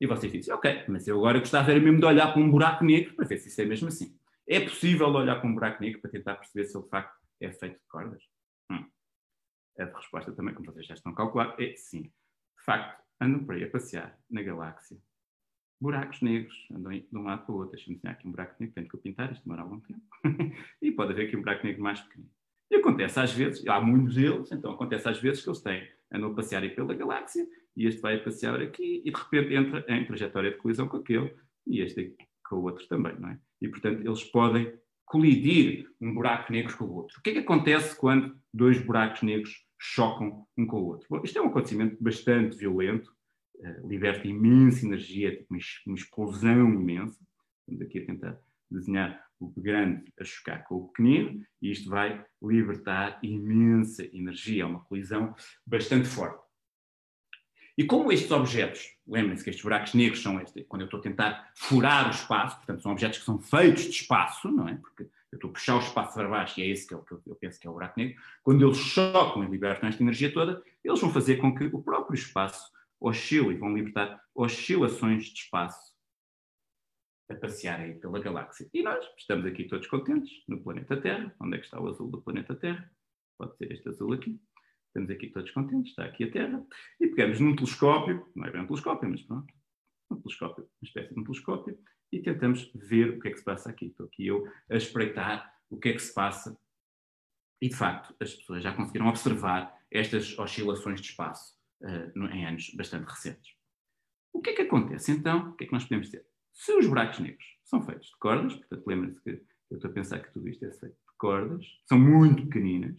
E 0.00 0.06
vocês 0.06 0.30
dizem, 0.30 0.52
ok, 0.52 0.84
mas 0.88 1.08
eu 1.08 1.16
agora 1.16 1.38
gostava 1.38 1.74
mesmo 1.74 1.98
de 1.98 2.04
olhar 2.04 2.32
para 2.32 2.42
um 2.42 2.50
buraco 2.50 2.84
negro 2.84 3.14
para 3.14 3.26
ver 3.26 3.38
se 3.38 3.48
isso 3.48 3.60
é 3.60 3.64
mesmo 3.64 3.88
assim. 3.88 4.18
É 4.46 4.60
possível 4.60 5.08
olhar 5.08 5.36
para 5.36 5.48
um 5.48 5.54
buraco 5.54 5.82
negro 5.82 6.00
para 6.00 6.10
tentar 6.10 6.36
perceber 6.36 6.66
se 6.66 6.76
ele 6.76 6.84
de 6.84 6.90
facto 6.90 7.16
é 7.40 7.52
feito 7.52 7.78
de 7.78 7.86
cordas? 7.88 8.22
Hum. 8.70 8.88
A 9.78 9.84
resposta 9.84 10.32
também, 10.32 10.54
como 10.54 10.70
vocês 10.70 10.86
já 10.86 10.94
estão 10.94 11.12
a 11.12 11.16
calcular, 11.16 11.56
é 11.58 11.74
sim. 11.76 12.02
De 12.02 12.64
facto, 12.64 13.02
andam 13.20 13.44
por 13.44 13.54
aí 13.54 13.64
a 13.64 13.70
passear 13.70 14.18
na 14.30 14.42
galáxia 14.42 14.98
buracos 15.80 16.20
negros, 16.22 16.66
andam 16.70 16.92
de 16.92 17.08
um 17.12 17.22
lado 17.22 17.44
para 17.44 17.54
o 17.54 17.58
outro. 17.58 17.72
Deixa-me 17.72 17.96
desenhar 17.96 18.16
aqui 18.16 18.26
um 18.26 18.30
buraco 18.30 18.56
negro, 18.58 18.74
tenho 18.74 18.88
que 18.88 18.96
eu 18.96 19.00
pintar, 19.00 19.32
isto 19.32 19.44
demora 19.44 19.62
algum 19.62 19.80
tempo. 19.80 20.02
e 20.80 20.92
pode 20.92 21.12
haver 21.12 21.26
aqui 21.26 21.36
um 21.36 21.40
buraco 21.40 21.66
negro 21.66 21.82
mais 21.82 22.00
pequeno. 22.00 22.28
E 22.70 22.76
acontece 22.76 23.20
às 23.20 23.32
vezes, 23.32 23.66
há 23.66 23.80
muitos 23.80 24.14
deles, 24.14 24.50
então 24.50 24.72
acontece 24.72 25.08
às 25.08 25.20
vezes 25.20 25.42
que 25.42 25.48
eles 25.48 25.60
têm, 25.60 25.88
andam 26.12 26.32
a 26.32 26.34
passear 26.34 26.62
aí 26.62 26.70
pela 26.70 26.94
galáxia, 26.94 27.46
e 27.76 27.86
este 27.86 28.00
vai 28.00 28.16
a 28.16 28.22
passear 28.22 28.60
aqui, 28.60 29.02
e 29.04 29.10
de 29.10 29.18
repente 29.18 29.54
entra 29.54 29.84
em 29.88 30.06
trajetória 30.06 30.50
de 30.50 30.56
colisão 30.56 30.88
com 30.88 30.96
aquele, 30.98 31.34
e 31.66 31.80
este 31.80 32.16
com 32.48 32.56
o 32.56 32.62
outro 32.62 32.86
também, 32.86 33.18
não 33.18 33.30
é? 33.30 33.38
E, 33.60 33.68
portanto, 33.68 34.00
eles 34.06 34.24
podem 34.24 34.72
colidir 35.04 35.88
um 36.00 36.14
buraco 36.14 36.52
negro 36.52 36.76
com 36.76 36.84
o 36.84 36.94
outro. 36.94 37.18
O 37.18 37.22
que 37.22 37.30
é 37.30 37.32
que 37.34 37.38
acontece 37.40 37.98
quando 37.98 38.36
dois 38.52 38.78
buracos 38.78 39.22
negros 39.22 39.64
chocam 39.78 40.46
um 40.56 40.66
com 40.66 40.80
o 40.80 40.86
outro? 40.86 41.06
Bom, 41.08 41.20
isto 41.24 41.38
é 41.38 41.42
um 41.42 41.48
acontecimento 41.48 41.96
bastante 42.02 42.56
violento, 42.56 43.12
uh, 43.56 43.88
liberta 43.88 44.26
imensa 44.26 44.84
energia, 44.84 45.36
tipo 45.36 45.54
uma, 45.54 45.60
uma 45.86 45.96
explosão 45.96 46.74
imensa. 46.74 47.18
Estamos 47.60 47.82
aqui 47.82 47.98
a 48.00 48.06
tentar 48.06 48.40
desenhar 48.70 49.25
o 49.38 49.48
grande 49.60 50.12
a 50.18 50.24
chocar 50.24 50.64
com 50.64 50.76
o 50.76 50.88
pequenino, 50.88 51.44
e 51.60 51.70
isto 51.70 51.88
vai 51.90 52.24
libertar 52.42 53.18
imensa 53.22 54.04
energia, 54.16 54.62
é 54.62 54.66
uma 54.66 54.84
colisão 54.84 55.34
bastante 55.66 56.08
forte. 56.08 56.46
E 57.78 57.84
como 57.84 58.10
estes 58.10 58.30
objetos, 58.30 58.96
lembrem-se 59.06 59.44
que 59.44 59.50
estes 59.50 59.62
buracos 59.62 59.92
negros 59.92 60.22
são 60.22 60.40
este, 60.40 60.64
quando 60.64 60.82
eu 60.82 60.86
estou 60.86 60.98
a 60.98 61.02
tentar 61.02 61.50
furar 61.54 62.06
o 62.06 62.10
espaço, 62.10 62.56
portanto 62.56 62.82
são 62.82 62.92
objetos 62.92 63.18
que 63.18 63.24
são 63.24 63.38
feitos 63.38 63.82
de 63.82 63.90
espaço, 63.90 64.50
não 64.50 64.66
é? 64.66 64.76
Porque 64.76 65.02
eu 65.02 65.36
estou 65.36 65.50
a 65.50 65.52
puxar 65.52 65.76
o 65.76 65.80
espaço 65.80 66.14
para 66.14 66.28
baixo 66.28 66.58
e 66.58 66.62
é 66.62 66.68
esse 66.68 66.86
que, 66.86 66.94
é 66.94 66.98
que 66.98 67.12
eu 67.26 67.36
penso 67.36 67.60
que 67.60 67.66
é 67.66 67.70
o 67.70 67.74
buraco 67.74 68.00
negro. 68.00 68.16
Quando 68.42 68.64
eles 68.66 68.78
chocam 68.78 69.44
e 69.44 69.50
libertam 69.50 69.90
esta 69.90 70.02
energia 70.02 70.32
toda, 70.32 70.62
eles 70.82 71.00
vão 71.00 71.12
fazer 71.12 71.36
com 71.36 71.54
que 71.54 71.64
o 71.64 71.82
próprio 71.82 72.14
espaço 72.14 72.72
oscile 72.98 73.50
e 73.50 73.58
vão 73.58 73.74
libertar 73.74 74.22
oscilações 74.34 75.26
de 75.26 75.40
espaço 75.40 75.95
a 77.28 77.34
passear 77.34 77.80
aí 77.80 77.94
pela 77.94 78.20
galáxia. 78.20 78.68
E 78.72 78.82
nós 78.82 79.04
estamos 79.18 79.46
aqui 79.46 79.64
todos 79.64 79.86
contentes 79.86 80.44
no 80.46 80.62
planeta 80.62 81.00
Terra. 81.00 81.34
Onde 81.40 81.56
é 81.56 81.58
que 81.58 81.64
está 81.64 81.80
o 81.80 81.88
azul 81.88 82.10
do 82.10 82.22
planeta 82.22 82.54
Terra? 82.54 82.90
Pode 83.38 83.56
ser 83.56 83.72
este 83.72 83.88
azul 83.88 84.12
aqui. 84.12 84.40
Estamos 84.96 85.10
aqui 85.10 85.28
todos 85.28 85.50
contentes, 85.50 85.90
está 85.90 86.06
aqui 86.06 86.24
a 86.24 86.30
Terra, 86.30 86.66
e 86.98 87.06
pegamos 87.08 87.38
num 87.38 87.54
telescópio, 87.54 88.26
não 88.34 88.46
é 88.46 88.50
bem 88.50 88.62
um 88.62 88.66
telescópio, 88.66 89.10
mas 89.10 89.20
pronto, 89.20 89.52
um 90.10 90.16
telescópio, 90.22 90.64
uma 90.64 90.86
espécie 90.86 91.12
de 91.12 91.20
um 91.20 91.22
telescópio, 91.22 91.78
e 92.10 92.22
tentamos 92.22 92.72
ver 92.74 93.10
o 93.10 93.20
que 93.20 93.28
é 93.28 93.30
que 93.30 93.36
se 93.36 93.44
passa 93.44 93.68
aqui. 93.68 93.88
Estou 93.88 94.06
aqui 94.06 94.26
eu 94.26 94.50
a 94.70 94.76
espreitar 94.76 95.54
o 95.68 95.78
que 95.78 95.90
é 95.90 95.92
que 95.92 95.98
se 95.98 96.14
passa, 96.14 96.58
e 97.60 97.68
de 97.68 97.76
facto 97.76 98.16
as 98.18 98.34
pessoas 98.36 98.62
já 98.62 98.72
conseguiram 98.74 99.08
observar 99.08 99.78
estas 99.90 100.38
oscilações 100.38 100.98
de 101.02 101.08
espaço 101.08 101.54
uh, 101.82 102.26
em 102.32 102.46
anos 102.46 102.72
bastante 102.74 103.04
recentes. 103.04 103.54
O 104.32 104.40
que 104.40 104.50
é 104.50 104.54
que 104.54 104.62
acontece 104.62 105.12
então? 105.12 105.50
O 105.50 105.56
que 105.56 105.64
é 105.64 105.66
que 105.66 105.72
nós 105.74 105.84
podemos 105.84 106.06
dizer? 106.06 106.26
Se 106.56 106.72
os 106.72 106.86
buracos 106.86 107.18
negros 107.18 107.44
são 107.64 107.82
feitos 107.82 108.08
de 108.08 108.16
cordas, 108.16 108.54
portanto, 108.54 108.86
lembrem-se 108.86 109.22
que 109.22 109.30
eu 109.70 109.76
estou 109.76 109.90
a 109.90 109.94
pensar 109.94 110.20
que 110.20 110.32
tudo 110.32 110.48
isto 110.48 110.64
é 110.64 110.70
feito 110.70 110.94
de 110.94 111.16
cordas, 111.18 111.66
são 111.86 111.98
muito 111.98 112.46
pequeninas, 112.46 112.98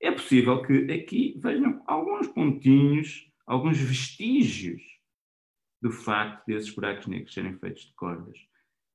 é 0.00 0.12
possível 0.12 0.62
que 0.62 0.92
aqui 0.92 1.34
vejam 1.42 1.82
alguns 1.86 2.28
pontinhos, 2.28 3.28
alguns 3.46 3.78
vestígios 3.78 4.82
do 5.82 5.90
facto 5.90 6.46
desses 6.46 6.70
buracos 6.70 7.08
negros 7.08 7.34
serem 7.34 7.58
feitos 7.58 7.86
de 7.86 7.94
cordas. 7.94 8.38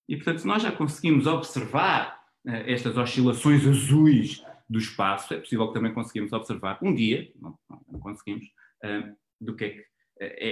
E, 0.08 0.16
portanto, 0.16 0.40
se 0.40 0.48
nós 0.48 0.64
já 0.64 0.72
conseguimos 0.72 1.28
observar 1.28 2.24
uh, 2.46 2.52
estas 2.52 2.98
oscilações 2.98 3.68
azuis 3.68 4.44
do 4.68 4.80
espaço, 4.80 5.34
é 5.34 5.40
possível 5.40 5.68
que 5.68 5.74
também 5.74 5.94
conseguimos 5.94 6.32
observar 6.32 6.80
um 6.82 6.96
dia, 6.96 7.32
não, 7.36 7.60
não 7.70 8.00
conseguimos, 8.00 8.46
uh, 8.86 9.16
do 9.42 9.56
que 9.56 9.66
é 9.66 9.70
que, 9.72 9.82
uh, 9.82 9.86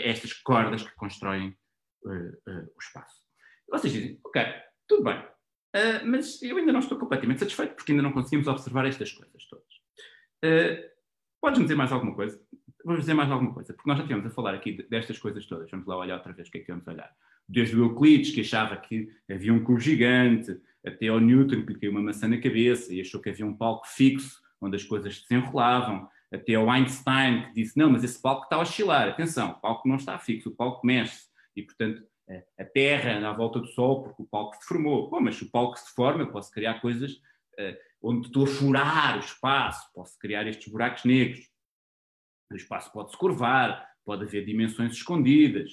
estas 0.10 0.34
cordas 0.34 0.84
que 0.84 0.94
constroem 0.96 1.58
o 2.06 2.80
espaço. 2.80 3.27
Vocês 3.70 3.94
dizem, 3.94 4.20
ok, 4.24 4.42
tudo 4.88 5.04
bem, 5.04 5.24
mas 6.06 6.42
eu 6.42 6.58
ainda 6.58 6.72
não 6.72 6.80
estou 6.80 6.98
completamente 6.98 7.40
satisfeito 7.40 7.76
porque 7.76 7.92
ainda 7.92 8.04
não 8.04 8.14
conseguimos 8.14 8.48
observar 8.48 8.86
estas 8.86 9.12
coisas 9.12 9.46
todas. 9.46 9.66
Uh, 10.44 10.98
Podes-me 11.40 11.66
dizer 11.66 11.76
mais 11.76 11.92
alguma 11.92 12.16
coisa? 12.16 12.40
Vamos 12.84 13.02
dizer 13.02 13.14
mais 13.14 13.32
alguma 13.32 13.54
coisa, 13.54 13.74
porque 13.74 13.88
nós 13.88 13.98
já 13.98 14.04
estivemos 14.04 14.30
a 14.30 14.34
falar 14.34 14.54
aqui 14.54 14.72
destas 14.90 15.20
coisas 15.20 15.46
todas. 15.46 15.70
Vamos 15.70 15.86
lá 15.86 15.98
olhar 15.98 16.16
outra 16.16 16.34
vez 16.34 16.48
o 16.48 16.52
que 16.52 16.58
é 16.58 16.62
que 16.62 16.72
vamos 16.72 16.88
olhar. 16.88 17.12
Desde 17.48 17.76
o 17.76 17.84
Euclides, 17.84 18.32
que 18.32 18.42
achava 18.42 18.76
que 18.78 19.10
havia 19.30 19.54
um 19.54 19.64
cubo 19.64 19.80
gigante, 19.80 20.60
até 20.86 21.08
ao 21.08 21.20
Newton, 21.20 21.66
que 21.66 21.76
caiu 21.76 21.92
uma 21.92 22.02
maçã 22.02 22.28
na 22.28 22.40
cabeça 22.40 22.94
e 22.94 23.02
achou 23.02 23.22
que 23.22 23.30
havia 23.30 23.46
um 23.46 23.56
palco 23.56 23.88
fixo, 23.88 24.42
onde 24.60 24.76
as 24.76 24.84
coisas 24.84 25.16
se 25.16 25.22
desenrolavam, 25.22 26.10
até 26.34 26.56
ao 26.56 26.70
Einstein, 26.70 27.48
que 27.48 27.54
disse: 27.54 27.78
não, 27.78 27.90
mas 27.90 28.04
esse 28.04 28.22
palco 28.22 28.44
está 28.44 28.56
a 28.56 28.62
oscilar. 28.62 29.10
Atenção, 29.10 29.52
o 29.52 29.62
palco 29.62 29.88
não 29.88 29.98
está 29.98 30.18
fixo, 30.18 30.50
o 30.50 30.56
palco 30.56 30.86
mexe-se. 30.86 31.28
E, 31.56 31.62
portanto, 31.62 32.04
a 32.58 32.66
Terra 32.66 33.28
à 33.28 33.34
volta 33.34 33.60
do 33.60 33.68
Sol 33.68 34.04
porque 34.04 34.22
o 34.22 34.26
palco 34.26 34.56
se 34.58 34.68
formou. 34.68 35.10
Bom, 35.10 35.22
mas 35.22 35.36
se 35.36 35.44
o 35.44 35.52
palco 35.52 35.78
se 35.78 35.86
deforma, 35.86 36.24
eu 36.24 36.32
posso 36.32 36.52
criar 36.52 36.82
coisas 36.82 37.14
uh, 37.14 37.78
onde 38.02 38.28
estou 38.28 38.44
a 38.44 38.48
furar 38.48 39.18
o 39.18 39.20
espaço, 39.20 39.92
posso 39.94 40.18
criar 40.20 40.46
estes 40.48 40.72
buracos 40.72 41.06
negros. 41.06 41.50
O 42.52 42.56
espaço 42.56 42.92
pode 42.92 43.12
se 43.12 43.18
curvar, 43.18 43.88
pode 44.06 44.24
haver 44.24 44.46
dimensões 44.46 44.94
escondidas. 44.94 45.72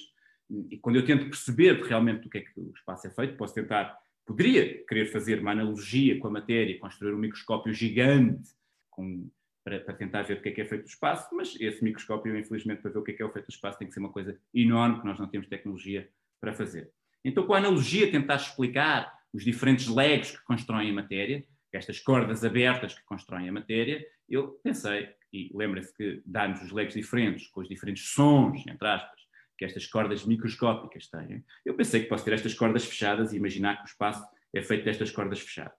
E 0.69 0.77
quando 0.77 0.97
eu 0.97 1.05
tento 1.05 1.25
perceber 1.25 1.81
realmente 1.83 2.23
do 2.23 2.29
que 2.29 2.37
é 2.37 2.41
que 2.41 2.59
o 2.59 2.71
espaço 2.75 3.07
é 3.07 3.09
feito, 3.09 3.37
posso 3.37 3.53
tentar, 3.53 3.97
poderia 4.25 4.85
querer 4.85 5.07
fazer 5.07 5.39
uma 5.39 5.51
analogia 5.51 6.19
com 6.19 6.27
a 6.27 6.31
matéria, 6.31 6.79
construir 6.79 7.13
um 7.13 7.17
microscópio 7.17 7.73
gigante 7.73 8.49
com, 8.89 9.29
para, 9.63 9.79
para, 9.79 9.95
tentar 9.95 10.23
ver 10.23 10.37
o 10.37 10.41
que 10.41 10.49
é 10.49 10.51
que 10.51 10.61
é 10.61 10.65
feito 10.65 10.83
o 10.83 10.89
espaço, 10.89 11.33
mas 11.35 11.55
esse 11.59 11.83
microscópio, 11.83 12.37
infelizmente, 12.37 12.81
para 12.81 12.91
ver 12.91 12.99
o 12.99 13.03
que 13.03 13.11
é 13.11 13.13
que 13.15 13.23
é 13.23 13.29
feito 13.29 13.47
o 13.47 13.51
espaço, 13.51 13.79
tem 13.79 13.87
que 13.87 13.93
ser 13.93 13.99
uma 13.99 14.11
coisa 14.11 14.37
enorme 14.53 14.99
que 14.99 15.05
nós 15.05 15.19
não 15.19 15.27
temos 15.27 15.47
tecnologia 15.47 16.09
para 16.39 16.53
fazer. 16.53 16.91
Então, 17.23 17.45
com 17.45 17.53
a 17.53 17.57
analogia, 17.57 18.11
tentar 18.11 18.35
explicar 18.35 19.11
os 19.33 19.43
diferentes 19.43 19.87
legos 19.87 20.31
que 20.31 20.43
constroem 20.45 20.91
a 20.91 20.93
matéria, 20.93 21.45
estas 21.73 21.99
cordas 21.99 22.45
abertas 22.45 22.93
que 22.93 23.03
constroem 23.05 23.49
a 23.49 23.51
matéria, 23.51 24.05
eu 24.29 24.59
pensei, 24.63 25.09
e 25.33 25.51
lembrem-se 25.53 25.93
que 25.95 26.21
dá-nos 26.25 26.61
os 26.61 26.71
legos 26.71 26.93
diferentes, 26.93 27.47
com 27.47 27.61
os 27.61 27.67
diferentes 27.67 28.09
sons, 28.09 28.65
entre 28.67 28.87
aspas, 28.87 29.19
que 29.57 29.65
estas 29.65 29.85
cordas 29.87 30.25
microscópicas 30.25 31.07
têm, 31.07 31.43
eu 31.65 31.75
pensei 31.75 32.01
que 32.01 32.09
posso 32.09 32.25
ter 32.25 32.33
estas 32.33 32.53
cordas 32.53 32.85
fechadas 32.85 33.33
e 33.33 33.37
imaginar 33.37 33.77
que 33.77 33.83
o 33.83 33.91
espaço 33.91 34.25
é 34.53 34.61
feito 34.61 34.85
destas 34.85 35.11
cordas 35.11 35.39
fechadas. 35.39 35.73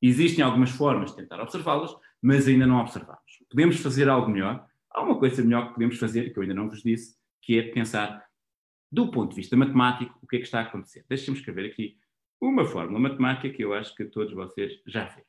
Existem 0.00 0.44
algumas 0.44 0.70
formas 0.70 1.10
de 1.10 1.16
tentar 1.16 1.40
observá-las, 1.40 1.94
mas 2.20 2.48
ainda 2.48 2.66
não 2.66 2.80
observamos. 2.80 3.20
Podemos 3.48 3.76
fazer 3.76 4.08
algo 4.08 4.30
melhor. 4.30 4.66
Há 4.90 5.02
uma 5.02 5.18
coisa 5.18 5.42
melhor 5.42 5.68
que 5.68 5.74
podemos 5.74 5.98
fazer, 5.98 6.32
que 6.32 6.38
eu 6.38 6.42
ainda 6.42 6.54
não 6.54 6.68
vos 6.68 6.82
disse, 6.82 7.16
que 7.40 7.58
é 7.58 7.62
pensar, 7.62 8.24
do 8.92 9.10
ponto 9.10 9.30
de 9.30 9.36
vista 9.36 9.56
matemático, 9.56 10.18
o 10.22 10.26
que 10.26 10.36
é 10.36 10.38
que 10.38 10.44
está 10.44 10.60
a 10.60 10.64
acontecer. 10.64 11.04
Deixem-me 11.08 11.38
escrever 11.38 11.70
aqui 11.70 11.98
uma 12.38 12.66
fórmula 12.66 13.00
matemática 13.00 13.48
que 13.48 13.64
eu 13.64 13.72
acho 13.72 13.94
que 13.94 14.04
todos 14.04 14.34
vocês 14.34 14.82
já 14.86 15.06
viram. 15.06 15.26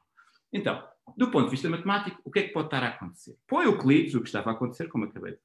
Então, 0.51 0.85
do 1.15 1.31
ponto 1.31 1.45
de 1.45 1.51
vista 1.51 1.69
matemático, 1.69 2.21
o 2.25 2.31
que 2.31 2.39
é 2.39 2.43
que 2.43 2.53
pode 2.53 2.67
estar 2.67 2.83
a 2.83 2.89
acontecer? 2.89 3.37
Para 3.47 3.63
Euclides, 3.63 4.15
o 4.15 4.19
que 4.21 4.27
estava 4.27 4.49
a 4.49 4.53
acontecer, 4.53 4.89
como 4.89 5.05
acabei 5.05 5.33
de 5.33 5.39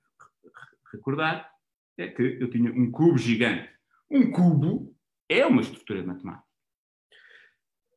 recordar, 0.93 1.49
é 1.97 2.09
que 2.09 2.23
eu 2.41 2.51
tinha 2.51 2.73
um 2.73 2.91
cubo 2.91 3.17
gigante. 3.17 3.71
Um 4.11 4.31
cubo 4.31 4.97
é 5.29 5.47
uma 5.47 5.61
estrutura 5.61 6.03
matemática. 6.03 6.47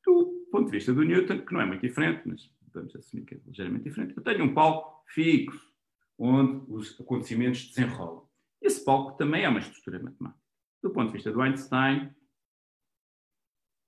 Do 0.05 0.47
ponto 0.51 0.65
de 0.65 0.71
vista 0.71 0.93
do 0.93 1.03
Newton, 1.03 1.45
que 1.45 1.53
não 1.53 1.61
é 1.61 1.65
muito 1.65 1.81
diferente, 1.81 2.21
mas 2.25 2.51
vamos 2.73 2.95
assumir 2.95 3.25
que 3.25 3.35
é 3.35 3.41
ligeiramente 3.45 3.85
diferente, 3.85 4.13
eu 4.15 4.23
tenho 4.23 4.43
um 4.43 4.53
palco 4.53 5.03
fixo, 5.07 5.71
onde 6.17 6.63
os 6.71 6.99
acontecimentos 6.99 7.67
desenrolam. 7.69 8.30
Esse 8.61 8.83
palco 8.85 9.17
também 9.17 9.43
é 9.43 9.49
uma 9.49 9.59
estrutura 9.59 10.01
matemática. 10.01 10.39
Do 10.83 10.91
ponto 10.91 11.07
de 11.07 11.13
vista 11.13 11.31
do 11.31 11.41
Einstein, 11.41 12.13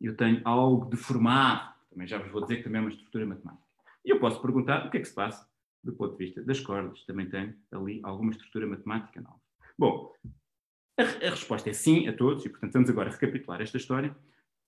eu 0.02 0.16
tenho 0.16 0.42
algo 0.44 0.86
deformado, 0.86 1.74
também 1.90 2.08
já 2.08 2.18
vos 2.18 2.32
vou 2.32 2.42
dizer 2.42 2.58
que 2.58 2.64
também 2.64 2.80
é 2.80 2.82
uma 2.82 2.90
estrutura 2.90 3.26
matemática. 3.26 3.64
E 4.04 4.10
eu 4.10 4.20
posso 4.20 4.42
perguntar 4.42 4.86
o 4.86 4.92
que 4.92 4.98
é 4.98 5.00
que 5.00 5.08
se 5.08 5.14
passa 5.14 5.48
do 5.84 5.94
ponto 5.94 6.18
de 6.18 6.26
vista 6.26 6.42
das 6.44 6.60
cordas. 6.60 7.06
Também 7.06 7.30
tem 7.30 7.56
ali 7.72 8.00
alguma 8.04 8.32
estrutura 8.32 8.68
matemática 8.68 9.22
nova. 9.22 9.40
Bom, 9.78 10.14
a, 10.98 11.04
a 11.04 11.30
resposta 11.30 11.70
é 11.70 11.74
sim 11.74 12.08
a 12.08 12.16
todos, 12.16 12.46
e 12.46 12.50
portanto 12.50 12.74
vamos 12.74 12.90
agora 12.90 13.10
recapitular 13.10 13.62
esta 13.62 13.78
história. 13.78 14.16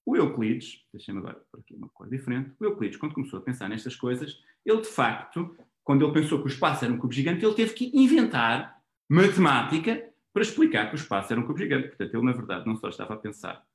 O 0.05 0.15
Euclides, 0.15 0.85
deixem-me 0.93 1.19
agora 1.19 1.43
por 1.51 1.59
aqui 1.59 1.75
uma 1.75 1.89
cor 1.89 2.07
diferente, 2.07 2.53
o 2.59 2.65
Euclides, 2.65 2.97
quando 2.97 3.13
começou 3.13 3.39
a 3.39 3.41
pensar 3.41 3.67
nestas 3.67 3.95
coisas, 3.95 4.39
ele 4.63 4.81
de 4.81 4.87
facto, 4.87 5.55
quando 5.83 6.05
ele 6.05 6.13
pensou 6.13 6.39
que 6.39 6.45
o 6.45 6.47
espaço 6.47 6.85
era 6.85 6.93
um 6.93 6.97
cubo 6.97 7.13
gigante, 7.13 7.43
ele 7.43 7.55
teve 7.55 7.73
que 7.73 7.91
inventar 7.93 8.81
matemática 9.09 10.11
para 10.33 10.41
explicar 10.41 10.87
que 10.87 10.95
o 10.95 10.97
espaço 10.97 11.31
era 11.31 11.39
um 11.39 11.45
cubo 11.45 11.57
gigante. 11.57 11.87
Portanto, 11.87 12.13
ele, 12.13 12.25
na 12.25 12.33
verdade, 12.33 12.65
não 12.65 12.75
só 12.75 12.89
estava 12.89 13.13
a 13.13 13.17
pensar 13.17 13.65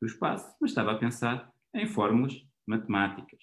do 0.00 0.06
espaço, 0.06 0.56
mas 0.60 0.70
estava 0.70 0.92
a 0.92 0.98
pensar 0.98 1.52
em 1.74 1.86
fórmulas 1.86 2.46
matemáticas. 2.66 3.40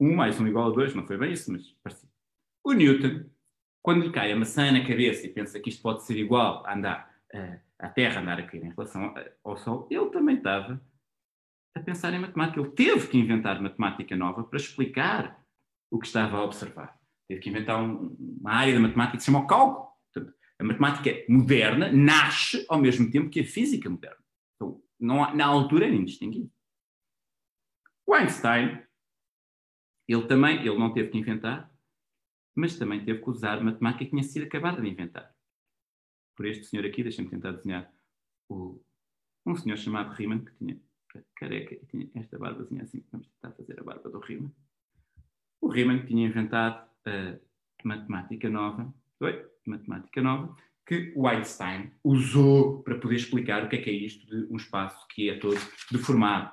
1 0.00 0.16
mais 0.16 0.40
1 0.40 0.46
igual 0.48 0.70
a 0.70 0.74
2, 0.74 0.94
não 0.94 1.06
foi 1.06 1.18
bem 1.18 1.32
isso, 1.32 1.52
mas 1.52 1.70
parecido. 1.82 2.10
O 2.64 2.72
Newton, 2.72 3.28
quando 3.82 4.02
lhe 4.02 4.12
cai 4.12 4.32
a 4.32 4.36
maçã 4.36 4.72
na 4.72 4.86
cabeça 4.86 5.26
e 5.26 5.32
pensa 5.32 5.60
que 5.60 5.68
isto 5.68 5.82
pode 5.82 6.04
ser 6.04 6.16
igual 6.16 6.66
a 6.66 6.74
andar 6.74 7.14
uh, 7.34 7.60
a 7.78 7.88
Terra 7.88 8.20
andar 8.20 8.38
a 8.38 8.46
cair 8.46 8.64
em 8.64 8.70
relação 8.70 9.14
ao 9.42 9.56
Sol, 9.56 9.86
ele 9.90 10.10
também 10.10 10.36
estava 10.36 10.80
a 11.74 11.80
pensar 11.80 12.12
em 12.12 12.18
matemática. 12.18 12.60
Ele 12.60 12.70
teve 12.70 13.08
que 13.08 13.18
inventar 13.18 13.60
matemática 13.60 14.16
nova 14.16 14.44
para 14.44 14.58
explicar 14.58 15.42
o 15.90 15.98
que 15.98 16.06
estava 16.06 16.38
a 16.38 16.44
observar. 16.44 16.99
Teve 17.30 17.42
que 17.42 17.48
inventar 17.48 17.80
um, 17.80 18.16
uma 18.40 18.50
área 18.50 18.74
da 18.74 18.80
matemática 18.80 19.16
que 19.16 19.22
se 19.22 19.26
chama 19.26 19.44
o 19.44 19.46
cálculo. 19.46 19.88
Portanto, 20.12 20.36
a 20.58 20.64
matemática 20.64 21.24
moderna 21.28 21.92
nasce 21.92 22.66
ao 22.68 22.76
mesmo 22.76 23.08
tempo 23.08 23.30
que 23.30 23.38
a 23.38 23.44
física 23.44 23.88
moderna. 23.88 24.18
Então, 24.56 24.82
não, 24.98 25.32
na 25.36 25.46
altura 25.46 25.86
era 25.86 25.94
indistinguível. 25.94 26.50
O 28.04 28.14
Einstein, 28.14 28.82
ele 30.08 30.26
também, 30.26 30.58
ele 30.58 30.76
não 30.76 30.92
teve 30.92 31.10
que 31.10 31.18
inventar, 31.18 31.72
mas 32.52 32.76
também 32.76 33.04
teve 33.04 33.22
que 33.22 33.30
usar 33.30 33.62
matemática 33.62 34.04
que 34.04 34.10
tinha 34.10 34.24
sido 34.24 34.46
acabada 34.46 34.82
de 34.82 34.88
inventar. 34.88 35.32
Por 36.34 36.46
este 36.46 36.64
senhor 36.64 36.84
aqui, 36.84 37.04
deixem-me 37.04 37.30
tentar 37.30 37.52
desenhar 37.52 37.88
o, 38.48 38.82
um 39.46 39.54
senhor 39.54 39.76
chamado 39.76 40.12
Riemann, 40.14 40.44
que 40.44 40.54
tinha 40.56 40.80
careca 41.36 41.76
e 41.76 41.86
tinha 41.86 42.10
esta 42.16 42.36
barbazinha 42.36 42.82
assim, 42.82 43.04
vamos 43.12 43.28
tentar 43.28 43.54
fazer 43.54 43.78
a 43.78 43.84
barba 43.84 44.10
do 44.10 44.18
Riemann. 44.18 44.52
O 45.60 45.68
Riemann 45.68 46.04
tinha 46.04 46.26
inventado 46.26 46.89
a 47.06 47.38
matemática 47.84 48.48
nova, 48.48 48.92
oi, 49.20 49.44
matemática 49.66 50.22
nova, 50.22 50.54
que 50.86 51.12
o 51.14 51.28
Einstein 51.28 51.92
usou 52.02 52.82
para 52.82 52.98
poder 52.98 53.16
explicar 53.16 53.64
o 53.64 53.68
que 53.68 53.76
é 53.76 53.82
que 53.82 53.90
é 53.90 53.92
isto 53.92 54.26
de 54.26 54.52
um 54.52 54.56
espaço 54.56 55.06
que 55.08 55.30
é 55.30 55.38
todo 55.38 55.56
deformado. 55.90 56.52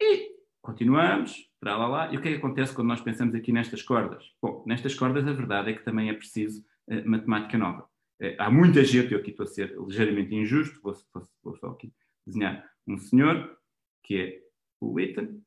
E 0.00 0.36
continuamos, 0.60 1.48
para 1.60 1.76
lá 1.76 1.86
lá, 1.86 2.12
e 2.12 2.16
o 2.16 2.20
que 2.20 2.28
é 2.28 2.32
que 2.32 2.38
acontece 2.38 2.74
quando 2.74 2.88
nós 2.88 3.00
pensamos 3.00 3.34
aqui 3.34 3.52
nestas 3.52 3.82
cordas? 3.82 4.24
Bom, 4.42 4.64
nestas 4.66 4.94
cordas 4.94 5.26
a 5.26 5.32
verdade 5.32 5.70
é 5.70 5.74
que 5.74 5.84
também 5.84 6.10
é 6.10 6.14
preciso 6.14 6.64
uh, 6.88 7.08
matemática 7.08 7.56
nova. 7.56 7.88
Uh, 8.20 8.34
há 8.38 8.50
muita 8.50 8.82
gente, 8.84 9.12
eu 9.12 9.20
aqui 9.20 9.30
estou 9.30 9.44
a 9.44 9.46
ser 9.46 9.76
ligeiramente 9.78 10.34
injusto, 10.34 10.80
vou, 10.82 10.94
vou, 11.14 11.28
vou 11.44 11.56
só 11.56 11.68
aqui 11.68 11.92
desenhar 12.26 12.68
um 12.86 12.98
senhor, 12.98 13.56
que 14.02 14.16
é 14.16 14.42
o 14.80 14.94
Witten, 14.94 15.40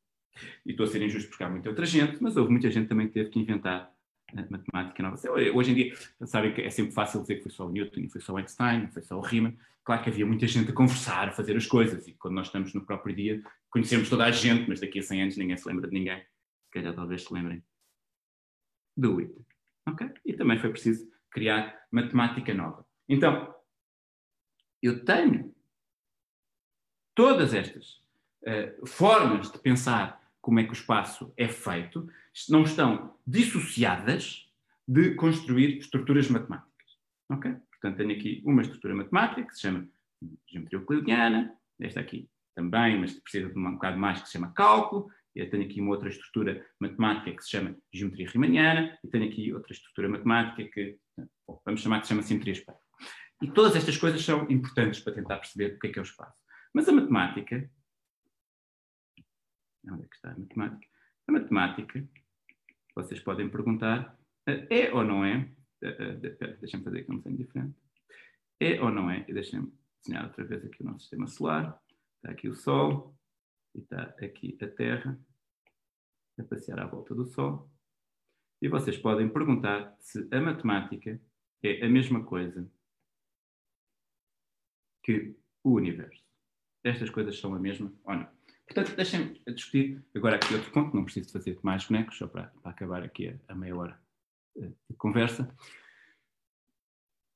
e 0.65 0.71
estou 0.71 0.85
a 0.85 0.87
ser 0.87 1.01
injusto 1.01 1.29
porque 1.29 1.43
há 1.43 1.49
muita 1.49 1.69
outra 1.69 1.85
gente, 1.85 2.21
mas 2.23 2.37
houve 2.37 2.51
muita 2.51 2.71
gente 2.71 2.87
também 2.87 3.07
que 3.07 3.13
teve 3.13 3.29
que 3.29 3.39
inventar 3.39 3.93
matemática 4.33 5.03
nova. 5.03 5.17
Hoje 5.53 5.71
em 5.71 5.75
dia, 5.75 5.95
sabem 6.25 6.53
que 6.53 6.61
é 6.61 6.69
sempre 6.69 6.93
fácil 6.93 7.21
dizer 7.21 7.35
que 7.35 7.43
foi 7.43 7.51
só 7.51 7.67
o 7.67 7.71
Newton, 7.71 8.07
foi 8.09 8.21
só 8.21 8.33
o 8.33 8.37
Einstein, 8.37 8.87
foi 8.87 9.01
só 9.01 9.17
o 9.17 9.21
Riemann. 9.21 9.57
Claro 9.83 10.03
que 10.03 10.09
havia 10.09 10.25
muita 10.25 10.45
gente 10.45 10.71
a 10.71 10.73
conversar, 10.73 11.29
a 11.29 11.31
fazer 11.31 11.57
as 11.57 11.65
coisas, 11.65 12.07
e 12.07 12.13
quando 12.13 12.35
nós 12.35 12.47
estamos 12.47 12.73
no 12.73 12.85
próprio 12.85 13.15
dia, 13.15 13.41
conhecemos 13.69 14.09
toda 14.09 14.25
a 14.25 14.31
gente, 14.31 14.69
mas 14.69 14.79
daqui 14.79 14.99
a 14.99 15.03
100 15.03 15.21
anos 15.23 15.37
ninguém 15.37 15.57
se 15.57 15.67
lembra 15.67 15.87
de 15.87 15.93
ninguém. 15.93 16.19
Se 16.19 16.71
calhar 16.71 16.93
talvez 16.93 17.23
se 17.23 17.33
lembrem 17.33 17.63
do 18.95 19.15
Witten. 19.15 19.45
Ok? 19.87 20.11
E 20.25 20.33
também 20.33 20.59
foi 20.59 20.69
preciso 20.69 21.09
criar 21.31 21.87
matemática 21.91 22.53
nova. 22.53 22.85
Então, 23.07 23.53
eu 24.81 25.03
tenho 25.03 25.53
todas 27.15 27.53
estas 27.53 28.01
uh, 28.43 28.85
formas 28.85 29.51
de 29.51 29.59
pensar 29.59 30.19
como 30.41 30.59
é 30.59 30.63
que 30.63 30.71
o 30.71 30.73
espaço 30.73 31.33
é 31.37 31.47
feito, 31.47 32.07
não 32.49 32.63
estão 32.63 33.15
dissociadas 33.25 34.47
de 34.87 35.13
construir 35.15 35.77
estruturas 35.77 36.29
matemáticas. 36.29 36.69
Ok? 37.29 37.55
Portanto, 37.71 37.97
tenho 37.97 38.11
aqui 38.11 38.41
uma 38.45 38.61
estrutura 38.61 38.95
matemática 38.95 39.43
que 39.43 39.55
se 39.55 39.61
chama 39.61 39.87
geometria 40.47 40.79
euclidiana, 40.79 41.53
esta 41.79 41.99
aqui 41.99 42.29
também, 42.55 42.99
mas 42.99 43.13
precisa 43.13 43.49
de 43.49 43.57
um 43.57 43.73
bocado 43.73 43.97
mais, 43.97 44.21
que 44.21 44.27
se 44.27 44.33
chama 44.33 44.51
cálculo, 44.51 45.09
eu 45.35 45.49
tenho 45.49 45.63
aqui 45.63 45.79
uma 45.79 45.91
outra 45.91 46.09
estrutura 46.09 46.65
matemática 46.79 47.31
que 47.31 47.43
se 47.43 47.51
chama 47.51 47.75
geometria 47.93 48.27
riemanniana, 48.27 48.97
e 49.03 49.07
tenho 49.07 49.29
aqui 49.29 49.53
outra 49.53 49.71
estrutura 49.71 50.09
matemática 50.09 50.69
que, 50.73 50.97
bom, 51.47 51.61
vamos 51.63 51.81
chamar 51.81 52.01
que 52.01 52.07
se 52.07 52.09
chama 52.09 52.23
simetria 52.23 52.53
espelho. 52.53 52.77
E 53.41 53.49
todas 53.49 53.75
estas 53.75 53.95
coisas 53.95 54.21
são 54.21 54.49
importantes 54.49 54.99
para 54.99 55.13
tentar 55.13 55.37
perceber 55.37 55.75
o 55.75 55.79
que 55.79 55.87
é 55.87 55.91
que 55.91 55.99
é 55.99 56.01
o 56.01 56.03
espaço. 56.03 56.35
Mas 56.73 56.89
a 56.89 56.91
matemática 56.91 57.69
Onde 59.91 60.03
é 60.03 60.07
que 60.07 60.15
está 60.15 60.31
a 60.31 60.37
matemática? 60.37 60.87
A 61.27 61.31
matemática, 61.31 62.09
vocês 62.95 63.19
podem 63.19 63.49
perguntar, 63.49 64.17
eh, 64.47 64.67
é 64.69 64.93
ou 64.93 65.03
não 65.03 65.23
é? 65.23 65.51
Eh, 65.81 66.19
eh, 66.41 66.57
deixem-me 66.57 66.83
fazer 66.83 66.99
aqui 66.99 67.11
um 67.11 67.17
desenho 67.17 67.37
diferente. 67.37 67.75
É 68.59 68.81
ou 68.81 68.91
não 68.91 69.09
é? 69.09 69.25
E 69.27 69.33
deixem-me 69.33 69.71
desenhar 70.01 70.25
outra 70.25 70.43
vez 70.43 70.65
aqui 70.65 70.81
o 70.81 70.85
nosso 70.85 71.01
sistema 71.01 71.27
solar. 71.27 71.81
Está 72.17 72.31
aqui 72.31 72.49
o 72.49 72.55
Sol 72.55 73.15
e 73.75 73.79
está 73.79 74.03
aqui 74.21 74.57
a 74.61 74.67
Terra 74.67 75.19
a 76.37 76.43
passear 76.43 76.79
à 76.79 76.85
volta 76.85 77.15
do 77.15 77.25
Sol. 77.25 77.69
E 78.61 78.67
vocês 78.67 78.97
podem 78.97 79.29
perguntar 79.29 79.95
se 79.99 80.27
a 80.31 80.41
matemática 80.41 81.21
é 81.63 81.85
a 81.85 81.89
mesma 81.89 82.23
coisa 82.25 82.69
que 85.03 85.35
o 85.63 85.71
universo. 85.71 86.23
Estas 86.83 87.09
coisas 87.09 87.39
são 87.39 87.53
a 87.53 87.59
mesma 87.59 87.93
ou 88.03 88.15
não? 88.15 88.38
Portanto, 88.69 88.95
deixem-me 88.95 89.41
discutir 89.51 89.99
agora 90.15 90.35
aqui 90.35 90.53
outro 90.53 90.69
ponto, 90.71 90.95
não 90.95 91.03
preciso 91.03 91.31
fazer 91.31 91.57
mais 91.63 91.85
bonecos, 91.85 92.17
só 92.17 92.27
para, 92.27 92.53
para 92.61 92.71
acabar 92.71 93.01
aqui 93.01 93.29
a, 93.29 93.33
a, 93.51 93.55
meia 93.55 93.75
hora 93.75 93.99
eh, 94.55 94.69
de 94.89 94.95
conversa. 94.95 95.49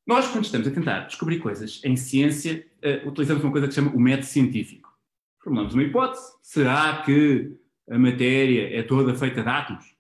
Nós, 0.06 0.28
quando 0.28 0.46
estamos 0.46 0.68
a 0.68 0.72
tentar 0.72 1.00
descobrir 1.08 1.40
coisas 1.40 1.82
em 1.84 1.96
ciência, 1.96 2.68
uh, 2.84 3.08
utilizamos 3.08 3.44
uma 3.44 3.52
coisa 3.52 3.68
que 3.68 3.74
se 3.74 3.80
chama 3.80 3.96
o 3.96 4.00
método 4.00 4.28
científico. 4.28 4.96
Formulamos 5.42 5.74
uma 5.74 5.82
hipótese. 5.82 6.24
Será 6.44 7.02
que 7.02 7.58
a 7.90 7.98
matéria 7.98 8.78
é 8.78 8.84
toda 8.84 9.16
feita 9.16 9.42
de 9.42 9.50
átomos? 9.50 9.96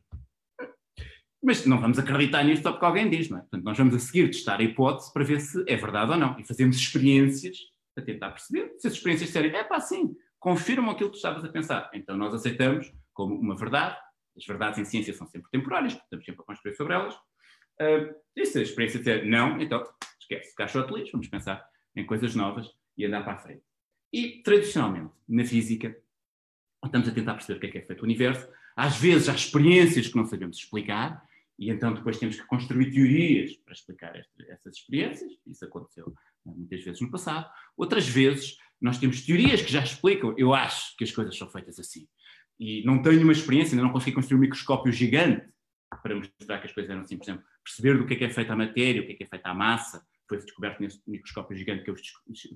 Mas 1.41 1.65
não 1.65 1.79
vamos 1.79 1.97
acreditar 1.97 2.43
nisto 2.43 2.63
só 2.63 2.73
porque 2.73 2.85
alguém 2.85 3.09
diz, 3.09 3.29
não 3.29 3.39
é? 3.39 3.41
Portanto, 3.41 3.63
nós 3.63 3.77
vamos 3.77 3.95
a 3.95 3.99
seguir 3.99 4.29
testar 4.29 4.59
a 4.59 4.63
hipótese 4.63 5.11
para 5.11 5.23
ver 5.23 5.39
se 5.41 5.63
é 5.67 5.75
verdade 5.75 6.11
ou 6.11 6.17
não. 6.17 6.39
E 6.39 6.45
fazemos 6.45 6.75
experiências 6.75 7.57
para 7.95 8.03
tentar 8.03 8.29
perceber 8.31 8.73
se 8.77 8.87
as 8.87 8.93
experiências 8.93 9.29
disserem, 9.29 9.55
é 9.55 9.63
pá, 9.63 9.79
sim, 9.79 10.15
confirmam 10.43 10.91
aquilo 10.91 11.09
que 11.09 11.15
tu 11.15 11.19
estavas 11.19 11.45
a 11.45 11.47
pensar. 11.47 11.89
Então 11.93 12.17
nós 12.17 12.33
aceitamos 12.33 12.93
como 13.13 13.33
uma 13.33 13.55
verdade. 13.55 13.97
As 14.35 14.45
verdades 14.45 14.77
em 14.77 14.83
ciência 14.83 15.13
são 15.13 15.25
sempre 15.25 15.49
temporárias, 15.49 15.93
estamos 15.93 16.25
sempre 16.25 16.41
a 16.41 16.43
construir 16.43 16.75
sobre 16.75 16.93
elas. 16.93 17.15
Uh, 17.15 18.13
e 18.35 18.45
se 18.45 18.59
a 18.59 18.61
experiência 18.61 18.99
disser 18.99 19.25
não, 19.25 19.57
então 19.61 19.81
esquece, 20.19 20.53
caixote 20.53 20.93
lixo, 20.93 21.13
vamos 21.13 21.29
pensar 21.29 21.65
em 21.95 22.05
coisas 22.05 22.35
novas 22.35 22.67
e 22.97 23.05
andar 23.05 23.23
para 23.23 23.33
a 23.33 23.37
frente. 23.37 23.63
E, 24.11 24.41
tradicionalmente, 24.43 25.13
na 25.29 25.45
física, 25.45 25.97
estamos 26.83 27.07
a 27.07 27.13
tentar 27.13 27.35
perceber 27.35 27.57
o 27.57 27.61
que 27.61 27.67
é 27.67 27.71
que 27.71 27.77
é 27.77 27.85
feito 27.85 28.01
o 28.01 28.03
universo. 28.03 28.45
Às 28.75 28.97
vezes 28.97 29.29
há 29.29 29.33
experiências 29.33 30.07
que 30.07 30.17
não 30.17 30.25
sabemos 30.25 30.57
explicar, 30.57 31.23
e 31.57 31.71
então 31.71 31.93
depois 31.93 32.19
temos 32.19 32.35
que 32.35 32.45
construir 32.47 32.91
teorias 32.91 33.55
para 33.57 33.73
explicar 33.73 34.13
essas 34.49 34.75
experiências. 34.75 35.31
Isso 35.47 35.63
aconteceu 35.63 36.13
muitas 36.45 36.83
vezes 36.83 36.99
no 36.99 37.09
passado. 37.09 37.49
Outras 37.77 38.07
vezes 38.07 38.57
nós 38.83 38.97
temos 38.97 39.21
teorias 39.21 39.61
que 39.61 39.71
já 39.71 39.81
explicam, 39.81 40.35
eu 40.37 40.53
acho 40.53 40.95
que 40.97 41.05
as 41.05 41.11
coisas 41.11 41.37
são 41.37 41.49
feitas 41.49 41.79
assim. 41.79 42.05
E 42.59 42.83
não 42.85 43.01
tenho 43.01 43.23
uma 43.23 43.31
experiência, 43.31 43.73
ainda 43.73 43.83
não 43.83 43.93
consegui 43.93 44.13
construir 44.13 44.37
um 44.37 44.41
microscópio 44.41 44.91
gigante 44.91 45.47
para 46.01 46.13
mostrar 46.13 46.59
que 46.59 46.67
as 46.67 46.73
coisas 46.73 46.89
eram 46.89 47.01
assim. 47.01 47.17
Por 47.17 47.23
exemplo, 47.23 47.43
perceber 47.63 47.97
do 47.97 48.05
que 48.05 48.13
é 48.13 48.17
que 48.17 48.25
é 48.25 48.29
feita 48.29 48.51
a 48.51 48.55
matéria, 48.57 49.01
o 49.01 49.05
que 49.05 49.13
é 49.13 49.15
que 49.15 49.23
é 49.23 49.27
feita 49.27 49.49
a 49.49 49.53
massa, 49.53 50.05
foi 50.27 50.37
descoberto 50.37 50.81
nesse 50.81 51.01
microscópio 51.07 51.55
gigante 51.55 51.83
que 51.83 51.91
eu 51.91 51.95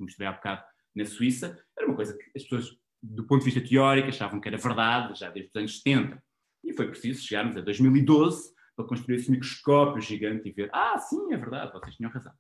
mostrei 0.01 0.27
há 0.27 0.33
bocado 0.33 0.63
na 0.93 1.05
Suíça. 1.05 1.57
Era 1.77 1.87
uma 1.87 1.95
coisa 1.95 2.13
que 2.13 2.23
as 2.35 2.43
pessoas, 2.43 2.77
do 3.01 3.25
ponto 3.25 3.45
de 3.45 3.51
vista 3.51 3.65
teórico, 3.65 4.09
achavam 4.09 4.41
que 4.41 4.49
era 4.49 4.57
verdade 4.57 5.17
já 5.17 5.29
desde 5.29 5.49
os 5.49 5.55
anos 5.55 5.77
70. 5.81 6.21
E 6.65 6.73
foi 6.73 6.89
preciso 6.89 7.23
chegarmos 7.23 7.55
a 7.55 7.61
2012 7.61 8.53
para 8.75 8.85
construir 8.85 9.15
esse 9.15 9.31
microscópio 9.31 10.01
gigante 10.01 10.49
e 10.49 10.51
ver, 10.51 10.69
ah, 10.73 10.97
sim, 10.97 11.31
é 11.31 11.37
verdade, 11.37 11.71
vocês 11.71 11.95
tinham 11.95 12.11
razão. 12.11 12.33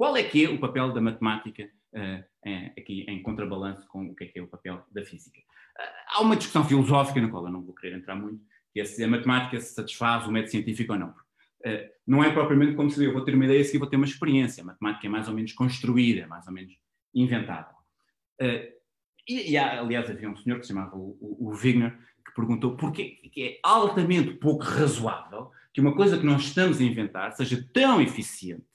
Qual 0.00 0.16
é 0.16 0.22
que 0.22 0.46
é 0.46 0.48
o 0.48 0.58
papel 0.58 0.94
da 0.94 1.00
matemática 1.02 1.68
uh, 1.92 2.24
aqui 2.74 3.04
em 3.06 3.22
contrabalanço 3.22 3.86
com 3.86 4.06
o 4.06 4.14
que 4.14 4.24
é 4.24 4.26
que 4.28 4.38
é 4.38 4.42
o 4.42 4.46
papel 4.46 4.82
da 4.90 5.04
física. 5.04 5.38
Uh, 5.38 5.82
há 6.08 6.20
uma 6.22 6.36
discussão 6.36 6.64
filosófica, 6.64 7.20
na 7.20 7.28
qual 7.28 7.44
eu 7.44 7.52
não 7.52 7.60
vou 7.60 7.74
querer 7.74 7.98
entrar 7.98 8.16
muito, 8.16 8.42
que 8.72 8.80
é 8.80 8.84
se 8.86 9.04
a 9.04 9.06
matemática 9.06 9.60
se 9.60 9.74
satisfaz 9.74 10.26
o 10.26 10.32
método 10.32 10.52
científico 10.52 10.94
ou 10.94 10.98
não. 10.98 11.10
Uh, 11.10 11.86
não 12.06 12.24
é 12.24 12.32
propriamente 12.32 12.76
como 12.76 12.90
se 12.90 13.04
eu 13.04 13.12
vou 13.12 13.22
ter 13.26 13.34
uma 13.34 13.44
ideia 13.44 13.60
e 13.60 13.76
vou 13.76 13.86
ter 13.86 13.96
uma 13.96 14.06
experiência. 14.06 14.62
A 14.62 14.66
matemática 14.68 15.06
é 15.06 15.10
mais 15.10 15.28
ou 15.28 15.34
menos 15.34 15.52
construída, 15.52 16.26
mais 16.26 16.46
ou 16.46 16.54
menos 16.54 16.72
inventada. 17.14 17.68
E, 19.28 19.50
e 19.50 19.58
há, 19.58 19.80
aliás, 19.80 20.08
havia 20.08 20.30
um 20.30 20.36
senhor 20.36 20.60
que 20.60 20.62
se 20.62 20.68
chamava 20.72 20.96
o, 20.96 21.18
o, 21.20 21.50
o 21.50 21.54
Wigner, 21.54 21.94
que 22.24 22.32
perguntou 22.34 22.74
porquê 22.74 23.20
que 23.30 23.42
é 23.42 23.60
altamente 23.62 24.32
pouco 24.32 24.64
razoável 24.64 25.50
que 25.74 25.80
uma 25.82 25.94
coisa 25.94 26.16
que 26.16 26.24
nós 26.24 26.40
estamos 26.40 26.80
a 26.80 26.84
inventar 26.84 27.32
seja 27.32 27.62
tão 27.70 28.00
eficiente 28.00 28.69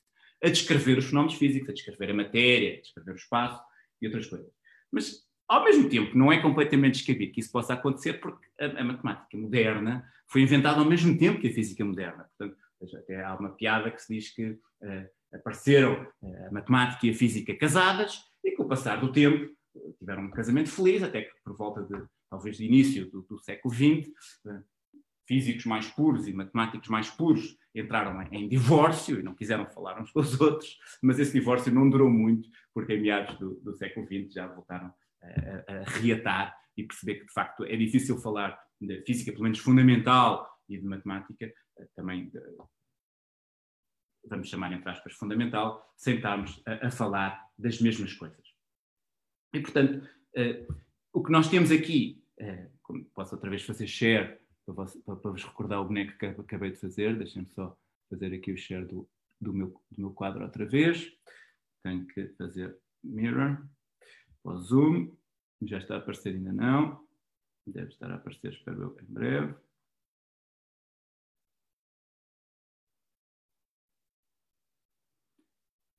a 0.46 0.50
descrever 0.50 1.00
os 1.00 1.06
fenómenos 1.06 1.36
físicos, 1.36 1.70
a 1.70 1.74
descrever 1.74 2.12
a 2.12 2.14
matéria, 2.14 2.78
a 2.78 2.82
descrever 2.82 3.12
o 3.12 3.16
espaço 3.16 3.62
e 4.00 4.06
outras 4.06 4.28
coisas. 4.28 4.52
Mas, 4.92 5.26
ao 5.48 5.64
mesmo 5.64 5.90
tempo, 5.90 6.16
não 6.16 6.32
é 6.32 6.40
completamente 6.40 7.00
descabido 7.00 7.34
que 7.34 7.40
isso 7.40 7.52
possa 7.52 7.74
acontecer 7.74 8.20
porque 8.20 8.48
a, 8.60 8.82
a, 8.82 8.84
matemática 8.84 9.36
moderna 9.36 10.08
foi 10.28 10.42
inventada 10.42 10.80
ao 10.80 10.86
mesmo 10.86 11.18
tempo 11.18 11.42
que 11.42 11.48
a 11.48 11.54
física 11.54 11.84
moderna. 11.84 12.30
Portanto, 12.38 12.58
até 12.96 13.24
há 13.24 13.36
uma 13.36 13.50
piada 13.56 13.90
que 13.90 14.00
se 14.00 14.14
diz 14.14 14.36
que 14.36 14.52
uh, 14.52 15.10
apareceram 15.34 16.08
uh, 16.22 16.48
a 16.48 16.52
matemática 16.52 17.08
e 17.08 17.10
a 17.10 17.16
física 17.16 17.56
casadas 17.56 18.22
e 18.44 18.52
com 18.52 18.64
o 18.64 18.68
passar 18.68 18.98
do 18.98 19.12
tempo 19.12 19.52
tiveram 19.98 20.24
um 20.24 20.32
casamento 20.32 20.70
feliz, 20.70 21.02
até 21.02 21.24
que 21.24 21.32
por 21.44 21.58
volta 21.58 21.82
de, 21.82 22.06
talvez, 22.30 22.58
de 22.58 22.66
início 22.66 23.10
do, 23.10 23.24
do 23.24 23.40
século 23.40 23.74
XX, 23.74 24.08
uh, 24.46 24.64
físicos 25.28 25.66
mais 25.66 25.88
puros 25.88 26.28
e 26.28 26.34
matemáticos 26.34 26.88
mais 26.90 27.10
puros 27.10 27.58
entraram 27.74 28.22
em, 28.32 28.48
divórcio 28.48 29.20
e 29.20 29.24
não 29.24 29.36
quiseram 29.36 29.66
falar 29.68 30.00
uns 30.02 30.12
com 30.12 30.20
os 30.20 30.40
outros, 30.40 30.78
mas 31.02 31.20
esse 31.20 31.34
divórcio 31.34 31.74
não 31.74 31.90
durou 31.90 32.10
muito, 32.10 32.50
porque 32.74 32.94
em 32.94 33.02
meados 33.02 33.38
do, 33.38 33.56
do 33.56 33.74
século 33.74 34.06
XX 34.06 34.34
já 34.34 34.48
voltaram 34.48 34.94
a, 35.22 35.74
a, 35.74 35.80
a 35.80 35.84
reatar 35.84 36.56
e 36.78 36.84
perceber 36.84 37.16
que, 37.16 37.26
de 37.26 37.34
facto, 37.34 37.64
é 37.66 37.76
difícil 37.76 38.18
falar 38.18 38.60
de 38.80 39.02
física, 39.02 39.32
pelo 39.32 39.44
menos 39.44 39.60
fundamental, 39.60 40.56
e 40.68 40.78
de 40.78 40.86
matemática, 40.86 41.46
eh, 41.46 41.88
também, 41.96 42.30
de, 42.30 42.40
vamos 44.26 44.50
chamar 44.50 44.74
entre 44.74 44.90
aspas, 44.90 45.14
fundamental, 45.14 45.94
sem 45.96 46.16
estarmos 46.16 46.62
a, 46.66 46.88
a 46.88 46.92
falar 46.92 47.50
das 47.58 47.80
mesmas 47.80 48.14
coisas. 48.14 48.46
E, 49.54 49.60
portanto, 49.62 50.06
uh, 50.36 50.76
o 51.14 51.24
que 51.24 51.32
nós 51.32 51.48
temos 51.48 51.72
aqui, 51.72 52.24
uh, 52.42 52.70
como 52.82 53.06
posso 53.06 53.36
outra 53.36 53.50
vez 53.50 53.64
fazer 53.64 53.88
share 53.88 54.40
para, 54.66 55.16
para, 55.16 55.32
vos 55.32 55.44
recordar 55.44 55.80
o 55.80 55.86
boneco 55.86 56.18
que 56.18 56.26
acabei 56.26 56.72
de 56.72 56.78
fazer, 56.78 57.18
deixem-me 57.18 57.48
só 57.50 57.78
fazer 58.10 58.34
aqui 58.34 58.52
o 58.52 58.58
share 58.58 58.86
do, 58.86 59.08
do, 59.40 59.54
meu, 59.54 59.68
do 59.92 60.02
meu 60.02 60.12
quadro 60.12 60.44
outra 60.44 60.66
vez. 60.66 61.12
Tenho 61.84 62.06
que 62.08 62.30
fazer 62.30 62.76
mirror. 63.04 63.64
o 64.44 64.58
Zoom. 64.58 65.16
Já 65.62 65.78
está 65.78 65.96
a 65.96 65.98
aparecer, 66.00 66.36
ainda 66.36 66.52
não. 66.52 67.08
Deve 67.66 67.90
estar 67.90 68.12
a 68.12 68.16
aparecer, 68.16 68.54
espero 68.54 68.82
eu, 68.82 68.98
em 69.02 69.14
breve. 69.14 69.56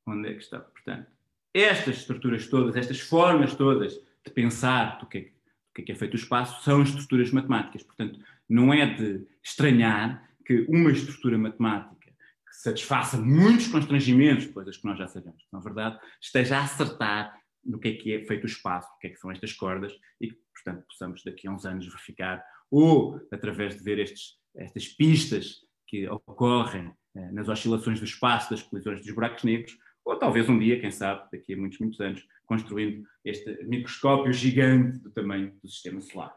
Onde 0.06 0.28
é 0.28 0.32
que 0.34 0.42
está? 0.42 0.60
Portanto, 0.60 1.10
estas 1.52 1.96
estruturas 1.96 2.48
todas, 2.48 2.76
estas 2.76 3.00
formas 3.00 3.54
todas 3.56 3.94
de 4.24 4.30
pensar 4.32 4.98
do 4.98 5.06
que 5.06 5.18
é 5.18 5.36
do 5.76 5.82
é, 5.82 5.82
que 5.82 5.92
é 5.92 5.94
feito 5.94 6.14
o 6.14 6.16
espaço 6.16 6.62
são 6.64 6.82
estruturas 6.82 7.30
matemáticas. 7.30 7.82
Portanto, 7.82 8.18
não 8.48 8.72
é 8.72 8.86
de 8.94 9.26
estranhar 9.42 10.26
que 10.44 10.66
uma 10.68 10.90
estrutura 10.90 11.36
matemática 11.36 11.96
que 12.06 12.56
satisfaça 12.62 13.16
muitos 13.18 13.68
constrangimentos, 13.68 14.46
coisas 14.46 14.76
que 14.76 14.84
nós 14.86 14.98
já 14.98 15.08
sabemos 15.08 15.42
que 15.42 15.48
na 15.52 15.60
verdade, 15.60 15.98
esteja 16.20 16.58
a 16.58 16.64
acertar 16.64 17.36
no 17.64 17.78
que 17.80 17.88
é 17.88 17.92
que 17.94 18.12
é 18.14 18.24
feito 18.24 18.44
o 18.44 18.46
espaço, 18.46 18.88
o 18.94 18.98
que 18.98 19.08
é 19.08 19.10
que 19.10 19.16
são 19.16 19.30
estas 19.30 19.52
cordas 19.52 19.92
e 20.20 20.28
que, 20.28 20.38
portanto, 20.54 20.84
possamos 20.86 21.22
daqui 21.24 21.48
a 21.48 21.50
uns 21.50 21.66
anos 21.66 21.86
verificar 21.86 22.42
ou 22.70 23.20
através 23.32 23.76
de 23.76 23.82
ver 23.82 23.98
estes, 23.98 24.34
estas 24.54 24.86
pistas 24.88 25.56
que 25.86 26.08
ocorrem 26.08 26.92
eh, 27.16 27.32
nas 27.32 27.48
oscilações 27.48 27.98
do 27.98 28.04
espaço, 28.04 28.50
das 28.50 28.62
colisões 28.62 29.00
dos 29.00 29.14
buracos 29.14 29.44
negros, 29.44 29.76
ou 30.04 30.16
talvez 30.16 30.48
um 30.48 30.58
dia, 30.58 30.80
quem 30.80 30.90
sabe, 30.90 31.28
daqui 31.32 31.54
a 31.54 31.56
muitos, 31.56 31.78
muitos 31.80 32.00
anos, 32.00 32.24
construindo 32.46 33.04
este 33.24 33.64
microscópio 33.64 34.32
gigante 34.32 34.98
do 34.98 35.10
tamanho 35.10 35.52
do 35.60 35.68
sistema 35.68 36.00
solar. 36.00 36.32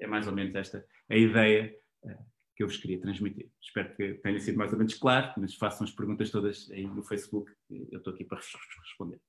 É 0.00 0.06
mais 0.06 0.26
ou 0.26 0.32
menos 0.32 0.54
esta 0.54 0.84
a 1.08 1.16
ideia 1.16 1.74
uh, 2.04 2.24
que 2.56 2.62
eu 2.62 2.66
vos 2.66 2.76
queria 2.76 3.00
transmitir. 3.00 3.50
Espero 3.60 3.94
que 3.94 4.14
tenha 4.14 4.40
sido 4.40 4.58
mais 4.58 4.72
ou 4.72 4.78
menos 4.78 4.94
claro, 4.94 5.32
mas 5.36 5.54
façam 5.54 5.86
as 5.86 5.92
perguntas 5.92 6.30
todas 6.30 6.70
aí 6.70 6.86
no 6.86 7.02
Facebook, 7.02 7.52
eu 7.70 7.98
estou 7.98 8.12
aqui 8.12 8.24
para 8.24 8.38
responder. 8.38 9.20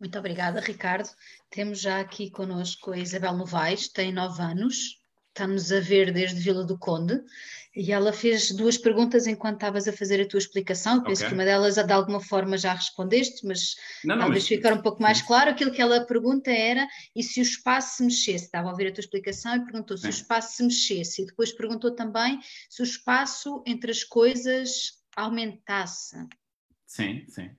Muito 0.00 0.16
obrigada, 0.16 0.60
Ricardo. 0.60 1.08
Temos 1.50 1.80
já 1.80 2.00
aqui 2.00 2.30
connosco 2.30 2.92
a 2.92 2.98
Isabel 2.98 3.36
Novaes, 3.36 3.88
tem 3.88 4.12
nove 4.12 4.40
anos, 4.40 4.97
está-nos 5.38 5.70
a 5.70 5.80
ver 5.80 6.12
desde 6.12 6.40
Vila 6.40 6.64
do 6.64 6.76
Conde 6.76 7.22
e 7.76 7.92
ela 7.92 8.12
fez 8.12 8.50
duas 8.50 8.76
perguntas 8.76 9.28
enquanto 9.28 9.54
estavas 9.54 9.86
a 9.86 9.92
fazer 9.92 10.20
a 10.20 10.26
tua 10.26 10.38
explicação. 10.38 10.96
Eu 10.96 11.02
penso 11.04 11.22
okay. 11.22 11.28
que 11.28 11.34
uma 11.34 11.44
delas, 11.44 11.76
de 11.76 11.92
alguma 11.92 12.18
forma, 12.18 12.58
já 12.58 12.74
respondeste, 12.74 13.46
mas 13.46 13.76
não, 14.04 14.16
não, 14.16 14.22
talvez 14.22 14.42
mas... 14.42 14.48
ficar 14.48 14.72
um 14.72 14.82
pouco 14.82 15.00
mais 15.00 15.22
claro. 15.22 15.50
Aquilo 15.50 15.70
que 15.70 15.80
ela 15.80 16.04
pergunta 16.04 16.50
era: 16.50 16.88
e 17.14 17.22
se 17.22 17.40
o 17.40 17.42
espaço 17.42 17.98
se 17.98 18.02
mexesse? 18.02 18.46
Estava 18.46 18.68
a 18.68 18.72
ouvir 18.72 18.88
a 18.88 18.92
tua 18.92 19.00
explicação 19.00 19.54
e 19.54 19.64
perguntou 19.64 19.96
se 19.96 20.02
Sim. 20.02 20.08
o 20.08 20.10
espaço 20.10 20.56
se 20.56 20.62
mexesse. 20.64 21.22
E 21.22 21.26
depois 21.26 21.52
perguntou 21.52 21.94
também 21.94 22.40
se 22.68 22.82
o 22.82 22.84
espaço 22.84 23.62
entre 23.64 23.92
as 23.92 24.02
coisas 24.02 24.98
aumentasse. 25.16 26.16
Sim, 26.84 27.24
sim. 27.28 27.50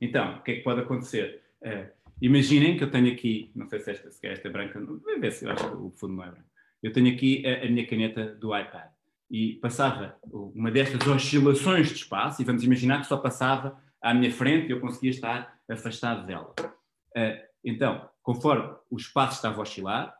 Então, 0.00 0.38
o 0.38 0.42
que 0.42 0.52
é 0.52 0.54
que 0.56 0.62
pode 0.62 0.80
acontecer? 0.80 1.42
Uh, 1.60 1.90
imaginem 2.22 2.78
que 2.78 2.84
eu 2.84 2.90
tenho 2.90 3.12
aqui, 3.12 3.50
não 3.54 3.68
sei 3.68 3.80
se 3.80 3.90
esta, 3.90 4.10
se 4.10 4.26
esta 4.26 4.48
é 4.48 4.50
branca, 4.50 4.80
vamos 4.80 5.20
ver 5.20 5.32
se 5.32 5.44
eu 5.44 5.50
acho 5.50 5.68
que 5.68 5.76
o 5.76 5.90
fundo 5.90 6.14
não 6.14 6.24
é 6.24 6.30
branco. 6.30 6.55
Eu 6.86 6.92
tenho 6.92 7.12
aqui 7.12 7.44
a, 7.44 7.64
a 7.64 7.68
minha 7.68 7.84
caneta 7.84 8.36
do 8.36 8.56
iPad 8.56 8.88
e 9.28 9.54
passava 9.54 10.16
uma 10.22 10.70
destas 10.70 11.04
oscilações 11.04 11.88
de 11.88 11.94
espaço, 11.94 12.40
e 12.40 12.44
vamos 12.44 12.62
imaginar 12.62 13.00
que 13.00 13.08
só 13.08 13.16
passava 13.16 13.76
à 14.00 14.14
minha 14.14 14.30
frente 14.30 14.68
e 14.68 14.70
eu 14.70 14.80
conseguia 14.80 15.10
estar 15.10 15.58
afastado 15.68 16.24
dela. 16.24 16.54
Uh, 16.60 17.42
então, 17.64 18.08
conforme 18.22 18.72
o 18.88 18.96
espaço 18.96 19.34
estava 19.34 19.58
a 19.58 19.62
oscilar, 19.62 20.14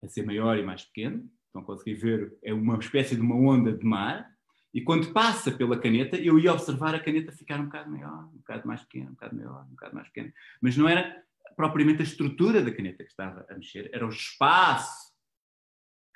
a 0.00 0.06
ser 0.06 0.24
maior 0.24 0.56
e 0.56 0.62
mais 0.62 0.84
pequeno, 0.84 1.28
então 1.50 1.64
consegui 1.64 1.94
ver, 1.94 2.32
é 2.44 2.54
uma 2.54 2.78
espécie 2.78 3.16
de 3.16 3.20
uma 3.20 3.34
onda 3.34 3.72
de 3.72 3.84
mar, 3.84 4.24
e 4.72 4.80
quando 4.80 5.12
passa 5.12 5.50
pela 5.50 5.80
caneta, 5.80 6.16
eu 6.16 6.38
ia 6.38 6.52
observar 6.52 6.94
a 6.94 7.00
caneta 7.00 7.32
ficar 7.32 7.58
um 7.58 7.64
bocado 7.64 7.90
maior, 7.90 8.28
um 8.32 8.36
bocado 8.36 8.68
mais 8.68 8.82
pequeno, 8.82 9.08
um 9.08 9.14
bocado 9.14 9.34
maior, 9.34 9.64
um 9.64 9.70
bocado 9.70 9.96
mais 9.96 10.06
pequeno. 10.06 10.32
Mas 10.62 10.76
não 10.76 10.88
era 10.88 11.24
propriamente 11.56 12.02
a 12.02 12.04
estrutura 12.04 12.62
da 12.62 12.70
caneta 12.70 13.02
que 13.02 13.10
estava 13.10 13.44
a 13.50 13.54
mexer, 13.56 13.90
era 13.92 14.06
o 14.06 14.10
espaço 14.10 15.07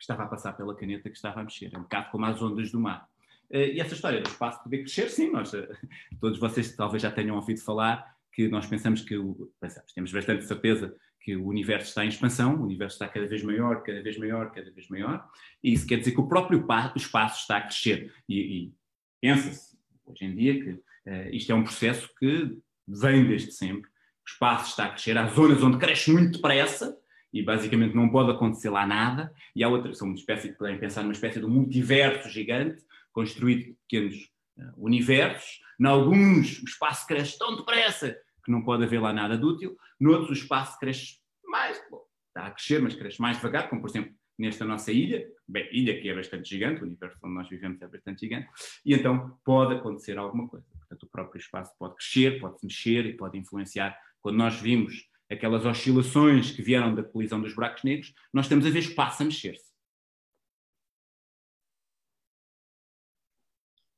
que 0.02 0.12
estava 0.12 0.24
a 0.24 0.26
passar 0.26 0.52
pela 0.54 0.74
caneta 0.74 1.08
que 1.08 1.14
estava 1.14 1.40
a 1.40 1.44
mexer. 1.44 1.70
É 1.72 1.78
um 1.78 1.82
bocado 1.82 2.10
como 2.10 2.24
as 2.26 2.42
ondas 2.42 2.72
do 2.72 2.80
mar. 2.80 3.08
Eh, 3.48 3.74
e 3.74 3.80
essa 3.80 3.94
história 3.94 4.20
do 4.20 4.28
espaço 4.28 4.60
poder 4.60 4.78
crescer, 4.78 5.08
sim, 5.08 5.30
nós, 5.30 5.54
eh, 5.54 5.68
todos 6.20 6.40
vocês 6.40 6.74
talvez 6.74 7.00
já 7.00 7.10
tenham 7.10 7.36
ouvido 7.36 7.60
falar 7.60 8.12
que 8.32 8.48
nós 8.48 8.66
pensamos 8.66 9.02
que, 9.02 9.14
pensamos, 9.60 9.92
temos 9.92 10.10
bastante 10.10 10.44
certeza 10.44 10.92
que 11.20 11.36
o 11.36 11.46
universo 11.46 11.90
está 11.90 12.04
em 12.04 12.08
expansão, 12.08 12.56
o 12.56 12.64
universo 12.64 12.96
está 12.96 13.06
cada 13.06 13.28
vez 13.28 13.44
maior, 13.44 13.84
cada 13.84 14.02
vez 14.02 14.18
maior, 14.18 14.50
cada 14.50 14.70
vez 14.72 14.88
maior, 14.88 15.24
e 15.62 15.72
isso 15.72 15.86
quer 15.86 15.98
dizer 15.98 16.10
que 16.10 16.20
o 16.20 16.26
próprio 16.26 16.66
espaço 16.96 17.42
está 17.42 17.58
a 17.58 17.60
crescer. 17.60 18.12
E, 18.28 18.40
e 18.40 18.74
pensa-se, 19.20 19.78
hoje 20.04 20.24
em 20.24 20.34
dia, 20.34 20.60
que 20.60 20.70
uh, 20.70 21.28
isto 21.30 21.52
é 21.52 21.54
um 21.54 21.62
processo 21.62 22.10
que 22.18 22.58
vem 22.88 23.24
desde 23.28 23.52
sempre. 23.52 23.88
O 23.88 24.28
espaço 24.28 24.70
está 24.70 24.86
a 24.86 24.88
crescer, 24.88 25.16
há 25.16 25.28
zonas 25.28 25.62
onde 25.62 25.78
cresce 25.78 26.10
muito 26.10 26.32
depressa, 26.32 26.98
e 27.32 27.42
basicamente 27.42 27.94
não 27.94 28.08
pode 28.08 28.30
acontecer 28.30 28.70
lá 28.70 28.86
nada, 28.86 29.32
e 29.54 29.64
há 29.64 29.68
outra, 29.68 29.94
são 29.94 30.08
uma 30.08 30.16
espécie, 30.16 30.52
podem 30.52 30.78
pensar 30.78 31.02
numa 31.02 31.12
espécie 31.12 31.40
de 31.40 31.46
um 31.46 31.50
multiverso 31.50 32.28
gigante, 32.28 32.84
construído 33.12 33.64
de 33.64 33.76
pequenos 33.88 34.30
uh, 34.58 34.72
universos, 34.84 35.60
em 35.80 35.86
alguns 35.86 36.60
o 36.60 36.64
espaço 36.64 37.06
cresce 37.06 37.38
tão 37.38 37.56
depressa 37.56 38.16
que 38.44 38.50
não 38.50 38.62
pode 38.62 38.84
haver 38.84 39.00
lá 39.00 39.12
nada 39.12 39.38
de 39.38 39.44
útil, 39.44 39.76
noutros 39.98 40.30
o 40.30 40.42
espaço 40.42 40.78
cresce 40.78 41.18
mais, 41.44 41.80
bom, 41.90 42.02
está 42.28 42.46
a 42.46 42.50
crescer, 42.50 42.80
mas 42.80 42.94
cresce 42.94 43.20
mais 43.20 43.36
devagar, 43.36 43.68
como 43.68 43.80
por 43.80 43.90
exemplo 43.90 44.14
nesta 44.38 44.64
nossa 44.64 44.90
ilha, 44.90 45.24
bem, 45.46 45.68
ilha 45.72 46.00
que 46.00 46.08
é 46.08 46.14
bastante 46.14 46.48
gigante, 46.48 46.82
o 46.82 46.86
universo 46.86 47.16
onde 47.22 47.34
nós 47.34 47.48
vivemos 47.48 47.80
é 47.80 47.86
bastante 47.86 48.20
gigante, 48.20 48.48
e 48.84 48.94
então 48.94 49.38
pode 49.44 49.74
acontecer 49.74 50.18
alguma 50.18 50.48
coisa. 50.48 50.66
Portanto, 50.78 51.02
o 51.04 51.10
próprio 51.10 51.38
espaço 51.38 51.72
pode 51.78 51.94
crescer, 51.96 52.40
pode 52.40 52.58
se 52.58 52.66
mexer 52.66 53.06
e 53.06 53.16
pode 53.16 53.38
influenciar. 53.38 53.96
Quando 54.20 54.36
nós 54.36 54.60
vimos 54.60 55.08
aquelas 55.32 55.64
oscilações 55.64 56.50
que 56.50 56.62
vieram 56.62 56.94
da 56.94 57.02
colisão 57.02 57.40
dos 57.40 57.54
buracos 57.54 57.82
negros, 57.82 58.14
nós 58.32 58.46
estamos 58.46 58.66
a 58.66 58.70
ver 58.70 58.80
espaço 58.80 59.22
a 59.22 59.26
mexer-se. 59.26 59.72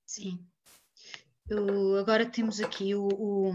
Sim. 0.06 0.38
Eu, 1.48 1.96
agora 1.96 2.24
temos 2.24 2.60
aqui 2.60 2.94
o, 2.94 3.08
o, 3.08 3.52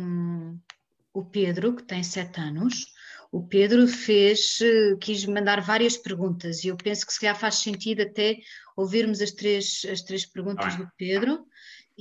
o, 1.14 1.26
Pedro, 1.26 1.76
que 1.76 1.84
tem 1.84 2.04
sete 2.04 2.40
anos. 2.40 2.86
O 3.32 3.48
Pedro 3.48 3.88
fez, 3.88 4.60
quis 5.00 5.26
mandar 5.26 5.62
várias 5.62 5.96
perguntas 5.96 6.64
e 6.64 6.68
eu 6.68 6.78
penso 6.78 7.06
que 7.06 7.14
se 7.14 7.20
calhar 7.20 7.40
faz 7.40 7.56
sentido 7.56 8.02
até 8.02 8.40
ouvirmos 8.76 9.22
as 9.22 9.32
três, 9.32 9.86
as 9.90 10.02
três 10.02 10.26
perguntas 10.26 10.74
ah. 10.74 10.78
do 10.78 10.92
Pedro 10.98 11.46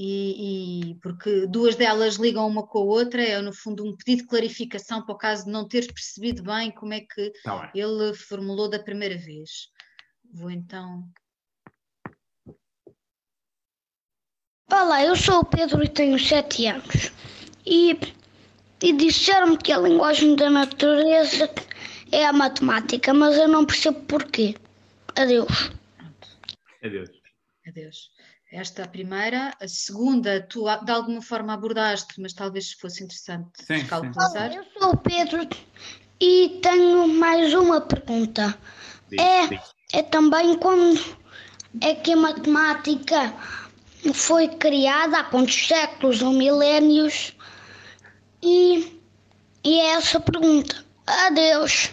e, 0.00 0.90
e, 0.90 0.94
porque 1.02 1.44
duas 1.48 1.74
delas 1.74 2.14
ligam 2.14 2.46
uma 2.46 2.64
com 2.64 2.78
a 2.78 2.82
outra, 2.82 3.20
é 3.20 3.42
no 3.42 3.52
fundo 3.52 3.84
um 3.84 3.96
pedido 3.96 4.22
de 4.22 4.28
clarificação 4.28 5.02
para 5.02 5.12
o 5.12 5.18
caso 5.18 5.46
de 5.46 5.50
não 5.50 5.66
teres 5.66 5.88
percebido 5.88 6.44
bem 6.44 6.70
como 6.70 6.94
é 6.94 7.00
que 7.00 7.32
tá 7.42 7.72
ele 7.74 8.14
formulou 8.14 8.70
da 8.70 8.78
primeira 8.78 9.18
vez. 9.18 9.72
Vou 10.32 10.52
então. 10.52 11.02
Olá, 14.70 15.04
eu 15.04 15.16
sou 15.16 15.40
o 15.40 15.44
Pedro 15.44 15.82
e 15.82 15.88
tenho 15.88 16.16
7 16.16 16.66
anos. 16.66 17.10
E, 17.66 17.98
e 18.80 18.92
disseram-me 18.92 19.58
que 19.58 19.72
a 19.72 19.78
linguagem 19.78 20.36
da 20.36 20.48
natureza 20.48 21.52
é 22.12 22.24
a 22.24 22.32
matemática, 22.32 23.12
mas 23.12 23.36
eu 23.36 23.48
não 23.48 23.66
percebo 23.66 24.00
porquê. 24.02 24.54
Adeus. 25.16 25.72
Adeus. 26.84 27.10
Adeus. 27.66 28.12
Esta 28.50 28.84
a 28.84 28.88
primeira. 28.88 29.54
A 29.60 29.68
segunda, 29.68 30.40
tu 30.40 30.64
de 30.84 30.92
alguma 30.92 31.20
forma 31.20 31.52
abordaste, 31.52 32.20
mas 32.20 32.32
talvez 32.32 32.72
fosse 32.72 33.04
interessante 33.04 33.50
sim, 33.64 33.84
calculizar. 33.86 34.52
Eu 34.52 34.64
sou 34.78 34.92
o 34.92 34.96
Pedro 34.96 35.46
e 36.20 36.58
tenho 36.62 37.06
mais 37.08 37.52
uma 37.52 37.80
pergunta. 37.80 38.58
Diz, 39.08 39.20
é, 39.20 39.46
diz. 39.48 39.60
é 39.92 40.02
também 40.02 40.58
quando 40.58 40.98
é 41.80 41.94
que 41.94 42.12
a 42.12 42.16
matemática 42.16 43.34
foi 44.14 44.48
criada, 44.48 45.18
há 45.18 45.24
quantos 45.24 45.66
séculos 45.66 46.22
ou 46.22 46.32
milénios? 46.32 47.36
E, 48.42 48.98
e 49.62 49.80
é 49.80 49.90
essa 49.92 50.18
a 50.18 50.20
pergunta. 50.20 50.84
Adeus. 51.06 51.90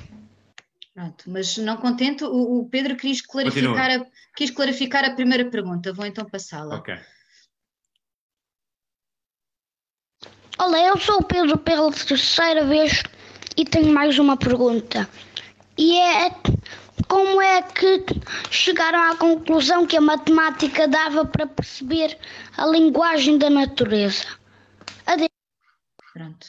Pronto, 0.93 1.25
mas 1.27 1.57
não 1.57 1.75
contente, 1.75 2.23
o, 2.23 2.59
o 2.59 2.69
Pedro 2.69 2.95
quis 2.95 3.21
clarificar, 3.21 3.91
a, 3.91 4.05
quis 4.35 4.51
clarificar 4.51 5.05
a 5.05 5.15
primeira 5.15 5.49
pergunta, 5.49 5.93
vou 5.93 6.05
então 6.05 6.25
passá-la. 6.25 6.75
Ok. 6.75 6.95
Olá, 10.59 10.79
eu 10.79 10.97
sou 10.97 11.19
o 11.19 11.23
Pedro 11.23 11.57
pela 11.57 11.91
terceira 11.91 12.65
vez 12.65 13.03
e 13.57 13.65
tenho 13.65 13.93
mais 13.93 14.17
uma 14.19 14.37
pergunta. 14.37 15.09
E 15.77 15.99
é 15.99 16.29
como 17.07 17.41
é 17.41 17.61
que 17.61 18.05
chegaram 18.49 19.11
à 19.11 19.17
conclusão 19.17 19.85
que 19.85 19.97
a 19.97 20.01
matemática 20.01 20.87
dava 20.87 21.25
para 21.25 21.45
perceber 21.45 22.17
a 22.57 22.65
linguagem 22.65 23.37
da 23.37 23.49
natureza? 23.49 24.25
Adeus. 25.05 25.29
Pronto, 26.13 26.47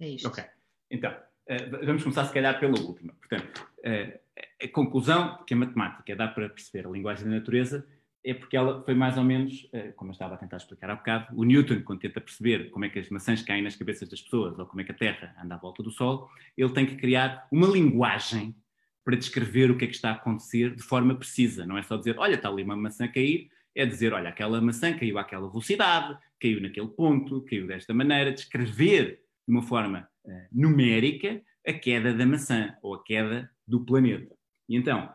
é 0.00 0.08
isto. 0.08 0.28
Ok, 0.28 0.42
então, 0.90 1.14
eh, 1.46 1.66
vamos 1.84 2.02
começar 2.02 2.24
se 2.24 2.32
calhar 2.32 2.58
pela 2.58 2.80
última. 2.80 3.12
Portanto, 3.14 3.68
eh, 3.82 4.20
a 4.62 4.68
conclusão 4.68 5.42
que 5.46 5.54
a 5.54 5.56
matemática 5.56 6.16
dá 6.16 6.28
para 6.28 6.48
perceber 6.48 6.86
a 6.86 6.90
linguagem 6.90 7.24
da 7.24 7.36
natureza 7.36 7.86
é 8.24 8.32
porque 8.32 8.56
ela 8.56 8.82
foi 8.82 8.94
mais 8.94 9.18
ou 9.18 9.22
menos, 9.22 9.68
eh, 9.72 9.92
como 9.92 10.10
eu 10.10 10.12
estava 10.12 10.34
a 10.34 10.38
tentar 10.38 10.56
explicar 10.56 10.88
há 10.88 10.96
bocado, 10.96 11.26
o 11.36 11.44
Newton, 11.44 11.82
quando 11.82 12.00
tenta 12.00 12.22
perceber 12.22 12.70
como 12.70 12.86
é 12.86 12.88
que 12.88 12.98
as 12.98 13.10
maçãs 13.10 13.42
caem 13.42 13.62
nas 13.62 13.76
cabeças 13.76 14.08
das 14.08 14.22
pessoas 14.22 14.58
ou 14.58 14.64
como 14.64 14.80
é 14.80 14.84
que 14.84 14.92
a 14.92 14.94
Terra 14.94 15.36
anda 15.42 15.54
à 15.54 15.58
volta 15.58 15.82
do 15.82 15.90
Sol, 15.90 16.30
ele 16.56 16.72
tem 16.72 16.86
que 16.86 16.96
criar 16.96 17.46
uma 17.52 17.66
linguagem 17.66 18.56
para 19.04 19.14
descrever 19.14 19.70
o 19.70 19.76
que 19.76 19.84
é 19.84 19.88
que 19.88 19.94
está 19.94 20.08
a 20.10 20.14
acontecer 20.14 20.74
de 20.74 20.82
forma 20.82 21.14
precisa. 21.14 21.66
Não 21.66 21.76
é 21.76 21.82
só 21.82 21.98
dizer, 21.98 22.18
olha, 22.18 22.36
está 22.36 22.48
ali 22.48 22.62
uma 22.62 22.74
maçã 22.74 23.04
a 23.04 23.08
cair, 23.08 23.50
é 23.74 23.84
dizer, 23.84 24.14
olha, 24.14 24.30
aquela 24.30 24.58
maçã 24.60 24.96
caiu 24.96 25.18
àquela 25.18 25.46
velocidade, 25.46 26.16
caiu 26.40 26.62
naquele 26.62 26.88
ponto, 26.88 27.42
caiu 27.42 27.66
desta 27.66 27.92
maneira, 27.92 28.32
descrever 28.32 29.20
de 29.46 29.54
uma 29.54 29.62
forma 29.62 30.08
uh, 30.24 30.30
numérica 30.50 31.42
a 31.66 31.72
queda 31.74 32.14
da 32.14 32.24
maçã 32.24 32.74
ou 32.82 32.94
a 32.94 33.04
queda 33.04 33.50
do 33.66 33.84
planeta. 33.84 34.34
E 34.68 34.76
então, 34.76 35.14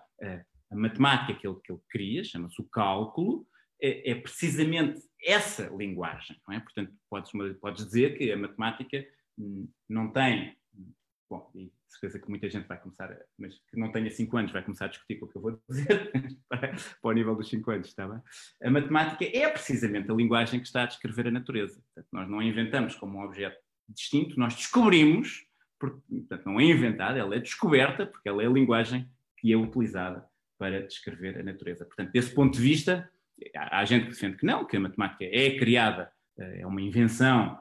a 0.72 0.76
matemática 0.76 1.40
que 1.40 1.48
ele, 1.48 1.60
que 1.64 1.72
ele 1.72 1.82
cria, 1.90 2.24
chama-se 2.24 2.62
o 2.62 2.66
cálculo, 2.66 3.48
é, 3.82 4.12
é, 4.12 4.16
precisamente 4.16 5.02
essa 5.24 5.68
linguagem, 5.70 6.40
não 6.48 6.56
é? 6.56 6.60
Portanto, 6.60 6.94
podes, 7.10 7.32
podes 7.60 7.86
dizer 7.86 8.18
que 8.18 8.32
a 8.32 8.38
matemática 8.38 9.06
hum, 9.38 9.70
não 9.88 10.12
tem, 10.12 10.58
bom, 11.30 11.50
e 11.56 11.72
certeza 11.90 12.20
que 12.20 12.30
muita 12.30 12.50
gente 12.50 12.68
vai 12.68 12.80
começar, 12.80 13.18
mas 13.38 13.56
que 13.70 13.78
não 13.78 13.92
tenha 13.92 14.10
5 14.12 14.38
anos 14.38 14.52
vai 14.52 14.64
começar 14.64 14.86
a 14.86 14.90
discutir 14.90 15.20
com 15.20 15.26
o 15.26 15.30
que 15.30 15.38
eu 15.38 15.42
vou 15.42 15.62
dizer 15.68 16.12
para, 16.48 16.70
para 16.70 17.10
o 17.10 17.12
nível 17.12 17.36
dos 17.36 17.50
5 17.50 17.72
anos, 17.72 17.88
está 17.88 18.08
bem? 18.08 18.22
A 18.62 18.70
matemática 18.70 19.26
é 19.26 19.50
precisamente 19.50 20.12
a 20.12 20.14
linguagem 20.14 20.60
que 20.60 20.68
está 20.68 20.84
a 20.84 20.88
descrever 20.88 21.28
a 21.28 21.32
natureza. 21.32 21.82
Portanto, 21.82 22.10
nós 22.12 22.30
não 22.30 22.40
a 22.40 22.44
inventamos 22.44 22.96
como 22.96 23.18
um 23.18 23.24
objeto 23.24 23.58
distinto, 23.88 24.40
nós 24.40 24.56
descobrimos, 24.56 25.46
portanto, 25.80 26.46
não 26.46 26.60
é 26.60 26.66
inventada, 26.66 27.18
ela 27.18 27.36
é 27.36 27.40
descoberta, 27.40 28.06
porque 28.06 28.28
ela 28.28 28.44
é 28.44 28.48
a 28.48 28.52
linguagem 28.52 29.10
que 29.38 29.54
é 29.54 29.58
utilizada 29.58 30.28
para 30.58 30.86
descrever 30.86 31.40
a 31.40 31.44
natureza. 31.44 31.86
Portanto, 31.86 32.12
desse 32.12 32.34
ponto 32.36 32.54
de 32.56 32.62
vista, 32.62 33.10
há, 33.56 33.86
gente 33.86 34.04
que 34.04 34.12
defende 34.12 34.38
que 34.38 34.46
não, 34.46 34.66
que 34.66 34.76
a 34.76 34.80
matemática 34.80 35.24
é 35.24 35.58
criada, 35.58 36.12
eh, 36.38 36.62
é 36.62 36.68
uma 36.68 36.82
invenção, 36.82 37.58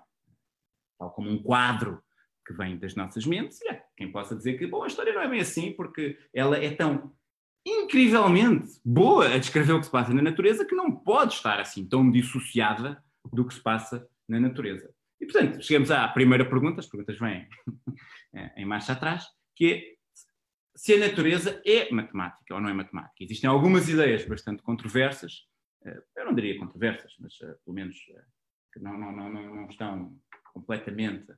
tal 0.99 1.11
como 1.13 1.31
um 1.31 1.41
quadro 1.41 2.03
que 2.45 2.53
vem 2.55 2.77
das 2.77 2.97
nossas 2.97 3.25
mentes, 3.25 3.61
e 3.63 3.69
há 3.69 3.81
quem 3.97 4.11
possa 4.11 4.35
dizer 4.35 4.59
que, 4.59 4.67
bom, 4.67 4.83
a 4.83 4.89
história 4.89 5.13
não 5.13 5.23
é 5.23 5.29
bem 5.29 5.41
assim, 5.41 5.73
porque 5.73 6.19
ela 6.35 6.57
é 6.57 6.71
tão 6.71 7.15
incrivelmente 7.65 8.81
boa 8.85 9.27
a 9.35 9.39
descrever 9.39 9.73
o 9.73 9.81
que 9.81 9.87
se 9.87 9.93
passa 9.93 10.15
na 10.15 10.23
natureza 10.23 10.65
que 10.65 10.75
não 10.75 10.91
pode 10.91 11.35
estar 11.35 11.61
assim 11.61 11.87
tão 11.87 12.11
dissociada 12.11 13.03
do 13.33 13.47
que 13.47 13.55
se 13.55 13.61
passa 13.61 14.09
na 14.29 14.41
natureza. 14.41 14.91
E, 15.21 15.27
portanto, 15.27 15.63
chegamos 15.63 15.91
à 15.91 16.07
primeira 16.09 16.49
pergunta, 16.49 16.81
as 16.81 16.87
perguntas 16.87 17.19
vêm 17.19 17.49
em 18.57 18.65
marcha 18.65 18.93
atrás, 18.93 19.27
que 19.55 19.73
é 19.73 19.99
se 20.79 20.95
a 20.95 20.99
natureza 20.99 21.61
é 21.67 21.91
matemática 21.91 22.55
ou 22.55 22.61
não 22.61 22.69
é 22.69 22.73
matemática. 22.73 23.25
Existem 23.25 23.51
algumas 23.51 23.89
ideias 23.89 24.25
bastante 24.25 24.63
controversas, 24.63 25.49
eh, 25.85 26.03
eu 26.17 26.25
não 26.25 26.33
diria 26.33 26.57
controversas, 26.57 27.17
mas 27.19 27.37
eh, 27.43 27.57
pelo 27.65 27.75
menos 27.75 27.97
eh, 28.11 28.25
que 28.73 28.79
não, 28.79 28.97
não, 28.97 29.11
não, 29.11 29.29
não 29.29 29.69
estão 29.69 30.17
completamente 30.53 31.35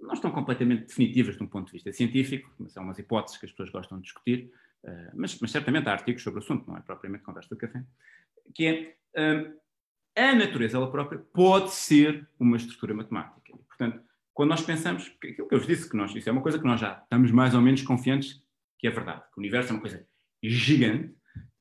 não 0.00 0.14
estão 0.14 0.32
completamente 0.32 0.86
definitivas 0.86 1.36
de 1.36 1.42
um 1.42 1.46
ponto 1.46 1.66
de 1.66 1.72
vista 1.72 1.92
científico, 1.92 2.50
mas 2.58 2.72
são 2.72 2.82
umas 2.82 2.98
hipóteses 2.98 3.38
que 3.38 3.44
as 3.44 3.52
pessoas 3.52 3.68
gostam 3.68 3.98
de 3.98 4.04
discutir, 4.04 4.50
mas, 5.14 5.38
mas 5.38 5.50
certamente 5.50 5.88
há 5.88 5.92
artigos 5.92 6.22
sobre 6.22 6.40
o 6.40 6.42
assunto, 6.42 6.66
não 6.66 6.78
é 6.78 6.80
propriamente 6.80 7.22
conversa 7.22 7.50
do 7.50 7.58
café, 7.58 7.84
que 8.54 8.96
é 9.14 9.54
a 10.28 10.34
natureza 10.34 10.76
ela 10.76 10.90
própria 10.90 11.18
pode 11.18 11.72
ser 11.72 12.28
uma 12.38 12.56
estrutura 12.56 12.94
matemática. 12.94 13.56
Portanto, 13.68 14.02
quando 14.34 14.50
nós 14.50 14.62
pensamos, 14.62 15.10
aquilo 15.16 15.48
que 15.48 15.54
eu 15.54 15.58
vos 15.58 15.66
disse, 15.66 15.88
que 15.88 15.96
nós, 15.96 16.14
isso 16.14 16.28
é 16.28 16.32
uma 16.32 16.42
coisa 16.42 16.58
que 16.58 16.64
nós 16.64 16.80
já 16.80 17.00
estamos 17.02 17.30
mais 17.30 17.54
ou 17.54 17.60
menos 17.60 17.82
confiantes 17.82 18.42
que 18.78 18.86
é 18.86 18.90
verdade, 18.90 19.20
que 19.20 19.36
o 19.36 19.40
universo 19.40 19.70
é 19.70 19.72
uma 19.74 19.80
coisa 19.80 20.06
gigante, 20.42 21.14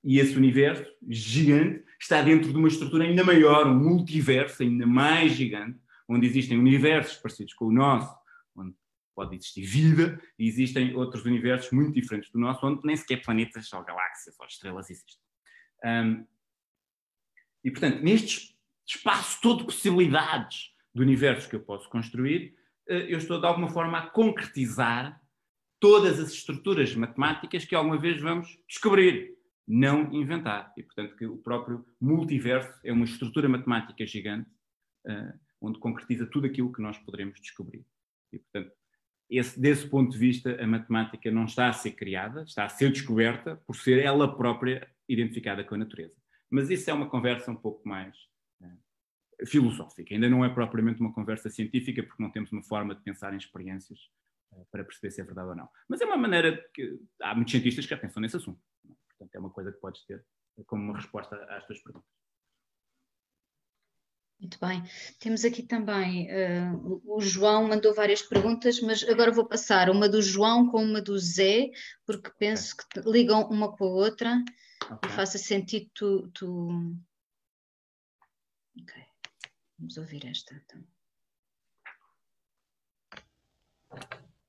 e 0.03 0.19
esse 0.19 0.37
universo 0.37 0.89
gigante 1.09 1.83
está 1.99 2.21
dentro 2.21 2.51
de 2.51 2.57
uma 2.57 2.69
estrutura 2.69 3.03
ainda 3.03 3.23
maior, 3.23 3.67
um 3.67 3.75
multiverso 3.75 4.63
ainda 4.63 4.87
mais 4.87 5.33
gigante, 5.33 5.77
onde 6.07 6.25
existem 6.25 6.57
universos 6.57 7.17
parecidos 7.17 7.53
com 7.53 7.65
o 7.65 7.73
nosso, 7.73 8.17
onde 8.55 8.73
pode 9.13 9.35
existir 9.35 9.65
vida, 9.65 10.21
e 10.37 10.47
existem 10.47 10.95
outros 10.95 11.25
universos 11.25 11.69
muito 11.71 11.91
diferentes 11.91 12.31
do 12.31 12.39
nosso, 12.39 12.65
onde 12.65 12.79
nem 12.85 12.95
sequer 12.95 13.21
planetas 13.21 13.71
ou 13.73 13.83
galáxias 13.83 14.35
ou 14.39 14.45
estrelas 14.45 14.89
existem. 14.89 15.21
Um, 15.83 16.25
e, 17.63 17.71
portanto, 17.71 18.01
neste 18.01 18.55
espaço 18.85 19.39
todo 19.41 19.59
de 19.59 19.65
possibilidades 19.65 20.71
do 20.93 21.01
universo 21.01 21.49
que 21.49 21.55
eu 21.55 21.59
posso 21.59 21.89
construir, 21.89 22.55
eh, 22.87 23.13
eu 23.13 23.17
estou 23.17 23.39
de 23.39 23.45
alguma 23.45 23.69
forma 23.69 23.97
a 23.99 24.07
concretizar 24.07 25.21
todas 25.79 26.19
as 26.19 26.31
estruturas 26.31 26.93
matemáticas 26.95 27.65
que 27.65 27.75
alguma 27.75 27.97
vez 27.97 28.21
vamos 28.21 28.59
descobrir, 28.67 29.37
não 29.67 30.11
inventar. 30.13 30.73
E, 30.75 30.83
portanto, 30.83 31.15
que 31.15 31.25
o 31.25 31.37
próprio 31.37 31.85
multiverso 32.01 32.79
é 32.83 32.91
uma 32.91 33.05
estrutura 33.05 33.47
matemática 33.47 34.05
gigante, 34.05 34.49
uh, 35.07 35.39
onde 35.61 35.79
concretiza 35.79 36.25
tudo 36.25 36.47
aquilo 36.47 36.73
que 36.73 36.81
nós 36.81 36.97
poderemos 36.97 37.39
descobrir. 37.39 37.85
E, 38.33 38.39
portanto, 38.39 38.71
esse, 39.29 39.59
desse 39.59 39.87
ponto 39.87 40.11
de 40.11 40.17
vista, 40.17 40.61
a 40.61 40.67
matemática 40.67 41.29
não 41.31 41.45
está 41.45 41.69
a 41.69 41.73
ser 41.73 41.91
criada, 41.91 42.43
está 42.43 42.65
a 42.65 42.69
ser 42.69 42.91
descoberta 42.91 43.57
por 43.67 43.75
ser 43.75 44.03
ela 44.03 44.35
própria 44.35 44.89
identificada 45.07 45.63
com 45.63 45.75
a 45.75 45.77
natureza. 45.77 46.15
Mas 46.49 46.69
isso 46.69 46.89
é 46.89 46.93
uma 46.93 47.09
conversa 47.09 47.51
um 47.51 47.55
pouco 47.55 47.87
mais 47.87 48.15
filosófica. 49.45 50.13
Ainda 50.13 50.29
não 50.29 50.43
é 50.43 50.49
propriamente 50.49 50.99
uma 50.99 51.13
conversa 51.13 51.49
científica, 51.49 52.03
porque 52.03 52.21
não 52.21 52.31
temos 52.31 52.51
uma 52.51 52.63
forma 52.63 52.95
de 52.95 53.01
pensar 53.01 53.33
em 53.33 53.37
experiências 53.37 53.99
uh, 54.51 54.65
para 54.71 54.83
perceber 54.83 55.11
se 55.11 55.21
é 55.21 55.23
verdade 55.23 55.49
ou 55.49 55.55
não. 55.55 55.69
Mas 55.87 56.01
é 56.01 56.05
uma 56.05 56.17
maneira 56.17 56.57
que 56.73 56.99
há 57.21 57.33
muitos 57.33 57.51
cientistas 57.51 57.85
que 57.85 57.91
já 57.91 57.97
pensam 57.97 58.21
nesse 58.21 58.37
assunto. 58.37 58.61
Portanto, 59.09 59.35
é 59.35 59.39
uma 59.39 59.49
coisa 59.49 59.71
que 59.71 59.79
podes 59.79 60.03
ter 60.05 60.25
como 60.65 60.83
uma 60.83 60.95
resposta 60.95 61.35
às 61.45 61.65
tuas 61.65 61.79
perguntas. 61.81 62.09
Muito 64.39 64.57
bem. 64.57 64.81
Temos 65.19 65.43
aqui 65.43 65.61
também, 65.61 66.29
uh, 66.31 67.01
o 67.05 67.19
João 67.19 67.67
mandou 67.67 67.93
várias 67.93 68.21
perguntas, 68.21 68.79
mas 68.79 69.03
agora 69.03 69.33
vou 69.33 69.45
passar 69.45 69.89
uma 69.89 70.07
do 70.07 70.21
João 70.21 70.69
com 70.69 70.81
uma 70.81 71.01
do 71.01 71.19
Zé, 71.19 71.71
porque 72.05 72.31
penso 72.39 72.73
okay. 72.73 73.03
que 73.03 73.09
ligam 73.11 73.41
uma 73.49 73.75
com 73.75 73.83
a 73.83 73.87
outra 73.87 74.41
okay. 74.85 75.09
e 75.09 75.13
faça 75.13 75.37
sentido 75.37 75.91
tu, 75.93 76.29
tu... 76.29 76.95
Ok. 78.81 79.03
Vamos 79.77 79.97
ouvir 79.97 80.25
esta 80.25 80.55
então. 80.55 80.83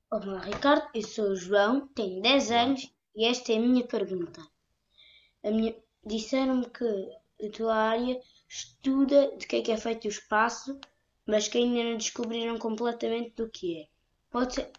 Olá, 0.08 0.40
Ricardo. 0.40 0.88
Eu 0.94 1.02
sou 1.02 1.30
o 1.30 1.36
João, 1.36 1.88
tenho 1.88 2.22
10 2.22 2.50
anos 2.52 2.94
e 3.16 3.26
esta 3.26 3.52
é 3.52 3.56
a 3.56 3.60
minha 3.60 3.84
pergunta. 3.84 4.40
A 5.42 5.50
minha... 5.50 5.74
Disseram-me 6.06 6.70
que 6.70 6.84
a 7.44 7.50
tua 7.50 7.74
área 7.74 8.20
estuda 8.50 9.36
de 9.36 9.46
que 9.46 9.56
é 9.56 9.62
que 9.62 9.70
é 9.70 9.76
feito 9.76 10.06
o 10.06 10.08
espaço, 10.08 10.78
mas 11.24 11.46
que 11.46 11.56
ainda 11.56 11.84
não 11.84 11.96
descobriram 11.96 12.58
completamente 12.58 13.36
do 13.36 13.48
que 13.48 13.82
é. 13.82 13.88
Pode 14.28 14.54
ser... 14.54 14.72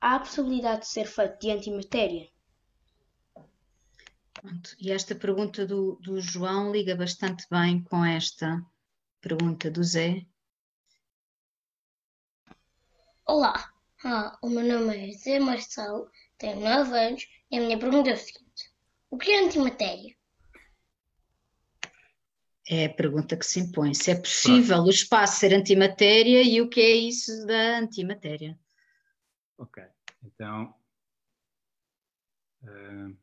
Há 0.00 0.16
a 0.16 0.20
possibilidade 0.20 0.80
de 0.82 0.88
ser 0.88 1.06
feito 1.06 1.38
de 1.38 1.50
antimatéria? 1.50 2.28
Pronto. 4.32 4.76
E 4.78 4.90
esta 4.90 5.14
pergunta 5.14 5.66
do, 5.66 5.96
do 6.02 6.20
João 6.20 6.72
liga 6.72 6.96
bastante 6.96 7.46
bem 7.50 7.82
com 7.82 8.04
esta 8.04 8.60
Pergunta 9.20 9.70
do 9.70 9.82
Zé. 9.82 10.26
Olá, 13.26 13.72
ah, 14.04 14.38
o 14.42 14.50
meu 14.50 14.62
nome 14.62 15.08
é 15.08 15.12
Zé 15.12 15.38
Marcelo, 15.38 16.10
tenho 16.36 16.60
9 16.60 16.98
anos 16.98 17.26
e 17.50 17.56
a 17.56 17.60
minha 17.60 17.78
pergunta 17.78 18.10
é 18.10 18.12
o 18.12 18.18
seguinte: 18.18 18.70
O 19.08 19.16
que 19.16 19.30
é 19.30 19.46
antimatéria? 19.46 20.14
É 22.68 22.86
a 22.86 22.94
pergunta 22.94 23.36
que 23.36 23.44
se 23.44 23.60
impõe. 23.60 23.92
Se 23.92 24.10
é 24.10 24.14
possível 24.18 24.76
Pronto. 24.76 24.86
o 24.86 24.90
espaço 24.90 25.40
ser 25.40 25.52
antimatéria 25.52 26.42
e 26.42 26.60
o 26.62 26.68
que 26.68 26.80
é 26.80 26.94
isso 26.96 27.46
da 27.46 27.78
antimatéria? 27.78 28.58
Ok, 29.58 29.82
então. 30.22 30.74
Uh, 32.62 33.16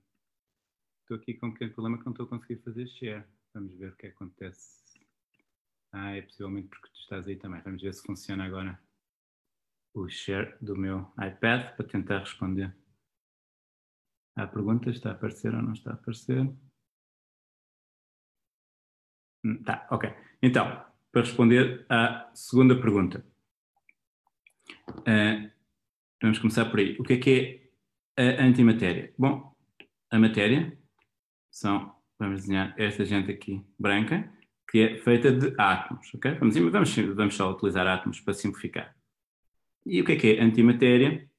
estou 1.02 1.18
aqui 1.18 1.34
com 1.34 1.48
um 1.48 1.54
pequeno 1.54 1.74
problema 1.74 1.98
que 1.98 2.06
não 2.06 2.12
estou 2.12 2.28
a 2.28 2.30
conseguir 2.30 2.62
fazer 2.62 2.88
share. 2.88 3.26
Vamos 3.54 3.74
ver 3.74 3.92
o 3.92 3.96
que 3.96 4.08
acontece. 4.08 4.82
Ah, 5.92 6.16
é 6.16 6.22
possivelmente 6.22 6.70
porque 6.70 6.89
tu 6.89 7.00
estás 7.00 7.28
aí 7.28 7.36
também. 7.36 7.62
Vamos 7.64 7.82
ver 7.82 7.94
se 7.94 8.04
funciona 8.04 8.46
agora 8.46 8.80
o 9.94 10.08
share 10.08 10.56
do 10.62 10.78
meu 10.78 11.12
iPad 11.18 11.76
para 11.76 11.88
tentar 11.88 12.20
responder 12.20 12.74
à 14.36 14.48
pergunta. 14.48 14.89
Está 14.89 15.10
a 15.10 15.14
aparecer 15.14 15.54
ou 15.54 15.62
não 15.62 15.74
está 15.74 15.92
a 15.92 15.94
aparecer? 15.96 16.48
Hum, 19.44 19.64
tá, 19.64 19.88
ok. 19.89 20.14
Então, 20.42 20.84
para 21.12 21.22
responder 21.22 21.86
à 21.89 22.30
segunda 22.34 22.80
pergunta, 22.80 23.26
uh, 25.00 25.52
vamos 26.22 26.39
começar 26.39 26.66
por 26.66 26.80
aí. 26.80 26.96
O 27.00 27.04
que 27.04 27.14
é 27.14 27.18
que 27.18 27.70
é 28.18 28.42
a 28.42 28.46
antimatéria? 28.46 29.14
Bom, 29.18 29.56
a 30.10 30.20
matéria 30.20 30.78
são, 31.50 31.94
vamos 32.18 32.42
desenhar 32.42 32.74
esta 32.78 33.04
gente 33.04 33.32
aqui 33.32 33.66
branca, 33.78 34.32
que 34.70 34.80
é 34.80 34.98
feita 35.00 35.32
de 35.32 35.54
átomos, 35.60 36.14
ok? 36.14 36.36
Vamos, 36.36 36.56
vamos, 36.58 36.96
vamos 36.96 37.36
só 37.36 37.52
utilizar 37.52 37.86
átomos 37.88 38.22
para 38.22 38.34
simplificar. 38.34 38.96
E 39.86 40.00
o 40.00 40.06
que 40.06 40.14
é 40.14 40.16
que 40.16 40.36
é 40.36 40.42
antimatéria? 40.42 41.30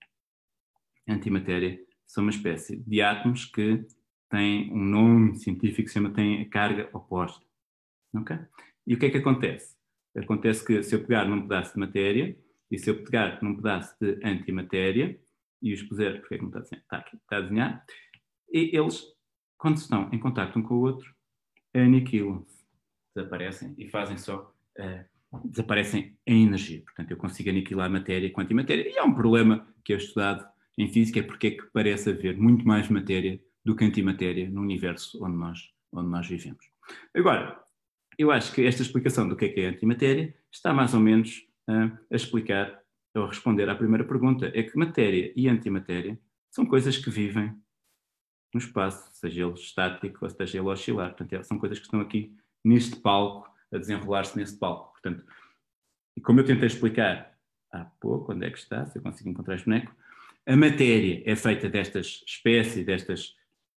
Antimatéria 1.08 1.80
são 2.06 2.24
uma 2.24 2.30
espécie 2.30 2.76
de 2.76 3.00
átomos 3.00 3.46
que 3.46 3.86
tem 4.28 4.72
um 4.72 4.84
nome 4.84 5.36
científico 5.36 5.82
que 5.82 5.88
se 5.88 5.94
chama 5.94 6.10
tem 6.10 6.42
a 6.42 6.48
carga 6.48 6.90
oposta. 6.92 7.44
Okay? 8.14 8.38
E 8.86 8.94
o 8.94 8.98
que 8.98 9.06
é 9.06 9.10
que 9.10 9.18
acontece? 9.18 9.76
Acontece 10.16 10.64
que 10.64 10.82
se 10.82 10.94
eu 10.94 11.00
pegar 11.00 11.24
num 11.24 11.42
pedaço 11.42 11.74
de 11.74 11.80
matéria 11.80 12.36
e 12.70 12.78
se 12.78 12.90
eu 12.90 13.02
pegar 13.02 13.42
num 13.42 13.56
pedaço 13.56 13.94
de 14.00 14.18
antimatéria 14.24 15.18
e 15.62 15.72
os 15.72 15.82
puser, 15.82 16.20
porque 16.20 16.34
é 16.34 16.38
que 16.38 16.44
não 16.44 16.50
está 16.50 16.58
a 16.58 16.62
desenhar? 16.62 16.82
Está 16.82 16.96
aqui, 16.98 17.16
está 17.16 17.36
a 17.36 17.40
desenhar, 17.40 17.86
e 18.52 18.76
eles, 18.76 19.04
quando 19.56 19.76
estão 19.76 20.10
em 20.12 20.18
contato 20.18 20.58
um 20.58 20.62
com 20.62 20.74
o 20.74 20.80
outro, 20.80 21.14
aniquilam-se, 21.74 22.66
desaparecem 23.14 23.74
e 23.78 23.88
fazem 23.88 24.18
só, 24.18 24.54
uh, 24.78 25.48
desaparecem 25.48 26.16
em 26.26 26.44
energia. 26.44 26.82
Portanto, 26.82 27.10
eu 27.10 27.16
consigo 27.16 27.48
aniquilar 27.48 27.90
matéria 27.90 28.30
com 28.30 28.40
antimatéria. 28.40 28.90
E 28.90 28.98
há 28.98 29.04
um 29.04 29.14
problema 29.14 29.66
que 29.84 29.94
é 29.94 29.96
estudado 29.96 30.46
em 30.76 30.88
física, 30.88 31.20
é 31.20 31.22
porque 31.22 31.46
é 31.46 31.50
que 31.52 31.62
parece 31.72 32.10
haver 32.10 32.36
muito 32.36 32.66
mais 32.66 32.88
matéria 32.88 33.40
do 33.64 33.74
que 33.74 33.84
antimatéria 33.84 34.48
no 34.50 34.60
universo 34.60 35.24
onde 35.24 35.36
nós, 35.36 35.70
onde 35.92 36.08
nós 36.08 36.26
vivemos. 36.26 36.64
Agora, 37.14 37.62
eu 38.18 38.30
acho 38.30 38.52
que 38.52 38.64
esta 38.64 38.82
explicação 38.82 39.28
do 39.28 39.36
que 39.36 39.46
é 39.46 39.48
que 39.48 39.60
é 39.60 39.66
antimatéria 39.66 40.34
está 40.50 40.72
mais 40.72 40.94
ou 40.94 41.00
menos 41.00 41.46
uh, 41.68 41.98
a 42.10 42.16
explicar 42.16 42.82
ou 43.14 43.26
responder 43.26 43.68
à 43.68 43.74
primeira 43.74 44.04
pergunta. 44.04 44.50
É 44.54 44.62
que 44.62 44.76
matéria 44.76 45.32
e 45.36 45.48
antimatéria 45.48 46.18
são 46.50 46.66
coisas 46.66 46.96
que 46.96 47.10
vivem 47.10 47.54
no 48.52 48.58
espaço, 48.58 49.08
seja 49.14 49.44
ele 49.44 49.54
estático 49.54 50.24
ou 50.24 50.30
seja 50.30 50.58
ele 50.58 50.68
oscilar. 50.68 51.08
Portanto, 51.10 51.32
é, 51.32 51.42
são 51.42 51.58
coisas 51.58 51.78
que 51.78 51.84
estão 51.84 52.00
aqui 52.00 52.36
neste 52.64 52.96
palco, 52.96 53.50
a 53.72 53.78
desenrolar-se 53.78 54.36
neste 54.36 54.58
palco. 54.58 54.92
Portanto, 54.92 55.24
e 56.16 56.20
como 56.20 56.40
eu 56.40 56.44
tentei 56.44 56.66
explicar 56.66 57.32
há 57.72 57.84
pouco, 57.84 58.32
onde 58.32 58.46
é 58.46 58.50
que 58.50 58.58
está, 58.58 58.84
se 58.86 58.98
eu 58.98 59.02
consigo 59.02 59.30
encontrar 59.30 59.54
este 59.54 59.64
boneco, 59.64 59.94
a 60.46 60.56
matéria 60.56 61.22
é 61.24 61.34
feita 61.34 61.68
destas 61.68 62.22
espécies, 62.26 62.84
destas 62.84 63.34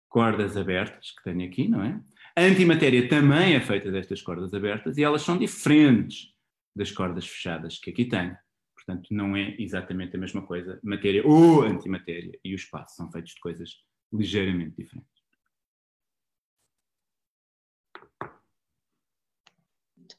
cordas 0.09 0.57
abertas 0.57 1.13
que 1.13 1.23
tenho 1.23 1.47
aqui, 1.47 1.69
não 1.69 1.83
é? 1.83 2.01
A 2.37 2.43
antimatéria 2.43 3.09
também 3.09 3.55
é 3.55 3.61
feita 3.61 3.93
destas 3.93 4.21
cordas 4.21 4.53
abertas 4.53 4.99
e 4.99 5.05
elas 5.05 5.23
são 5.23 5.39
diferentes 5.39 6.35
das 6.75 6.91
cordas 6.91 7.27
fechadas 7.27 7.79
que 7.79 7.91
aqui 7.91 8.07
tenho. 8.07 8.37
Portanto, 8.75 9.09
não 9.13 9.37
é 9.37 9.55
exatamente 9.59 10.17
a 10.17 10.19
mesma 10.19 10.45
coisa, 10.45 10.81
matéria 10.83 11.25
ou 11.25 11.63
antimatéria 11.63 12.37
e 12.45 12.53
o 12.53 12.57
espaço 12.57 12.97
são 12.97 13.11
feitos 13.11 13.35
de 13.35 13.41
coisas 13.41 13.71
ligeiramente 14.13 14.75
diferentes. 14.77 15.14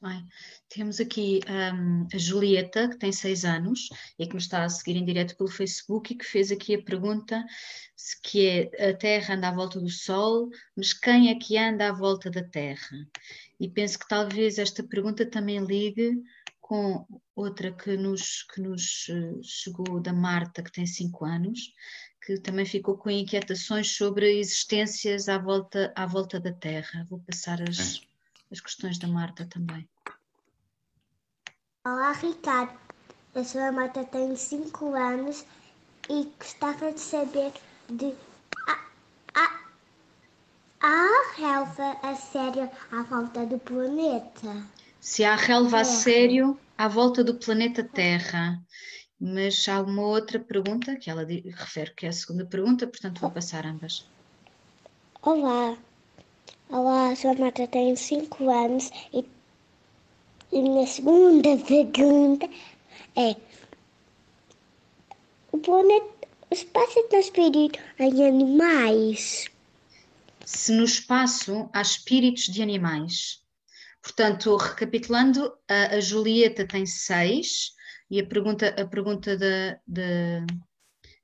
bem. 0.00 0.28
Temos 0.68 1.00
aqui 1.00 1.40
um, 1.48 2.06
a 2.12 2.18
Julieta, 2.18 2.88
que 2.88 2.98
tem 2.98 3.12
seis 3.12 3.44
anos 3.44 3.88
e 4.18 4.26
que 4.26 4.34
nos 4.34 4.44
está 4.44 4.64
a 4.64 4.68
seguir 4.68 4.96
em 4.96 5.04
direto 5.04 5.36
pelo 5.36 5.48
Facebook 5.48 6.12
e 6.12 6.16
que 6.16 6.24
fez 6.24 6.50
aqui 6.50 6.74
a 6.74 6.82
pergunta 6.82 7.44
se 7.94 8.20
que 8.20 8.46
é 8.46 8.90
a 8.90 8.96
Terra 8.96 9.34
anda 9.34 9.48
à 9.48 9.52
volta 9.52 9.80
do 9.80 9.88
Sol, 9.88 10.50
mas 10.76 10.92
quem 10.92 11.30
é 11.30 11.34
que 11.34 11.56
anda 11.56 11.88
à 11.88 11.92
volta 11.92 12.30
da 12.30 12.42
Terra? 12.42 13.08
E 13.58 13.68
penso 13.68 13.98
que 13.98 14.08
talvez 14.08 14.58
esta 14.58 14.82
pergunta 14.82 15.24
também 15.24 15.58
ligue 15.64 16.22
com 16.60 17.06
outra 17.34 17.72
que 17.72 17.96
nos, 17.96 18.42
que 18.42 18.60
nos 18.60 19.08
eh, 19.08 19.40
chegou 19.42 20.00
da 20.00 20.12
Marta, 20.12 20.62
que 20.62 20.72
tem 20.72 20.84
cinco 20.84 21.24
anos, 21.24 21.72
que 22.24 22.38
também 22.40 22.66
ficou 22.66 22.98
com 22.98 23.08
inquietações 23.08 23.96
sobre 23.96 24.38
existências 24.40 25.28
à 25.28 25.38
volta, 25.38 25.92
à 25.94 26.06
volta 26.06 26.40
da 26.40 26.52
Terra. 26.52 27.06
Vou 27.08 27.20
passar 27.20 27.62
as, 27.62 28.00
as 28.50 28.60
questões 28.60 28.98
da 28.98 29.08
Marta 29.08 29.46
também. 29.46 29.88
Olá, 31.84 32.12
Ricardo. 32.12 32.78
Eu 33.34 33.44
sou 33.44 33.60
a 33.60 33.70
Marta, 33.70 34.04
tenho 34.04 34.36
5 34.36 34.94
anos 34.94 35.44
e 36.08 36.24
gostava 36.38 36.92
de 36.92 37.00
saber 37.00 37.52
de. 37.88 38.14
A, 38.66 38.84
a, 39.34 40.86
a 40.86 41.34
relva 41.36 41.96
a 42.02 42.14
sério 42.14 42.70
à 42.90 43.02
volta 43.02 43.44
do 43.46 43.58
planeta? 43.58 44.66
Se 45.00 45.24
há 45.24 45.36
relva 45.36 45.80
a 45.80 45.84
sério 45.84 46.58
à 46.76 46.88
volta 46.88 47.22
do 47.22 47.34
planeta 47.34 47.84
Terra. 47.84 48.60
Mas 49.18 49.66
há 49.66 49.80
uma 49.80 50.02
outra 50.02 50.38
pergunta 50.38 50.96
que 50.96 51.08
ela 51.08 51.24
refere 51.24 51.94
que 51.94 52.04
é 52.04 52.10
a 52.10 52.12
segunda 52.12 52.44
pergunta, 52.44 52.86
portanto 52.86 53.20
vou 53.20 53.30
passar 53.30 53.64
ambas. 53.64 54.06
Olá, 55.22 55.76
olá, 56.68 57.14
sou 57.14 57.30
a 57.30 57.34
Marta, 57.34 57.66
tenho 57.66 57.96
5 57.96 58.50
anos 58.50 58.90
e, 59.12 59.24
e 60.52 60.62
minha 60.62 60.86
segunda 60.86 61.56
pergunta 61.58 62.48
é 63.16 63.36
o 65.52 65.58
planeta, 65.58 66.06
o 66.50 66.54
espaço 66.54 66.98
é 66.98 67.02
transferido 67.04 67.78
em 67.98 68.26
animais? 68.26 69.46
Se 70.44 70.72
no 70.72 70.84
espaço 70.84 71.68
há 71.72 71.80
espíritos 71.80 72.44
de 72.44 72.62
animais. 72.62 73.42
Portanto, 74.02 74.54
recapitulando, 74.56 75.52
a, 75.68 75.96
a 75.96 76.00
Julieta 76.00 76.66
tem 76.66 76.86
seis 76.86 77.72
e 78.10 78.20
a 78.20 78.26
pergunta, 78.26 78.68
a 78.68 78.86
pergunta 78.86 79.36
da, 79.36 79.78
da, 79.86 80.46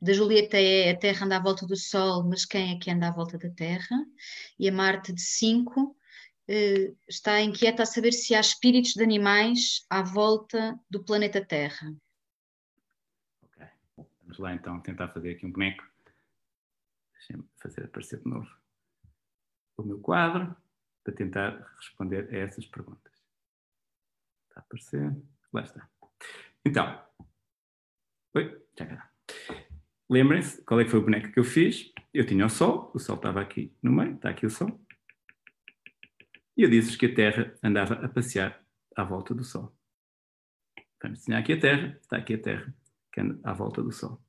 da 0.03 0.13
Julieta 0.13 0.57
é 0.57 0.91
a 0.91 0.99
Terra 0.99 1.25
anda 1.25 1.37
à 1.37 1.41
volta 1.41 1.65
do 1.65 1.77
Sol, 1.77 2.25
mas 2.25 2.45
quem 2.45 2.75
é 2.75 2.79
que 2.79 2.91
anda 2.91 3.07
à 3.07 3.13
volta 3.13 3.39
da 3.39 3.49
Terra? 3.51 4.05
E 4.59 4.69
a 4.69 4.73
Marte 4.73 5.13
de 5.13 5.21
5 5.21 5.97
eh, 6.49 6.93
está 7.09 7.41
inquieta 7.41 7.85
a 7.85 7.87
saber 7.87 8.11
se 8.11 8.35
há 8.35 8.41
espíritos 8.41 8.95
de 8.95 9.03
animais 9.05 9.87
à 9.89 10.03
volta 10.03 10.77
do 10.91 11.05
planeta 11.05 11.45
Terra. 11.45 11.95
Ok, 13.45 13.65
vamos 13.97 14.39
lá 14.39 14.53
então 14.53 14.81
tentar 14.81 15.09
fazer 15.11 15.37
aqui 15.37 15.47
um 15.47 15.53
boneco. 15.53 15.85
Deixem-me 17.13 17.49
fazer 17.63 17.85
aparecer 17.85 18.19
de 18.19 18.29
novo 18.29 18.51
o 19.77 19.85
meu 19.85 20.01
quadro 20.01 20.57
para 21.05 21.15
tentar 21.15 21.65
responder 21.77 22.29
a 22.35 22.39
essas 22.39 22.67
perguntas. 22.67 23.13
Está 24.49 24.61
a 24.61 24.65
aparecer? 24.65 25.17
Lá 25.53 25.63
está. 25.63 25.89
Então, 26.65 27.07
oi, 28.35 28.67
já 28.77 28.87
cá. 28.87 29.13
Lembrem-se 30.13 30.63
qual 30.67 30.79
é 30.79 30.85
que 30.85 30.91
foi 30.91 31.01
o 31.01 31.05
boneco 31.05 31.33
que 31.33 31.39
eu 31.39 31.45
fiz. 31.45 31.91
Eu 32.13 32.27
tinha 32.27 32.45
o 32.45 32.51
Sol, 32.51 32.91
o 32.93 32.99
Sol 32.99 33.17
estava 33.17 33.41
aqui 33.41 33.73
no 33.83 33.91
meio, 33.91 34.13
está 34.13 34.29
aqui 34.29 34.45
o 34.45 34.51
Sol. 34.51 34.79
E 36.55 36.63
eu 36.63 36.69
disse 36.69 36.99
que 36.99 37.07
a 37.07 37.15
Terra 37.15 37.55
andava 37.63 37.95
a 37.95 38.07
passear 38.11 38.63
à 38.95 39.05
volta 39.05 39.35
do 39.35 39.43
Sol. 39.43 39.75
Vamos 41.03 41.21
desenhar 41.21 41.41
aqui 41.41 41.55
a 41.55 41.59
Terra, 41.59 41.99
está 41.99 42.19
aqui 42.19 42.35
a 42.35 42.39
Terra, 42.39 42.75
que 43.11 43.23
anda 43.23 43.41
à 43.43 43.55
volta 43.55 43.83
do 43.83 43.91
Sol. 43.91 44.21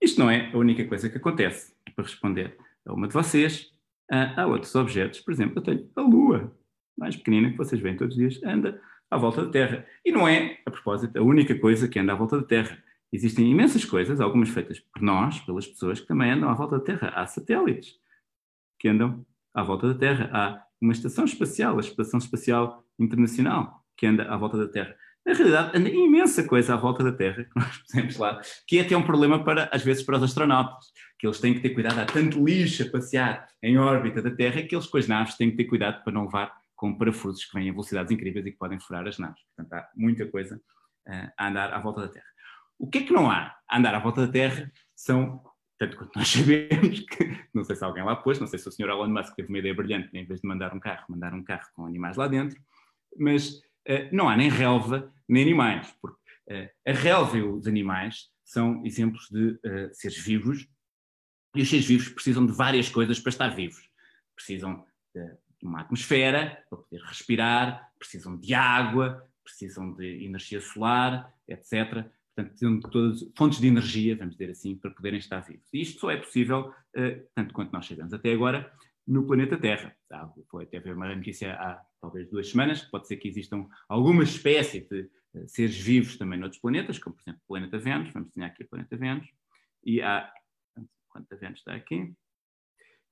Isto 0.00 0.20
não 0.20 0.30
é 0.30 0.48
a 0.52 0.56
única 0.56 0.86
coisa 0.86 1.10
que 1.10 1.18
acontece. 1.18 1.74
Para 1.92 2.04
responder 2.04 2.56
a 2.86 2.92
uma 2.92 3.08
de 3.08 3.14
vocês, 3.14 3.74
há 4.08 4.46
outros 4.46 4.72
objetos. 4.76 5.18
Por 5.18 5.32
exemplo, 5.32 5.58
eu 5.58 5.62
tenho 5.62 5.90
a 5.96 6.02
Lua, 6.02 6.56
mais 6.96 7.16
pequenina, 7.16 7.50
que 7.50 7.58
vocês 7.58 7.80
veem 7.80 7.96
todos 7.96 8.16
os 8.16 8.20
dias, 8.20 8.40
anda 8.44 8.80
à 9.10 9.16
volta 9.16 9.44
da 9.44 9.50
Terra. 9.50 9.84
E 10.04 10.12
não 10.12 10.28
é, 10.28 10.60
a 10.64 10.70
propósito, 10.70 11.18
a 11.18 11.22
única 11.22 11.58
coisa 11.58 11.88
que 11.88 11.98
anda 11.98 12.12
à 12.12 12.14
volta 12.14 12.40
da 12.40 12.46
Terra. 12.46 12.80
Existem 13.12 13.50
imensas 13.50 13.84
coisas, 13.84 14.20
algumas 14.20 14.48
feitas 14.48 14.80
por 14.80 15.02
nós, 15.02 15.38
pelas 15.40 15.66
pessoas, 15.66 16.00
que 16.00 16.06
também 16.06 16.30
andam 16.30 16.48
à 16.48 16.54
volta 16.54 16.78
da 16.78 16.84
Terra. 16.84 17.08
Há 17.14 17.26
satélites 17.26 17.94
que 18.78 18.88
andam 18.88 19.24
à 19.52 19.62
volta 19.62 19.92
da 19.92 19.98
Terra. 19.98 20.30
Há 20.32 20.62
uma 20.80 20.92
estação 20.92 21.24
espacial, 21.24 21.76
a 21.76 21.80
Estação 21.80 22.18
Espacial 22.18 22.84
Internacional, 22.98 23.84
que 23.96 24.06
anda 24.06 24.24
à 24.32 24.36
volta 24.36 24.56
da 24.56 24.66
Terra. 24.66 24.96
Na 25.24 25.34
realidade, 25.34 25.78
anda 25.78 25.88
imensa 25.88 26.42
coisa 26.42 26.74
à 26.74 26.76
volta 26.76 27.04
da 27.04 27.12
Terra, 27.12 27.44
que 27.52 27.60
nós 27.60 27.78
pusemos 27.78 28.16
lá, 28.16 28.40
que 28.66 28.78
é 28.78 28.82
até 28.82 28.96
um 28.96 29.04
problema, 29.04 29.44
para, 29.44 29.68
às 29.72 29.82
vezes, 29.82 30.02
para 30.02 30.16
os 30.16 30.22
astronautas, 30.22 30.86
que 31.18 31.26
eles 31.26 31.38
têm 31.38 31.54
que 31.54 31.60
ter 31.60 31.70
cuidado, 31.70 32.00
há 32.00 32.06
tanto 32.06 32.44
lixo 32.44 32.82
a 32.82 32.90
passear 32.90 33.46
em 33.62 33.78
órbita 33.78 34.20
da 34.20 34.30
Terra, 34.30 34.62
que 34.62 34.74
eles 34.74 34.86
com 34.86 34.98
as 34.98 35.06
naves 35.06 35.36
têm 35.36 35.50
que 35.50 35.56
ter 35.56 35.64
cuidado 35.64 36.02
para 36.02 36.12
não 36.12 36.24
levar 36.24 36.52
com 36.74 36.98
parafusos 36.98 37.44
que 37.44 37.56
vêm 37.56 37.68
a 37.68 37.72
velocidades 37.72 38.10
incríveis 38.10 38.44
e 38.44 38.50
que 38.50 38.58
podem 38.58 38.80
furar 38.80 39.06
as 39.06 39.18
naves. 39.18 39.40
Portanto, 39.54 39.72
há 39.74 39.88
muita 39.94 40.26
coisa 40.26 40.56
uh, 41.06 41.30
a 41.38 41.48
andar 41.48 41.72
à 41.72 41.78
volta 41.78 42.00
da 42.00 42.08
Terra. 42.08 42.26
O 42.82 42.88
que 42.88 42.98
é 42.98 43.02
que 43.04 43.12
não 43.12 43.30
há 43.30 43.56
a 43.68 43.78
andar 43.78 43.94
à 43.94 44.00
volta 44.00 44.26
da 44.26 44.32
Terra 44.32 44.68
são, 44.92 45.40
tanto 45.78 45.96
quanto 45.96 46.16
nós 46.16 46.26
sabemos, 46.34 46.98
que, 46.98 47.46
não 47.54 47.62
sei 47.62 47.76
se 47.76 47.84
alguém 47.84 48.02
lá 48.02 48.16
pôs, 48.16 48.40
não 48.40 48.46
sei 48.48 48.58
se 48.58 48.68
o 48.68 48.72
Sr. 48.72 48.88
Elon 48.88 49.06
Musk 49.06 49.36
teve 49.36 49.48
uma 49.48 49.58
ideia 49.60 49.72
brilhante, 49.72 50.10
em 50.12 50.26
vez 50.26 50.40
de 50.40 50.48
mandar 50.48 50.74
um 50.74 50.80
carro, 50.80 51.04
mandar 51.08 51.32
um 51.32 51.44
carro 51.44 51.68
com 51.76 51.86
animais 51.86 52.16
lá 52.16 52.26
dentro, 52.26 52.60
mas 53.16 53.50
uh, 53.88 54.08
não 54.10 54.28
há 54.28 54.36
nem 54.36 54.50
relva, 54.50 55.14
nem 55.28 55.44
animais, 55.44 55.94
porque 56.02 56.18
uh, 56.50 56.68
a 56.84 56.92
relva 56.92 57.38
e 57.38 57.42
os 57.42 57.68
animais 57.68 58.32
são 58.44 58.84
exemplos 58.84 59.28
de 59.30 59.58
seres 59.94 60.18
vivos, 60.18 60.68
e 61.54 61.62
os 61.62 61.70
seres 61.70 61.86
vivos 61.86 62.08
precisam 62.08 62.44
de 62.44 62.52
várias 62.52 62.88
coisas 62.88 63.20
para 63.20 63.30
estar 63.30 63.48
vivos. 63.48 63.88
Precisam 64.34 64.84
de 65.14 65.66
uma 65.66 65.82
atmosfera 65.82 66.62
para 66.68 66.78
poder 66.78 67.00
respirar, 67.02 67.90
precisam 67.98 68.36
de 68.36 68.52
água, 68.52 69.26
precisam 69.44 69.94
de 69.94 70.24
energia 70.24 70.60
solar, 70.60 71.32
etc. 71.48 72.04
Portanto, 72.34 72.80
de 72.80 72.90
todas 72.90 73.32
fontes 73.36 73.60
de 73.60 73.66
energia, 73.66 74.16
vamos 74.16 74.34
dizer 74.34 74.50
assim, 74.50 74.76
para 74.76 74.90
poderem 74.90 75.18
estar 75.18 75.40
vivos. 75.40 75.68
E 75.72 75.82
isto 75.82 76.00
só 76.00 76.10
é 76.10 76.16
possível, 76.16 76.70
uh, 76.70 77.28
tanto 77.34 77.52
quanto 77.52 77.72
nós 77.72 77.86
sabemos 77.86 78.12
até 78.12 78.32
agora, 78.32 78.72
no 79.06 79.26
planeta 79.26 79.58
Terra. 79.58 79.94
Ah, 80.10 80.32
foi 80.50 80.64
até 80.64 80.80
ver 80.80 80.94
uma 80.94 81.14
notícia 81.14 81.54
há 81.54 81.84
talvez 82.00 82.28
duas 82.30 82.48
semanas, 82.48 82.82
pode 82.82 83.06
ser 83.06 83.16
que 83.16 83.28
existam 83.28 83.66
algumas 83.88 84.30
espécies 84.30 84.88
de 84.88 85.10
uh, 85.34 85.48
seres 85.48 85.76
vivos 85.76 86.16
também 86.16 86.38
noutros 86.38 86.60
planetas, 86.60 86.98
como 86.98 87.16
por 87.16 87.22
exemplo 87.22 87.40
o 87.44 87.48
planeta 87.48 87.78
Vênus, 87.78 88.12
vamos 88.12 88.28
desenhar 88.28 88.50
aqui 88.50 88.64
o 88.64 88.68
planeta 88.68 88.96
Vênus, 88.96 89.28
e 89.84 90.00
há, 90.00 90.32
quanto 91.08 91.32
a 91.32 91.36
Vênus 91.36 91.58
está 91.58 91.74
aqui, 91.74 92.14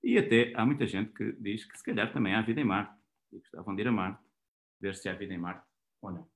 E 0.02 0.16
até 0.16 0.52
há 0.54 0.64
muita 0.64 0.86
gente 0.86 1.12
que 1.12 1.32
diz 1.32 1.64
que 1.64 1.76
se 1.76 1.84
calhar 1.84 2.12
também 2.12 2.34
há 2.34 2.40
vida 2.40 2.60
em 2.60 2.64
Marte 2.64 2.94
e 3.32 3.38
gostavam 3.38 3.74
de 3.74 3.82
ir 3.82 3.88
a 3.88 3.92
Marte, 3.92 4.22
ver 4.80 4.94
se 4.94 5.08
há 5.08 5.14
vida 5.14 5.34
em 5.34 5.38
Marte 5.38 5.66
ou 6.00 6.10
não. 6.10 6.28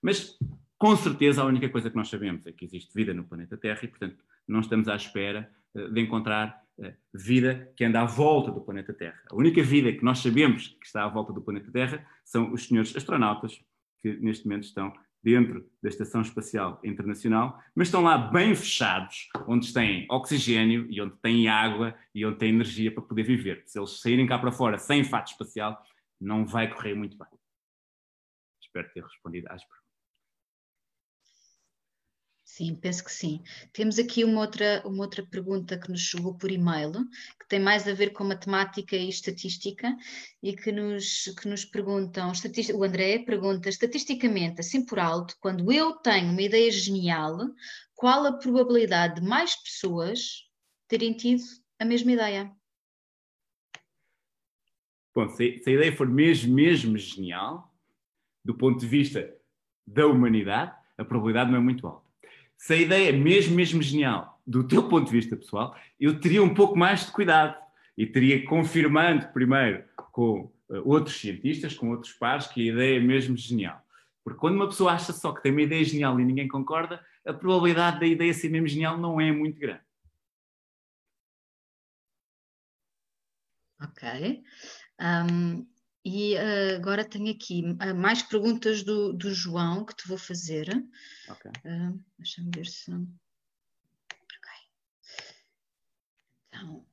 Mas 0.00 0.38
com 0.78 0.96
certeza 0.96 1.42
a 1.42 1.44
única 1.44 1.68
coisa 1.68 1.90
que 1.90 1.96
nós 1.96 2.08
sabemos 2.08 2.46
é 2.46 2.52
que 2.52 2.64
existe 2.64 2.94
vida 2.94 3.12
no 3.12 3.24
planeta 3.24 3.56
Terra 3.56 3.80
e, 3.82 3.88
portanto, 3.88 4.24
não 4.46 4.60
estamos 4.60 4.88
à 4.88 4.94
espera 4.94 5.50
uh, 5.74 5.90
de 5.90 6.00
encontrar 6.00 6.62
uh, 6.78 6.92
vida 7.12 7.72
que 7.76 7.84
anda 7.84 8.00
à 8.00 8.04
volta 8.04 8.52
do 8.52 8.60
planeta 8.60 8.94
Terra. 8.94 9.20
A 9.28 9.34
única 9.34 9.62
vida 9.62 9.92
que 9.92 10.04
nós 10.04 10.20
sabemos 10.20 10.68
que 10.68 10.86
está 10.86 11.04
à 11.04 11.08
volta 11.08 11.32
do 11.32 11.42
planeta 11.42 11.70
Terra 11.72 12.06
são 12.24 12.52
os 12.52 12.66
senhores 12.66 12.94
astronautas 12.96 13.60
que 14.00 14.16
neste 14.18 14.46
momento 14.46 14.64
estão 14.64 14.92
dentro 15.22 15.68
da 15.82 15.88
Estação 15.88 16.20
Espacial 16.20 16.80
Internacional, 16.84 17.60
mas 17.74 17.88
estão 17.88 18.02
lá 18.02 18.16
bem 18.16 18.54
fechados, 18.54 19.28
onde 19.46 19.72
têm 19.72 20.06
oxigênio 20.08 20.86
e 20.88 21.00
onde 21.00 21.16
têm 21.16 21.48
água 21.48 21.94
e 22.14 22.24
onde 22.24 22.38
têm 22.38 22.50
energia 22.50 22.92
para 22.92 23.02
poder 23.02 23.24
viver. 23.24 23.64
Se 23.66 23.78
eles 23.78 24.00
saírem 24.00 24.26
cá 24.26 24.38
para 24.38 24.52
fora 24.52 24.78
sem 24.78 25.02
fato 25.02 25.32
espacial, 25.32 25.82
não 26.20 26.46
vai 26.46 26.72
correr 26.72 26.94
muito 26.94 27.18
bem. 27.18 27.28
Espero 28.62 28.88
ter 28.92 29.02
respondido 29.02 29.48
às 29.50 29.62
perguntas. 29.64 29.87
Sim, 32.58 32.74
penso 32.74 33.04
que 33.04 33.12
sim. 33.12 33.40
Temos 33.72 34.00
aqui 34.00 34.24
uma 34.24 34.40
outra, 34.40 34.82
uma 34.84 35.04
outra 35.04 35.24
pergunta 35.24 35.78
que 35.78 35.88
nos 35.92 36.00
chegou 36.00 36.34
por 36.34 36.50
e-mail, 36.50 36.90
que 37.38 37.46
tem 37.48 37.60
mais 37.60 37.86
a 37.86 37.94
ver 37.94 38.10
com 38.10 38.24
matemática 38.24 38.96
e 38.96 39.08
estatística, 39.08 39.96
e 40.42 40.56
que 40.56 40.72
nos, 40.72 41.26
que 41.40 41.46
nos 41.46 41.64
perguntam, 41.64 42.32
o 42.74 42.82
André 42.82 43.20
pergunta, 43.20 43.68
estatisticamente, 43.68 44.58
assim 44.58 44.84
por 44.84 44.98
alto, 44.98 45.36
quando 45.38 45.70
eu 45.70 45.92
tenho 45.98 46.32
uma 46.32 46.42
ideia 46.42 46.68
genial, 46.72 47.38
qual 47.94 48.26
a 48.26 48.32
probabilidade 48.32 49.20
de 49.20 49.28
mais 49.28 49.54
pessoas 49.54 50.44
terem 50.88 51.12
tido 51.12 51.44
a 51.78 51.84
mesma 51.84 52.10
ideia? 52.10 52.52
Bom, 55.14 55.28
se, 55.28 55.60
se 55.62 55.70
a 55.70 55.74
ideia 55.74 55.96
for 55.96 56.08
mesmo, 56.08 56.52
mesmo 56.56 56.98
genial, 56.98 57.72
do 58.44 58.52
ponto 58.52 58.80
de 58.80 58.86
vista 58.88 59.32
da 59.86 60.08
humanidade, 60.08 60.76
a 60.96 61.04
probabilidade 61.04 61.52
não 61.52 61.58
é 61.58 61.62
muito 61.62 61.86
alta 61.86 62.07
se 62.58 62.74
a 62.74 62.76
ideia 62.76 63.10
é 63.10 63.12
mesmo, 63.12 63.54
mesmo 63.54 63.80
genial, 63.80 64.42
do 64.44 64.66
teu 64.66 64.88
ponto 64.88 65.06
de 65.06 65.12
vista 65.12 65.36
pessoal, 65.36 65.76
eu 65.98 66.20
teria 66.20 66.42
um 66.42 66.52
pouco 66.52 66.76
mais 66.76 67.06
de 67.06 67.12
cuidado 67.12 67.56
e 67.96 68.04
teria 68.04 68.44
confirmando 68.44 69.28
primeiro 69.28 69.84
com 70.10 70.52
uh, 70.68 70.82
outros 70.84 71.20
cientistas, 71.20 71.74
com 71.74 71.90
outros 71.90 72.12
pares, 72.12 72.48
que 72.48 72.68
a 72.68 72.72
ideia 72.72 72.96
é 72.98 73.00
mesmo 73.00 73.36
genial. 73.36 73.80
Porque 74.24 74.40
quando 74.40 74.56
uma 74.56 74.66
pessoa 74.66 74.92
acha 74.92 75.12
só 75.12 75.32
que 75.32 75.42
tem 75.42 75.52
uma 75.52 75.62
ideia 75.62 75.84
genial 75.84 76.18
e 76.18 76.24
ninguém 76.24 76.48
concorda, 76.48 77.00
a 77.24 77.32
probabilidade 77.32 78.00
da 78.00 78.06
ideia 78.06 78.34
ser 78.34 78.48
mesmo 78.48 78.66
genial 78.66 78.98
não 78.98 79.20
é 79.20 79.30
muito 79.30 79.58
grande. 79.58 79.80
Ok. 83.80 84.42
Um, 85.00 85.64
e 86.04 86.34
uh, 86.36 86.76
agora 86.76 87.04
tenho 87.04 87.30
aqui 87.30 87.62
uh, 87.62 87.94
mais 87.94 88.22
perguntas 88.22 88.82
do, 88.82 89.12
do, 89.12 89.32
João 89.32 89.84
que 89.84 89.94
te 89.94 90.08
vou 90.08 90.18
fazer. 90.18 90.68
Ok. 91.28 91.50
Uh, 91.64 92.02
Deixa-me 92.18 92.50
ver 92.54 92.66
se. 92.66 92.90
Ok. 92.92 93.08
Então. 96.48 96.86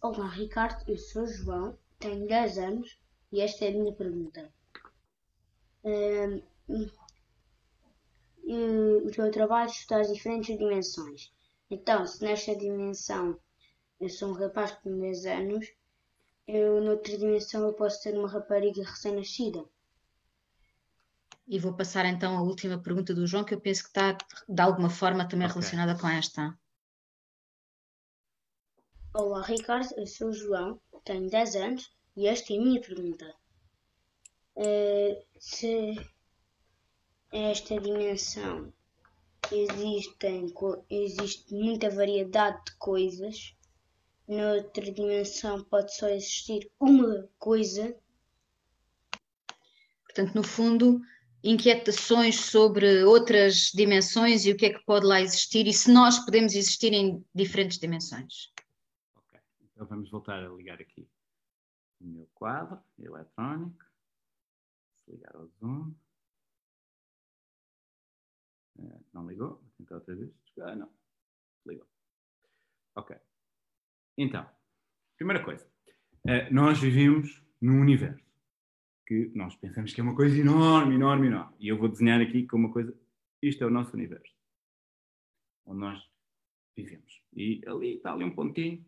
Olá, 0.00 0.28
Ricardo. 0.28 0.88
Eu 0.88 0.96
sou 0.96 1.26
João, 1.26 1.78
tenho 1.98 2.26
10 2.26 2.58
anos 2.58 2.98
e 3.32 3.40
esta 3.40 3.64
é 3.64 3.68
a 3.68 3.72
minha 3.72 3.92
pergunta. 3.92 4.52
Uh, 5.88 6.42
o 9.06 9.10
teu 9.10 9.30
trabalho 9.30 9.70
está 9.70 10.00
às 10.00 10.12
diferentes 10.12 10.56
dimensões. 10.56 11.32
Então, 11.70 12.06
se 12.06 12.22
nesta 12.22 12.56
dimensão 12.56 13.38
eu 14.00 14.08
sou 14.08 14.30
um 14.30 14.32
rapaz 14.32 14.72
com 14.82 14.98
10 14.98 15.26
anos, 15.26 15.66
eu 16.46 16.80
noutra 16.80 17.16
dimensão 17.16 17.66
eu 17.66 17.74
posso 17.74 18.02
ser 18.02 18.16
uma 18.16 18.28
rapariga 18.28 18.82
recém-nascida. 18.82 19.64
E 21.46 21.58
vou 21.58 21.74
passar 21.74 22.04
então 22.06 22.36
a 22.36 22.42
última 22.42 22.78
pergunta 22.78 23.14
do 23.14 23.26
João, 23.26 23.44
que 23.44 23.54
eu 23.54 23.60
penso 23.60 23.82
que 23.82 23.88
está 23.88 24.16
de 24.48 24.62
alguma 24.62 24.90
forma 24.90 25.28
também 25.28 25.46
okay. 25.46 25.60
relacionada 25.60 25.98
com 25.98 26.08
esta. 26.08 26.58
Olá 29.14 29.42
Ricardo, 29.42 29.88
eu 29.96 30.06
sou 30.06 30.28
o 30.28 30.32
João, 30.32 30.80
tenho 31.04 31.28
10 31.28 31.56
anos 31.56 31.90
e 32.16 32.26
esta 32.26 32.52
é 32.52 32.56
a 32.56 32.60
minha 32.60 32.80
pergunta. 32.80 33.34
Uh, 34.58 35.24
se 35.38 35.94
esta 37.30 37.80
dimensão 37.80 38.72
existem, 39.52 40.52
existe 40.90 41.54
muita 41.54 41.88
variedade 41.88 42.64
de 42.64 42.76
coisas. 42.76 43.56
Noutra 44.26 44.90
dimensão 44.90 45.62
pode 45.62 45.94
só 45.94 46.08
existir 46.08 46.68
uma 46.80 47.30
coisa. 47.38 47.96
Portanto, 50.02 50.34
no 50.34 50.42
fundo, 50.42 51.00
inquietações 51.44 52.40
sobre 52.40 53.04
outras 53.04 53.70
dimensões 53.72 54.44
e 54.44 54.50
o 54.50 54.56
que 54.56 54.66
é 54.66 54.72
que 54.72 54.84
pode 54.84 55.06
lá 55.06 55.20
existir 55.20 55.68
e 55.68 55.72
se 55.72 55.92
nós 55.92 56.18
podemos 56.18 56.56
existir 56.56 56.92
em 56.92 57.24
diferentes 57.32 57.78
dimensões. 57.78 58.52
Ok, 59.14 59.38
então 59.72 59.86
vamos 59.86 60.10
voltar 60.10 60.42
a 60.42 60.48
ligar 60.48 60.80
aqui 60.80 61.08
o 62.00 62.06
meu 62.06 62.28
quadro 62.34 62.80
eletrónico. 62.98 63.87
Ligar 65.08 65.34
ao 65.34 65.46
Zoom. 65.46 65.94
É, 68.78 69.00
não 69.12 69.26
ligou? 69.26 69.48
Vou 69.48 69.70
tentar 69.76 69.96
outra 69.96 70.14
vez. 70.14 70.30
Ah, 70.60 70.76
não. 70.76 70.90
Ligou. 71.66 71.86
Ok. 72.94 73.16
Então, 74.16 74.48
primeira 75.16 75.44
coisa. 75.44 75.66
Uh, 76.24 76.52
nós 76.52 76.78
vivemos 76.80 77.42
num 77.60 77.80
universo 77.80 78.24
que 79.06 79.30
nós 79.34 79.56
pensamos 79.56 79.92
que 79.92 80.00
é 80.00 80.04
uma 80.04 80.14
coisa 80.14 80.38
enorme, 80.38 80.94
enorme, 80.94 81.28
enorme. 81.28 81.56
E 81.58 81.68
eu 81.68 81.78
vou 81.78 81.88
desenhar 81.88 82.20
aqui 82.20 82.46
como 82.46 82.66
uma 82.66 82.72
coisa. 82.72 82.94
Isto 83.40 83.64
é 83.64 83.66
o 83.66 83.70
nosso 83.70 83.94
universo. 83.94 84.34
Onde 85.64 85.80
nós 85.80 86.10
vivemos. 86.76 87.22
E 87.32 87.62
ali 87.66 87.96
está 87.96 88.12
ali 88.12 88.24
um 88.24 88.34
pontinho 88.34 88.84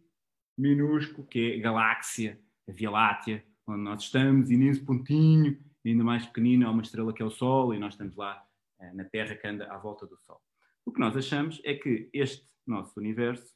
minúsculo 0.60 1.26
que 1.26 1.52
é 1.52 1.56
a 1.56 1.62
galáxia, 1.62 2.38
a 2.68 2.72
Via 2.72 2.90
Láctea, 2.90 3.44
onde 3.66 3.82
nós 3.82 4.02
estamos, 4.02 4.50
e 4.50 4.56
nesse 4.56 4.84
pontinho, 4.84 5.58
ainda 5.84 6.04
mais 6.04 6.26
pequenino, 6.26 6.66
há 6.66 6.70
uma 6.70 6.82
estrela 6.82 7.12
que 7.12 7.22
é 7.22 7.24
o 7.24 7.30
Sol, 7.30 7.74
e 7.74 7.78
nós 7.78 7.94
estamos 7.94 8.16
lá 8.16 8.46
eh, 8.80 8.92
na 8.92 9.04
Terra 9.04 9.34
que 9.34 9.46
anda 9.46 9.72
à 9.72 9.78
volta 9.78 10.06
do 10.06 10.18
Sol. 10.18 10.40
O 10.84 10.92
que 10.92 11.00
nós 11.00 11.16
achamos 11.16 11.60
é 11.64 11.74
que 11.74 12.10
este 12.12 12.46
nosso 12.66 12.98
universo 12.98 13.54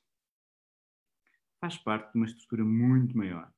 faz 1.61 1.77
parte 1.79 2.13
de 2.13 2.19
uma 2.19 2.27
estrutura 2.27 2.65
muito 2.65 3.17
maior. 3.17 3.51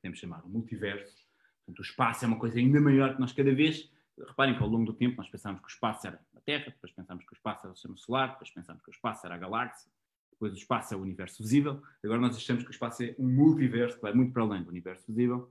Podemos 0.00 0.18
chamar 0.18 0.44
o 0.44 0.48
multiverso. 0.48 1.26
Portanto, 1.64 1.78
o 1.78 1.82
espaço 1.82 2.24
é 2.24 2.28
uma 2.28 2.38
coisa 2.38 2.58
ainda 2.58 2.80
maior 2.80 3.14
que 3.14 3.20
nós 3.20 3.32
cada 3.32 3.54
vez. 3.54 3.90
Reparem 4.28 4.54
que 4.54 4.62
ao 4.62 4.68
longo 4.68 4.84
do 4.84 4.92
tempo 4.92 5.16
nós 5.16 5.28
pensámos 5.28 5.60
que 5.60 5.68
o 5.68 5.70
espaço 5.70 6.06
era 6.06 6.22
a 6.36 6.40
Terra, 6.40 6.66
depois 6.66 6.92
pensámos 6.92 7.24
que 7.24 7.32
o 7.32 7.36
espaço 7.36 7.66
era 7.66 7.72
o 7.72 7.76
sistema 7.76 7.96
solar, 7.96 8.32
depois 8.32 8.50
pensámos 8.50 8.82
que 8.82 8.90
o 8.90 8.92
espaço 8.92 9.24
era 9.24 9.34
a 9.34 9.38
galáxia, 9.38 9.90
depois 10.32 10.52
o 10.52 10.56
espaço 10.56 10.92
é 10.92 10.96
o 10.96 11.00
universo 11.00 11.42
visível. 11.42 11.82
Agora 12.04 12.20
nós 12.20 12.36
achamos 12.36 12.62
que 12.62 12.70
o 12.70 12.72
espaço 12.72 13.02
é 13.04 13.14
um 13.18 13.28
multiverso 13.28 13.96
que 13.96 14.02
vai 14.02 14.12
muito 14.12 14.32
para 14.32 14.42
além 14.42 14.62
do 14.62 14.68
universo 14.68 15.04
visível, 15.06 15.50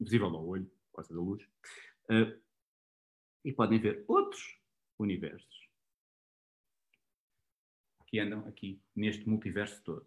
visível 0.00 0.28
ao 0.28 0.46
olho, 0.46 0.70
causa 0.96 1.14
da 1.14 1.20
luz. 1.20 1.42
Uh, 2.10 2.40
e 3.44 3.52
podem 3.52 3.78
ver 3.78 4.04
outros 4.08 4.58
universos 4.98 5.68
que 8.06 8.18
andam 8.18 8.46
aqui 8.46 8.80
neste 8.94 9.28
multiverso 9.28 9.82
todo. 9.82 10.06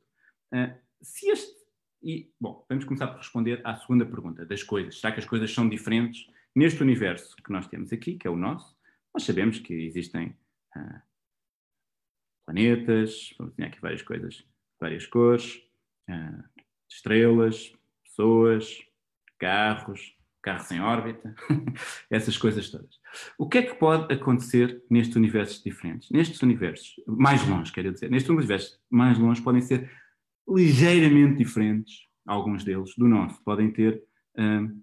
Uh, 0.53 0.77
se 1.01 1.29
este. 1.29 1.59
E, 2.01 2.31
bom, 2.39 2.65
vamos 2.69 2.85
começar 2.85 3.07
por 3.07 3.17
responder 3.17 3.61
à 3.65 3.75
segunda 3.75 4.05
pergunta, 4.05 4.45
das 4.45 4.63
coisas. 4.63 4.99
Será 4.99 5.11
que 5.11 5.19
as 5.19 5.25
coisas 5.25 5.51
são 5.53 5.67
diferentes 5.67 6.29
neste 6.55 6.81
universo 6.81 7.35
que 7.35 7.51
nós 7.51 7.67
temos 7.67 7.91
aqui, 7.91 8.17
que 8.17 8.25
é 8.25 8.29
o 8.31 8.37
nosso? 8.37 8.77
Nós 9.13 9.23
sabemos 9.23 9.59
que 9.59 9.73
existem 9.73 10.29
uh, 10.77 11.01
planetas, 12.45 13.33
vamos 13.37 13.53
ter 13.53 13.65
aqui 13.65 13.81
várias 13.81 14.01
coisas, 14.01 14.45
várias 14.79 15.05
cores, 15.05 15.61
uh, 16.09 16.63
estrelas, 16.89 17.73
pessoas, 18.03 18.81
carros, 19.37 20.17
carros 20.41 20.71
em 20.71 20.79
órbita, 20.79 21.35
essas 22.09 22.37
coisas 22.37 22.69
todas. 22.69 22.99
O 23.37 23.47
que 23.47 23.57
é 23.57 23.61
que 23.61 23.75
pode 23.75 24.13
acontecer 24.13 24.81
nestes 24.89 25.15
universos 25.15 25.61
diferentes? 25.63 26.09
Nestes 26.09 26.41
universos 26.41 26.95
mais 27.05 27.45
longe, 27.47 27.71
quero 27.71 27.91
dizer, 27.91 28.09
nestes 28.09 28.29
universos 28.29 28.79
mais 28.89 29.17
longe 29.17 29.41
podem 29.41 29.61
ser 29.61 29.89
ligeiramente 30.47 31.37
diferentes, 31.37 32.07
alguns 32.25 32.63
deles, 32.63 32.95
do 32.97 33.07
nosso. 33.07 33.41
Podem 33.43 33.71
ter, 33.71 34.01
hum, 34.37 34.81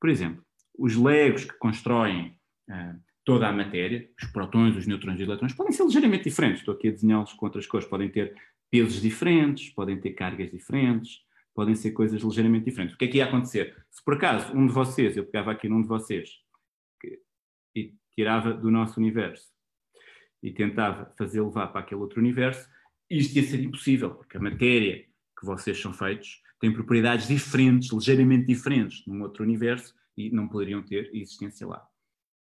por 0.00 0.10
exemplo, 0.10 0.44
os 0.78 0.96
legos 0.96 1.44
que 1.44 1.56
constroem 1.58 2.38
hum, 2.68 2.98
toda 3.24 3.48
a 3.48 3.52
matéria, 3.52 4.08
os 4.20 4.28
protões, 4.30 4.76
os 4.76 4.86
neutrões 4.86 5.18
e 5.18 5.22
os 5.22 5.28
eletrões, 5.28 5.52
podem 5.52 5.72
ser 5.72 5.84
ligeiramente 5.84 6.24
diferentes. 6.24 6.60
Estou 6.60 6.74
aqui 6.74 6.88
a 6.88 6.92
desenhá-los 6.92 7.32
com 7.32 7.46
outras 7.46 7.66
cores. 7.66 7.86
Podem 7.86 8.08
ter 8.08 8.34
pesos 8.70 9.00
diferentes, 9.00 9.70
podem 9.70 10.00
ter 10.00 10.10
cargas 10.10 10.50
diferentes, 10.50 11.25
podem 11.56 11.74
ser 11.74 11.92
coisas 11.92 12.22
ligeiramente 12.22 12.66
diferentes. 12.66 12.94
O 12.94 12.98
que 12.98 13.06
é 13.06 13.08
que 13.08 13.16
ia 13.16 13.24
acontecer? 13.24 13.74
Se 13.90 14.04
por 14.04 14.14
acaso 14.14 14.54
um 14.54 14.66
de 14.66 14.72
vocês, 14.74 15.16
eu 15.16 15.24
pegava 15.24 15.52
aqui 15.52 15.70
num 15.70 15.80
de 15.80 15.88
vocês 15.88 16.30
que, 17.00 17.18
e 17.74 17.94
tirava 18.14 18.52
do 18.52 18.70
nosso 18.70 19.00
universo 19.00 19.50
e 20.42 20.52
tentava 20.52 21.14
fazer 21.16 21.40
levar 21.40 21.68
para 21.68 21.80
aquele 21.80 22.02
outro 22.02 22.20
universo, 22.20 22.68
isto 23.08 23.34
ia 23.36 23.42
ser 23.42 23.60
impossível, 23.60 24.14
porque 24.14 24.36
a 24.36 24.40
matéria 24.40 25.06
que 25.38 25.46
vocês 25.46 25.80
são 25.80 25.94
feitos 25.94 26.42
tem 26.60 26.70
propriedades 26.72 27.26
diferentes, 27.26 27.90
ligeiramente 27.90 28.46
diferentes, 28.46 29.02
num 29.06 29.22
outro 29.22 29.42
universo 29.42 29.94
e 30.14 30.30
não 30.30 30.48
poderiam 30.48 30.82
ter 30.82 31.10
existência 31.14 31.66
lá. 31.66 31.86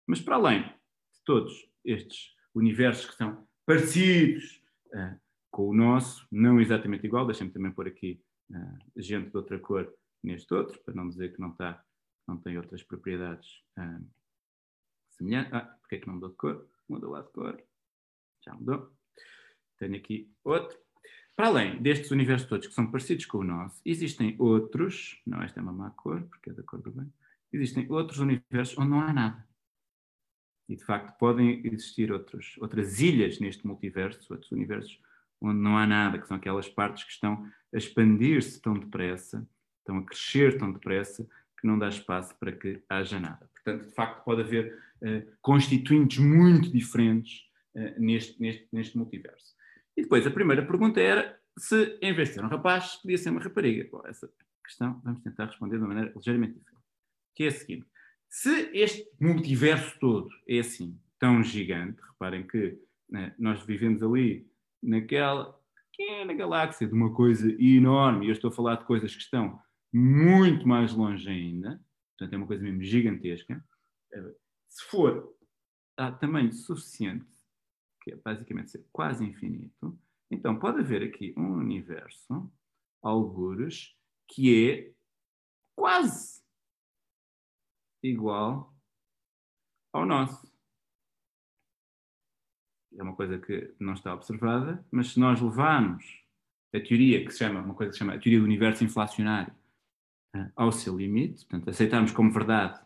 Mas 0.06 0.20
para 0.20 0.36
além 0.36 0.64
de 0.64 1.24
todos 1.24 1.54
estes 1.86 2.34
universos 2.54 3.06
que 3.10 3.16
são 3.16 3.48
parecidos 3.66 4.62
uh, 4.88 5.18
com 5.50 5.70
o 5.70 5.74
nosso, 5.74 6.28
não 6.30 6.60
exatamente 6.60 7.06
igual, 7.06 7.26
deixem-me 7.26 7.54
também 7.54 7.72
pôr 7.72 7.88
aqui 7.88 8.22
uh, 8.52 9.02
gente 9.02 9.30
de 9.30 9.38
outra 9.38 9.60
cor 9.60 9.94
neste 10.24 10.54
outro, 10.54 10.80
para 10.84 10.94
não 10.94 11.10
dizer 11.10 11.34
que 11.34 11.40
não, 11.40 11.52
está, 11.52 11.84
não 12.28 12.38
tem 12.38 12.58
outras 12.58 12.84
propriedades 12.84 13.64
uh, 13.78 14.06
semelhantes. 15.12 15.54
Ah, 15.54 15.62
porque 15.62 15.96
é 15.96 16.00
que 16.00 16.08
não 16.08 16.16
mudou 16.16 16.30
de 16.30 16.36
cor? 16.36 16.70
Mudou 16.90 17.12
lá 17.12 17.22
de 17.22 17.32
cor. 17.32 17.62
Já 18.44 18.54
mudou. 18.54 18.92
Tenho 19.78 19.96
aqui 19.96 20.32
outro. 20.44 20.78
Para 21.36 21.48
além 21.48 21.82
destes 21.82 22.12
universos 22.12 22.48
todos 22.48 22.68
que 22.68 22.74
são 22.74 22.90
parecidos 22.90 23.26
com 23.26 23.40
o 23.40 23.44
nosso, 23.44 23.82
existem 23.84 24.36
outros, 24.40 25.22
não, 25.26 25.42
esta 25.42 25.60
é 25.60 25.64
uma 25.64 25.74
má 25.74 25.92
cor, 25.92 26.24
porque 26.24 26.50
é 26.50 26.54
da 26.54 26.64
cor 26.64 26.82
do 26.82 26.92
bem, 26.92 27.12
existem 27.52 27.92
outros 27.92 28.20
universos 28.20 28.78
onde 28.78 28.90
não 28.90 29.02
há 29.02 29.12
nada. 29.12 29.48
E 30.70 30.76
de 30.76 30.84
facto 30.84 31.18
podem 31.18 31.62
existir 31.68 32.12
outros, 32.12 32.56
outras 32.60 33.02
ilhas 33.02 33.40
neste 33.40 33.68
multiverso, 33.68 34.34
outros 34.34 34.52
universos 34.52 35.00
onde 35.42 35.60
não 35.60 35.78
há 35.78 35.86
nada, 35.86 36.18
que 36.20 36.28
são 36.28 36.38
aquelas 36.38 36.68
partes 36.68 37.04
que 37.04 37.12
estão 37.12 37.46
a 37.74 37.78
expandir-se 37.78 38.62
tão 38.62 38.74
depressa, 38.74 39.48
estão 39.80 39.98
a 39.98 40.04
crescer 40.04 40.58
tão 40.58 40.72
depressa, 40.72 41.28
que 41.60 41.68
não 41.68 41.78
dá 41.78 41.90
espaço 41.90 42.36
para 42.40 42.52
que 42.52 42.82
haja 42.90 43.20
nada. 43.20 43.50
Portanto, 43.54 43.88
de 43.88 43.94
facto, 43.94 44.24
pode 44.24 44.42
haver 44.42 44.78
uh, 45.02 45.32
constituintes 45.42 46.20
muito 46.20 46.72
diferentes 46.72 47.42
uh, 47.76 48.00
neste, 48.00 48.40
neste, 48.42 48.68
neste 48.72 48.98
multiverso. 48.98 49.56
E 49.98 50.02
depois 50.04 50.26
a 50.28 50.32
primeira 50.32 50.66
pergunta 50.66 51.00
era 51.00 51.40
se, 51.58 51.98
em 52.02 52.14
vez 52.14 52.30
de 52.30 52.36
ser 52.36 52.44
um 52.44 52.50
rapaz, 52.50 52.96
podia 52.98 53.18
ser 53.18 53.30
uma 53.30 53.42
rapariga. 53.42 53.88
Bom, 53.92 54.02
essa 54.06 54.30
questão 54.64 55.00
vamos 55.04 55.22
tentar 55.22 55.46
responder 55.46 55.78
de 55.78 55.84
uma 55.84 55.94
maneira 55.94 56.14
ligeiramente 56.16 56.60
diferente. 56.60 56.84
Que 57.34 57.44
é 57.46 57.48
a 57.48 57.52
seguinte: 57.52 57.86
se 58.30 58.70
este 58.74 59.10
multiverso 59.20 59.98
todo 60.00 60.30
é 60.48 60.60
assim, 60.60 61.00
tão 61.20 61.42
gigante, 61.42 62.02
reparem 62.02 62.46
que 62.46 62.78
né, 63.10 63.34
nós 63.40 63.64
vivemos 63.64 64.04
ali 64.04 64.48
naquela 64.82 65.60
pequena 65.92 66.34
galáxia 66.34 66.88
de 66.88 66.94
uma 66.94 67.14
coisa 67.14 67.50
enorme, 67.62 68.26
e 68.26 68.30
eu 68.30 68.34
estou 68.34 68.50
a 68.50 68.54
falar 68.54 68.76
de 68.76 68.86
coisas 68.86 69.14
que 69.16 69.22
estão 69.22 69.60
muito 69.94 70.68
mais 70.68 70.94
longe 70.94 71.30
ainda, 71.30 71.82
portanto 72.12 72.34
é 72.34 72.38
uma 72.38 72.48
coisa 72.48 72.64
mesmo 72.64 72.84
gigantesca. 72.84 73.66
Se 74.70 74.84
for 74.86 75.34
a 75.98 76.12
tamanho 76.12 76.52
suficiente 76.52 77.36
que 78.06 78.12
é 78.12 78.16
basicamente 78.18 78.70
ser 78.70 78.86
quase 78.92 79.26
infinito, 79.26 79.98
então 80.30 80.60
pode 80.60 80.80
haver 80.80 81.02
aqui 81.02 81.34
um 81.36 81.54
universo, 81.54 82.52
algures, 83.02 83.96
que 84.28 84.70
é 84.70 84.94
quase 85.76 86.44
igual 88.04 88.76
ao 89.92 90.06
nosso. 90.06 90.45
É 92.98 93.04
uma 93.04 93.16
coisa 93.16 93.38
que 93.38 93.74
não 93.80 93.94
está 93.94 94.14
observada, 94.14 94.84
mas 94.92 95.14
se 95.14 95.20
nós 95.20 95.42
levarmos 95.42 96.06
a 96.74 96.80
teoria 96.80 97.24
que 97.26 97.32
se 97.32 97.40
chama, 97.40 97.62
uma 97.62 97.74
coisa 97.74 97.90
que 97.90 97.96
se 97.96 98.00
chama 98.00 98.14
a 98.14 98.20
teoria 98.20 98.40
do 98.40 98.46
universo 98.46 98.84
inflacionário 98.84 99.54
eh, 100.36 100.50
ao 100.56 100.72
seu 100.72 100.98
limite, 100.98 101.46
portanto, 101.46 101.70
aceitarmos 101.70 102.12
como 102.12 102.32
verdade 102.32 102.80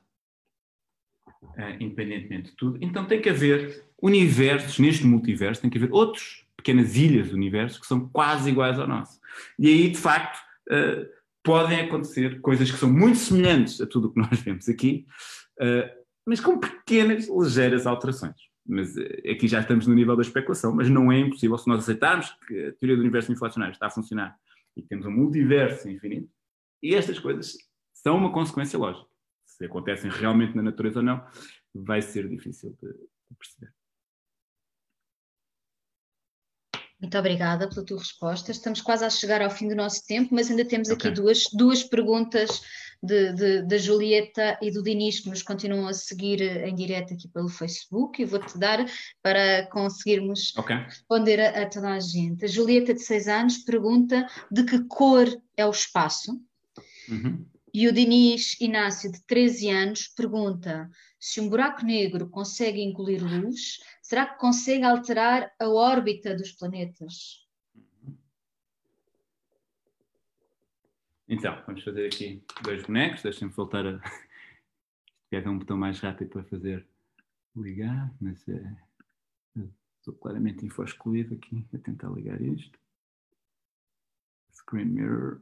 uh, 1.43 1.75
independentemente 1.79 2.51
de 2.51 2.57
tudo. 2.57 2.77
Então 2.81 3.05
tem 3.05 3.21
que 3.21 3.29
haver 3.29 3.85
universos, 4.01 4.79
neste 4.79 5.05
multiverso, 5.05 5.61
tem 5.61 5.69
que 5.69 5.77
haver 5.77 5.91
outros 5.91 6.45
pequenas 6.55 6.95
ilhas 6.95 7.29
do 7.29 7.35
universo 7.35 7.79
que 7.79 7.87
são 7.87 8.07
quase 8.09 8.49
iguais 8.49 8.79
ao 8.79 8.87
nosso. 8.87 9.19
E 9.57 9.67
aí, 9.67 9.89
de 9.89 9.97
facto, 9.97 10.39
uh, 10.69 11.07
podem 11.43 11.79
acontecer 11.79 12.41
coisas 12.41 12.69
que 12.69 12.77
são 12.77 12.91
muito 12.91 13.17
semelhantes 13.17 13.79
a 13.79 13.87
tudo 13.87 14.07
o 14.07 14.13
que 14.13 14.19
nós 14.19 14.39
vemos 14.41 14.67
aqui, 14.67 15.07
mas 16.25 16.39
com 16.39 16.59
pequenas, 16.59 17.27
ligeiras 17.27 17.87
alterações. 17.87 18.48
Mas 18.65 18.95
aqui 18.97 19.47
já 19.47 19.61
estamos 19.61 19.87
no 19.87 19.95
nível 19.95 20.15
da 20.15 20.21
especulação, 20.21 20.75
mas 20.75 20.89
não 20.89 21.11
é 21.11 21.19
impossível 21.19 21.57
se 21.57 21.67
nós 21.67 21.79
aceitarmos 21.79 22.29
que 22.47 22.67
a 22.67 22.73
teoria 22.73 22.95
do 22.95 23.01
universo 23.01 23.31
inflacionário 23.31 23.73
está 23.73 23.87
a 23.87 23.91
funcionar 23.91 24.37
e 24.77 24.83
temos 24.83 25.05
um 25.05 25.11
multiverso 25.11 25.89
infinito, 25.89 26.29
e 26.81 26.95
estas 26.95 27.19
coisas 27.19 27.57
são 27.93 28.15
uma 28.15 28.31
consequência 28.31 28.77
lógica 28.77 29.09
se 29.59 29.65
acontecem 29.65 30.09
realmente 30.09 30.55
na 30.55 30.63
natureza 30.63 30.99
ou 30.99 31.05
não, 31.05 31.21
vai 31.75 32.01
ser 32.01 32.29
difícil 32.29 32.77
de, 32.81 32.93
de 32.93 33.35
perceber. 33.37 33.73
Muito 36.99 37.17
obrigada 37.17 37.69
pela 37.69 37.85
tua 37.85 37.97
resposta. 37.97 38.51
Estamos 38.51 38.81
quase 38.81 39.05
a 39.05 39.09
chegar 39.09 39.41
ao 39.41 39.49
fim 39.49 39.67
do 39.67 39.75
nosso 39.75 40.05
tempo, 40.05 40.33
mas 40.33 40.49
ainda 40.49 40.65
temos 40.65 40.89
okay. 40.89 41.11
aqui 41.11 41.21
duas, 41.21 41.43
duas 41.53 41.83
perguntas 41.83 42.61
de, 43.01 43.33
de, 43.33 43.61
da 43.63 43.77
Julieta 43.77 44.57
e 44.61 44.71
do 44.71 44.83
Dinis 44.83 45.19
que 45.19 45.29
nos 45.29 45.41
continuam 45.41 45.87
a 45.87 45.93
seguir 45.93 46.41
em 46.41 46.75
direto 46.75 47.13
aqui 47.13 47.27
pelo 47.27 47.47
Facebook 47.47 48.21
e 48.21 48.25
vou-te 48.25 48.57
dar 48.57 48.85
para 49.21 49.67
conseguirmos 49.67 50.55
okay. 50.57 50.75
responder 50.75 51.39
a, 51.39 51.63
a, 51.63 51.65
toda 51.65 51.93
a 51.93 51.99
gente. 51.99 52.45
A 52.45 52.47
Julieta, 52.47 52.93
de 52.93 53.01
6 53.01 53.27
anos, 53.27 53.57
pergunta 53.59 54.27
de 54.51 54.63
que 54.63 54.83
cor 54.85 55.27
é 55.55 55.65
o 55.65 55.71
espaço. 55.71 56.39
Uhum. 57.07 57.45
E 57.73 57.87
o 57.87 57.93
Diniz 57.93 58.59
Inácio, 58.59 59.11
de 59.11 59.21
13 59.25 59.69
anos, 59.69 60.07
pergunta: 60.07 60.89
se 61.19 61.39
um 61.39 61.49
buraco 61.49 61.85
negro 61.85 62.29
consegue 62.29 62.81
engolir 62.81 63.23
luz, 63.23 63.79
será 64.01 64.25
que 64.25 64.39
consegue 64.39 64.83
alterar 64.83 65.51
a 65.59 65.69
órbita 65.69 66.35
dos 66.35 66.51
planetas? 66.51 67.47
Então, 71.31 71.61
vamos 71.67 71.83
fazer 71.83 72.07
aqui 72.07 72.43
dois 72.63 72.81
bonecos. 72.81 73.21
Deixem-me 73.21 73.53
voltar 73.53 73.85
a. 73.85 74.01
Quer 75.29 75.47
um 75.47 75.59
botão 75.59 75.77
mais 75.77 75.99
rápido 75.99 76.31
para 76.31 76.43
fazer 76.45 76.87
ligar, 77.55 78.11
mas 78.19 78.49
é. 78.49 78.75
Estou 79.99 80.15
claramente 80.15 80.65
infoscluído 80.65 81.35
aqui 81.35 81.67
a 81.71 81.77
tentar 81.77 82.09
ligar 82.09 82.41
isto. 82.41 82.79
Screen 84.51 84.85
mirror, 84.85 85.39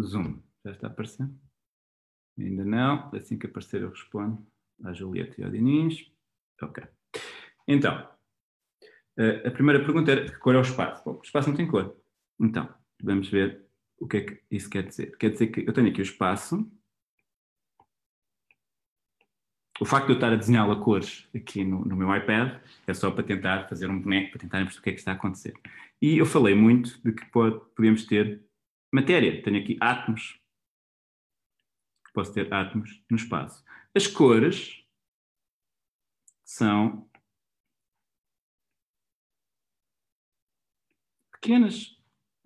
zoom. 0.00 0.40
Já 0.64 0.70
está 0.70 0.86
aparecendo? 0.86 1.36
Ainda 2.38 2.64
não. 2.64 3.10
Assim 3.12 3.36
que 3.36 3.46
aparecer 3.46 3.82
eu 3.82 3.90
respondo 3.90 4.46
à 4.84 4.92
Julieta 4.92 5.40
e 5.40 5.44
ao 5.44 5.50
Diniz. 5.50 6.08
Ok. 6.62 6.84
Então, 7.66 8.08
a 9.44 9.50
primeira 9.50 9.82
pergunta 9.82 10.12
era 10.12 10.30
que 10.30 10.38
cor 10.38 10.54
é 10.54 10.58
o 10.58 10.62
espaço? 10.62 11.02
Bom, 11.04 11.18
o 11.18 11.22
espaço 11.22 11.48
não 11.48 11.56
tem 11.56 11.66
cor. 11.66 11.96
Então, 12.38 12.72
vamos 13.02 13.28
ver 13.28 13.65
o 13.98 14.06
que 14.06 14.16
é 14.18 14.20
que 14.22 14.42
isso 14.50 14.68
quer 14.68 14.86
dizer. 14.86 15.16
Quer 15.16 15.30
dizer 15.30 15.48
que 15.48 15.60
eu 15.60 15.72
tenho 15.72 15.88
aqui 15.88 16.00
o 16.00 16.02
espaço. 16.02 16.70
O 19.78 19.84
facto 19.84 20.06
de 20.06 20.12
eu 20.12 20.16
estar 20.16 20.32
a 20.32 20.36
desenhá-lo 20.36 20.72
a 20.72 20.82
cores 20.82 21.28
aqui 21.34 21.62
no, 21.62 21.84
no, 21.84 21.96
meu 21.96 22.14
iPad 22.14 22.62
é 22.86 22.94
só 22.94 23.10
para 23.10 23.24
tentar 23.24 23.68
fazer 23.68 23.90
um 23.90 24.00
boneco, 24.00 24.30
para 24.30 24.40
tentar 24.40 24.58
perceber 24.58 24.80
o 24.80 24.82
que 24.82 24.90
é 24.90 24.92
que 24.92 24.98
está 24.98 25.12
a 25.12 25.14
acontecer. 25.14 25.52
E 26.00 26.16
eu 26.16 26.24
falei 26.24 26.54
muito 26.54 26.98
de 27.02 27.12
que 27.12 27.26
pode, 27.26 27.60
podemos 27.74 28.06
ter 28.06 28.42
matéria. 28.92 29.42
Tenho 29.42 29.60
aqui 29.60 29.76
átomos, 29.80 30.40
posso 32.14 32.32
ter 32.32 32.52
átomos 32.52 33.02
no 33.10 33.16
espaço. 33.16 33.62
As 33.94 34.06
cores 34.06 34.82
são 36.42 37.06
pequenas, 41.32 41.95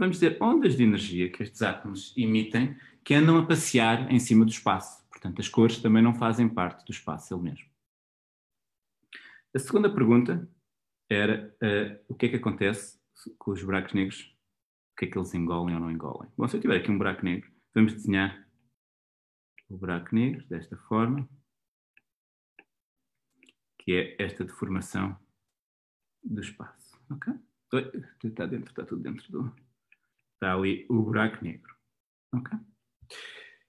vamos 0.00 0.18
dizer, 0.18 0.38
ondas 0.42 0.76
de 0.76 0.82
energia 0.82 1.30
que 1.30 1.42
estes 1.42 1.60
átomos 1.60 2.16
emitem 2.16 2.74
que 3.04 3.12
andam 3.12 3.36
a 3.36 3.46
passear 3.46 4.10
em 4.10 4.18
cima 4.18 4.46
do 4.46 4.50
espaço. 4.50 5.06
Portanto, 5.10 5.40
as 5.40 5.48
cores 5.48 5.76
também 5.76 6.02
não 6.02 6.14
fazem 6.14 6.48
parte 6.48 6.86
do 6.86 6.90
espaço 6.90 7.34
ele 7.34 7.42
mesmo. 7.42 7.68
A 9.54 9.58
segunda 9.58 9.92
pergunta 9.92 10.48
era 11.10 11.54
uh, 11.62 12.04
o 12.08 12.14
que 12.14 12.26
é 12.26 12.28
que 12.30 12.36
acontece 12.36 12.98
com 13.38 13.50
os 13.50 13.62
buracos 13.62 13.92
negros? 13.92 14.34
O 14.92 14.96
que 14.96 15.04
é 15.04 15.08
que 15.08 15.18
eles 15.18 15.34
engolem 15.34 15.74
ou 15.74 15.80
não 15.80 15.90
engolem? 15.90 16.30
Bom, 16.34 16.48
se 16.48 16.56
eu 16.56 16.60
tiver 16.60 16.76
aqui 16.76 16.90
um 16.90 16.96
buraco 16.96 17.22
negro, 17.22 17.50
vamos 17.74 17.92
desenhar 17.92 18.48
o 19.68 19.76
buraco 19.76 20.14
negro, 20.14 20.46
desta 20.48 20.76
forma, 20.78 21.28
que 23.78 23.92
é 23.92 24.16
esta 24.18 24.44
deformação 24.44 25.18
do 26.24 26.40
espaço. 26.40 26.98
Ok? 27.10 27.34
Está 28.24 28.46
dentro, 28.46 28.70
está 28.70 28.84
tudo 28.84 29.02
dentro 29.02 29.30
do. 29.30 29.69
Está 30.40 30.54
ali 30.54 30.86
o 30.88 31.02
buraco 31.02 31.44
negro. 31.44 31.74
Ok? 32.34 32.58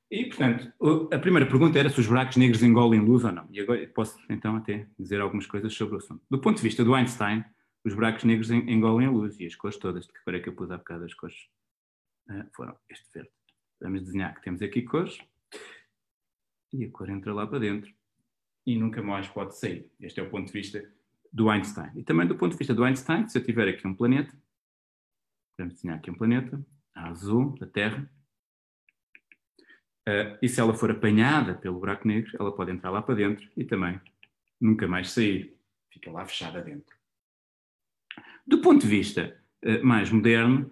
E, 0.09 0.25
portanto, 0.25 0.71
a 1.13 1.19
primeira 1.19 1.45
pergunta 1.45 1.77
era 1.77 1.89
se 1.89 1.99
os 1.99 2.07
buracos 2.07 2.37
negros 2.37 2.63
engolem 2.63 3.01
luz 3.01 3.25
ou 3.25 3.31
não. 3.31 3.45
E 3.51 3.59
agora 3.59 3.85
posso, 3.87 4.17
então, 4.29 4.55
até 4.55 4.87
dizer 4.97 5.19
algumas 5.19 5.45
coisas 5.45 5.73
sobre 5.73 5.95
o 5.95 5.97
assunto. 5.97 6.21
Do 6.29 6.39
ponto 6.39 6.57
de 6.57 6.63
vista 6.63 6.83
do 6.83 6.93
Einstein, 6.93 7.43
os 7.83 7.93
buracos 7.93 8.23
negros 8.23 8.49
engolem 8.51 9.07
a 9.07 9.11
luz 9.11 9.37
e 9.39 9.45
as 9.45 9.55
cores 9.55 9.77
todas. 9.77 10.05
De 10.05 10.13
que 10.13 10.23
cor 10.23 10.33
é 10.33 10.39
que 10.39 10.47
eu 10.47 10.53
pus 10.53 10.71
há 10.71 10.77
bocado 10.77 11.03
as 11.03 11.13
cores? 11.13 11.35
Uh, 12.29 12.45
foram 12.55 12.77
este 12.89 13.05
verde. 13.13 13.31
Vamos 13.81 14.03
desenhar 14.03 14.33
que 14.35 14.41
temos 14.41 14.61
aqui 14.61 14.83
cores 14.83 15.17
e 16.71 16.85
a 16.85 16.91
cor 16.91 17.09
entra 17.09 17.33
lá 17.33 17.45
para 17.45 17.59
dentro 17.59 17.91
e 18.65 18.77
nunca 18.77 19.01
mais 19.01 19.27
pode 19.27 19.57
sair. 19.57 19.91
Este 19.99 20.21
é 20.21 20.23
o 20.23 20.29
ponto 20.29 20.47
de 20.47 20.53
vista 20.53 20.87
do 21.33 21.49
Einstein. 21.49 21.91
E 21.95 22.03
também 22.03 22.27
do 22.27 22.37
ponto 22.37 22.51
de 22.51 22.57
vista 22.57 22.73
do 22.73 22.83
Einstein, 22.83 23.27
se 23.27 23.37
eu 23.37 23.43
tiver 23.43 23.67
aqui 23.67 23.87
um 23.87 23.95
planeta, 23.95 24.37
vamos 25.61 25.75
desenhar 25.75 25.97
aqui 25.97 26.09
um 26.09 26.15
planeta, 26.15 26.63
azul, 26.93 27.55
da 27.59 27.67
Terra, 27.67 28.09
uh, 30.07 30.37
e 30.41 30.49
se 30.49 30.59
ela 30.59 30.73
for 30.73 30.91
apanhada 30.91 31.53
pelo 31.53 31.79
buraco 31.79 32.07
negro, 32.07 32.31
ela 32.39 32.53
pode 32.55 32.71
entrar 32.71 32.89
lá 32.89 33.01
para 33.01 33.15
dentro 33.15 33.47
e 33.55 33.63
também 33.63 33.99
nunca 34.59 34.87
mais 34.87 35.11
sair. 35.11 35.57
Fica 35.91 36.11
lá 36.11 36.25
fechada 36.25 36.61
dentro. 36.61 36.95
Do 38.45 38.61
ponto 38.61 38.81
de 38.81 38.87
vista 38.87 39.39
uh, 39.63 39.85
mais 39.85 40.09
moderno, 40.11 40.69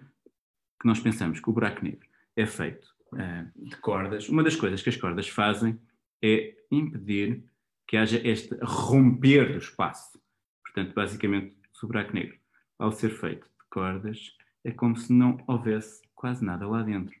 que 0.80 0.86
nós 0.86 1.00
pensamos 1.00 1.40
que 1.40 1.48
o 1.48 1.52
buraco 1.52 1.84
negro 1.84 2.06
é 2.36 2.46
feito 2.46 2.88
uh, 3.12 3.68
de 3.68 3.76
cordas, 3.76 4.28
uma 4.28 4.42
das 4.42 4.56
coisas 4.56 4.82
que 4.82 4.88
as 4.88 4.96
cordas 4.96 5.28
fazem 5.28 5.80
é 6.22 6.56
impedir 6.70 7.44
que 7.86 7.96
haja 7.96 8.20
este 8.26 8.54
romper 8.62 9.52
do 9.52 9.58
espaço. 9.58 10.20
Portanto, 10.62 10.94
basicamente, 10.94 11.56
o 11.82 11.86
buraco 11.86 12.14
negro, 12.14 12.38
ao 12.78 12.92
ser 12.92 13.10
feito 13.10 13.46
de 13.46 13.68
cordas, 13.70 14.36
é 14.64 14.70
como 14.70 14.96
se 14.96 15.12
não 15.12 15.42
houvesse 15.46 16.02
quase 16.14 16.44
nada 16.44 16.66
lá 16.68 16.82
dentro. 16.82 17.18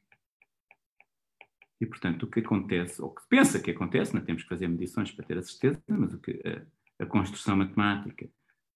E, 1.80 1.86
portanto, 1.86 2.24
o 2.24 2.26
que 2.26 2.40
acontece, 2.40 3.00
ou 3.00 3.10
que 3.14 3.22
pensa 3.28 3.58
que 3.58 3.70
acontece, 3.70 4.14
não 4.14 4.22
temos 4.22 4.42
que 4.42 4.48
fazer 4.48 4.68
medições 4.68 5.10
para 5.10 5.24
ter 5.24 5.38
a 5.38 5.42
certeza, 5.42 5.80
mas 5.88 6.12
o 6.12 6.18
que 6.20 6.40
a, 6.44 7.04
a 7.04 7.06
construção 7.06 7.56
matemática 7.56 8.28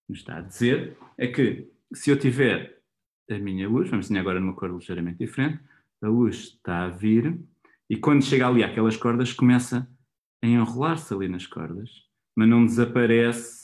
nos 0.09 0.21
está 0.21 0.39
a 0.39 0.41
dizer 0.41 0.97
é 1.19 1.27
que 1.27 1.71
se 1.93 2.11
eu 2.11 2.19
tiver 2.19 2.81
a 3.31 3.39
minha 3.39 3.69
luz, 3.69 3.91
vamos 3.91 4.07
desenhar 4.07 4.23
agora 4.23 4.41
numa 4.41 4.55
cor 4.55 4.71
ligeiramente 4.71 5.19
diferente, 5.19 5.63
a 6.03 6.09
luz 6.09 6.37
está 6.37 6.85
a 6.85 6.89
vir 6.89 7.39
e 7.89 7.97
quando 7.97 8.25
chega 8.25 8.47
ali 8.47 8.65
àquelas 8.65 8.97
cordas 8.97 9.33
começa 9.33 9.89
a 10.43 10.47
enrolar-se 10.47 11.13
ali 11.13 11.29
nas 11.29 11.47
cordas, 11.47 11.91
mas 12.37 12.49
não 12.49 12.65
desaparece 12.65 13.64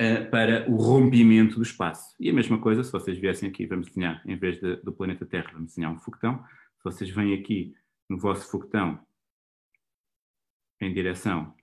uh, 0.00 0.30
para 0.30 0.68
o 0.70 0.76
rompimento 0.76 1.56
do 1.56 1.62
espaço. 1.62 2.14
E 2.18 2.30
a 2.30 2.32
mesma 2.32 2.58
coisa, 2.58 2.82
se 2.82 2.92
vocês 2.92 3.18
viessem 3.18 3.48
aqui, 3.48 3.66
vamos 3.66 3.88
desenhar, 3.88 4.22
em 4.26 4.36
vez 4.36 4.60
de, 4.60 4.76
do 4.76 4.92
planeta 4.92 5.26
Terra, 5.26 5.50
vamos 5.52 5.68
desenhar 5.68 5.92
um 5.92 5.98
foguetão. 5.98 6.42
Se 6.78 6.84
vocês 6.84 7.10
vêm 7.10 7.34
aqui 7.34 7.74
no 8.08 8.18
vosso 8.18 8.50
foguetão 8.50 9.00
em 10.80 10.92
direção 10.92 11.54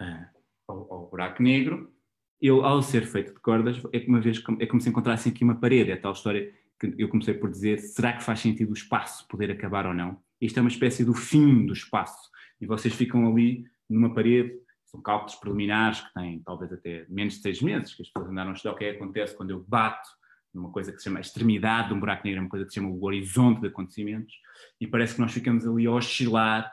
uh, 0.00 0.26
ao, 0.68 0.92
ao, 0.92 1.10
buraco 1.10 1.42
negro, 1.42 1.92
ele, 2.40 2.60
ao 2.60 2.82
ser 2.82 3.06
feito 3.06 3.34
de 3.34 3.40
cordas, 3.40 3.80
é, 3.92 4.04
uma 4.06 4.20
vez, 4.20 4.42
é 4.60 4.66
como 4.66 4.80
se 4.80 4.88
encontrassem 4.88 5.32
aqui 5.32 5.42
uma 5.44 5.58
parede. 5.58 5.90
É 5.90 5.96
tal 5.96 6.12
história 6.12 6.52
que 6.78 6.94
eu 6.98 7.08
comecei 7.08 7.34
por 7.34 7.50
dizer: 7.50 7.78
será 7.78 8.12
que 8.12 8.22
faz 8.22 8.40
sentido 8.40 8.70
o 8.70 8.74
espaço 8.74 9.26
poder 9.28 9.50
acabar 9.50 9.86
ou 9.86 9.94
não? 9.94 10.22
Isto 10.40 10.58
é 10.58 10.60
uma 10.60 10.68
espécie 10.68 11.04
do 11.04 11.14
fim 11.14 11.64
do 11.64 11.72
espaço. 11.72 12.30
E 12.60 12.66
vocês 12.66 12.94
ficam 12.94 13.26
ali 13.26 13.64
numa 13.88 14.12
parede 14.12 14.63
são 14.94 15.02
cálculos 15.02 15.34
preliminares 15.34 16.00
que 16.00 16.14
têm 16.14 16.40
talvez 16.44 16.72
até 16.72 17.04
menos 17.08 17.34
de 17.34 17.42
seis 17.42 17.60
meses, 17.60 17.94
que 17.94 18.02
as 18.02 18.08
pessoas 18.08 18.30
andaram 18.30 18.50
a 18.50 18.52
estudar 18.54 18.74
o 18.74 18.76
que 18.76 18.84
é 18.84 18.90
que 18.92 19.02
acontece 19.02 19.36
quando 19.36 19.50
eu 19.50 19.64
bato 19.66 20.08
numa 20.52 20.70
coisa 20.70 20.92
que 20.92 20.98
se 20.98 21.04
chama 21.04 21.18
a 21.18 21.20
extremidade 21.20 21.88
de 21.88 21.94
um 21.94 22.00
buraco 22.00 22.24
negro, 22.24 22.42
uma 22.42 22.48
coisa 22.48 22.64
que 22.64 22.70
se 22.70 22.76
chama 22.76 22.90
o 22.90 23.04
horizonte 23.04 23.60
de 23.60 23.66
acontecimentos, 23.66 24.32
e 24.80 24.86
parece 24.86 25.16
que 25.16 25.20
nós 25.20 25.32
ficamos 25.32 25.66
ali 25.66 25.84
a 25.86 25.90
oscilar 25.90 26.72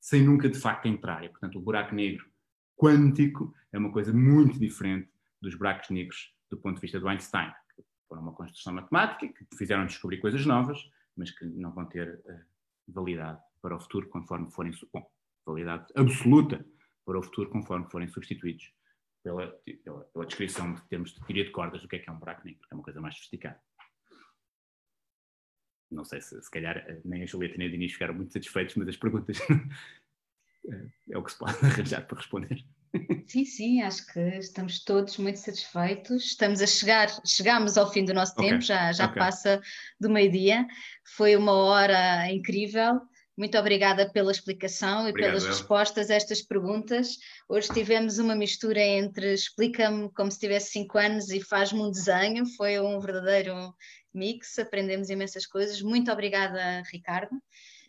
sem 0.00 0.22
nunca 0.22 0.48
de 0.48 0.58
facto 0.58 0.86
entrar. 0.86 1.22
E, 1.22 1.28
portanto, 1.28 1.58
o 1.58 1.60
buraco 1.60 1.94
negro 1.94 2.24
quântico 2.74 3.54
é 3.70 3.78
uma 3.78 3.92
coisa 3.92 4.10
muito 4.10 4.58
diferente 4.58 5.10
dos 5.42 5.54
buracos 5.54 5.90
negros 5.90 6.34
do 6.50 6.56
ponto 6.56 6.76
de 6.76 6.80
vista 6.80 6.98
do 6.98 7.08
Einstein, 7.08 7.52
que 7.76 7.84
foram 8.08 8.22
uma 8.22 8.32
construção 8.32 8.72
matemática, 8.72 9.28
que 9.28 9.56
fizeram 9.58 9.84
descobrir 9.84 10.16
coisas 10.18 10.46
novas, 10.46 10.78
mas 11.14 11.30
que 11.30 11.44
não 11.44 11.72
vão 11.74 11.84
ter 11.84 12.22
uh, 12.24 12.40
validade 12.88 13.38
para 13.60 13.76
o 13.76 13.80
futuro 13.80 14.08
conforme 14.08 14.50
forem. 14.50 14.72
Bom, 14.90 15.06
validade 15.44 15.92
absoluta 15.94 16.64
para 17.08 17.18
o 17.18 17.22
futuro, 17.22 17.48
conforme 17.48 17.88
forem 17.90 18.06
substituídos 18.06 18.70
pela, 19.22 19.48
pela, 19.82 20.04
pela 20.04 20.26
descrição 20.26 20.74
de 20.74 20.82
termos 20.88 21.14
de 21.14 21.20
teoria 21.20 21.44
de 21.44 21.50
cordas 21.50 21.80
do 21.80 21.88
que 21.88 21.96
é 21.96 21.98
que 22.00 22.10
é 22.10 22.12
um 22.12 22.18
buraco 22.18 22.44
negro, 22.44 22.60
que 22.68 22.74
é 22.74 22.76
uma 22.76 22.84
coisa 22.84 23.00
mais 23.00 23.14
sofisticada. 23.14 23.58
Não 25.90 26.04
sei 26.04 26.20
se, 26.20 26.38
se 26.42 26.50
calhar, 26.50 26.76
eh, 26.76 27.00
nem 27.06 27.22
a 27.22 27.26
Julieta 27.26 27.56
nem 27.56 27.66
a 27.66 27.70
Diniz 27.70 27.94
ficaram 27.94 28.12
muito 28.12 28.34
satisfeitos, 28.34 28.74
mas 28.76 28.88
as 28.88 28.96
perguntas 28.98 29.38
eh, 30.70 30.88
é 31.10 31.16
o 31.16 31.24
que 31.24 31.32
se 31.32 31.38
pode 31.38 31.56
arranjar 31.64 32.06
para 32.06 32.18
responder. 32.18 32.62
Sim, 33.26 33.44
sim, 33.46 33.80
acho 33.80 34.06
que 34.12 34.20
estamos 34.36 34.84
todos 34.84 35.16
muito 35.16 35.38
satisfeitos. 35.38 36.26
Estamos 36.26 36.60
a 36.60 36.66
chegar, 36.66 37.08
chegamos 37.24 37.78
ao 37.78 37.90
fim 37.90 38.04
do 38.04 38.12
nosso 38.12 38.32
okay. 38.32 38.50
tempo, 38.50 38.60
já, 38.60 38.92
já 38.92 39.06
okay. 39.06 39.18
passa 39.18 39.62
do 39.98 40.10
meio-dia. 40.10 40.66
Foi 41.16 41.34
uma 41.36 41.52
hora 41.52 42.30
incrível. 42.30 43.00
Muito 43.38 43.56
obrigada 43.56 44.10
pela 44.10 44.32
explicação 44.32 45.06
e 45.06 45.10
Obrigado, 45.10 45.30
pelas 45.30 45.44
eu. 45.44 45.50
respostas 45.50 46.10
a 46.10 46.14
estas 46.16 46.42
perguntas. 46.42 47.18
Hoje 47.48 47.68
tivemos 47.72 48.18
uma 48.18 48.34
mistura 48.34 48.80
entre 48.80 49.32
explica-me 49.32 50.10
como 50.12 50.28
se 50.28 50.40
tivesse 50.40 50.72
5 50.72 50.98
anos 50.98 51.30
e 51.30 51.40
faz-me 51.40 51.80
um 51.80 51.88
desenho. 51.88 52.44
Foi 52.56 52.80
um 52.80 52.98
verdadeiro 52.98 53.72
mix, 54.12 54.58
aprendemos 54.58 55.08
imensas 55.08 55.46
coisas. 55.46 55.80
Muito 55.80 56.10
obrigada, 56.10 56.82
Ricardo. 56.92 57.30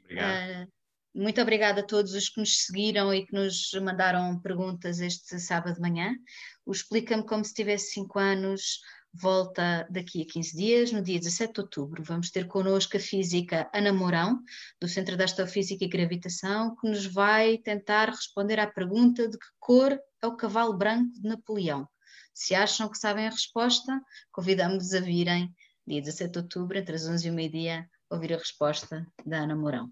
Obrigado. 0.04 0.68
Uh, 0.68 0.80
muito 1.16 1.42
obrigada 1.42 1.82
a 1.82 1.86
todos 1.86 2.14
os 2.14 2.30
que 2.30 2.40
nos 2.40 2.66
seguiram 2.66 3.12
e 3.12 3.26
que 3.26 3.34
nos 3.34 3.72
mandaram 3.82 4.40
perguntas 4.42 5.00
este 5.00 5.40
sábado 5.40 5.74
de 5.74 5.82
manhã. 5.82 6.16
O 6.64 6.72
Explica-me 6.72 7.26
como 7.26 7.44
se 7.44 7.56
tivesse 7.56 7.94
5 7.94 8.20
anos 8.20 8.82
volta 9.14 9.88
daqui 9.90 10.22
a 10.22 10.26
15 10.26 10.56
dias, 10.56 10.92
no 10.92 11.02
dia 11.02 11.20
17 11.20 11.54
de 11.54 11.62
outubro. 11.62 12.04
Vamos 12.04 12.32
ter 12.32 12.48
connosco 12.48 12.98
a 12.98 13.00
física 13.00 13.70
Ana 13.74 13.92
Mourão, 13.92 14.42
do 14.80 14.88
Centro 14.88 15.18
de 15.18 15.24
Astrofísica 15.24 15.84
e 15.84 15.90
Gravitação, 15.90 16.76
que 16.76 16.88
nos 16.88 17.06
vai 17.06 17.58
tentar 17.58 18.10
responder 18.10 18.60
à 18.60 18.68
pergunta 18.68 19.28
de 19.28 19.38
que 19.38 19.48
cor 19.60 20.00
é 20.22 20.28
o 20.28 20.36
cavalo 20.36 20.78
branco 20.78 21.14
de 21.14 21.28
Napoleão. 21.28 21.88
Se 22.34 22.56
acham 22.56 22.90
que 22.90 22.98
sabem 22.98 23.28
a 23.28 23.32
resposta, 23.32 24.00
convidamos-vos 24.32 24.94
a 24.94 25.00
virem 25.00 25.54
dia 25.86 26.02
17 26.02 26.32
de 26.32 26.40
outubro, 26.40 26.78
entre 26.78 26.96
as 26.96 27.08
11 27.08 27.28
e 27.28 27.32
o 27.32 27.34
meio-dia, 27.34 27.90
ouvir 28.10 28.34
a 28.34 28.38
resposta 28.38 29.06
da 29.26 29.40
Ana 29.40 29.56
Mourão. 29.56 29.92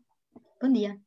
Bom 0.61 0.71
dia! 0.71 1.06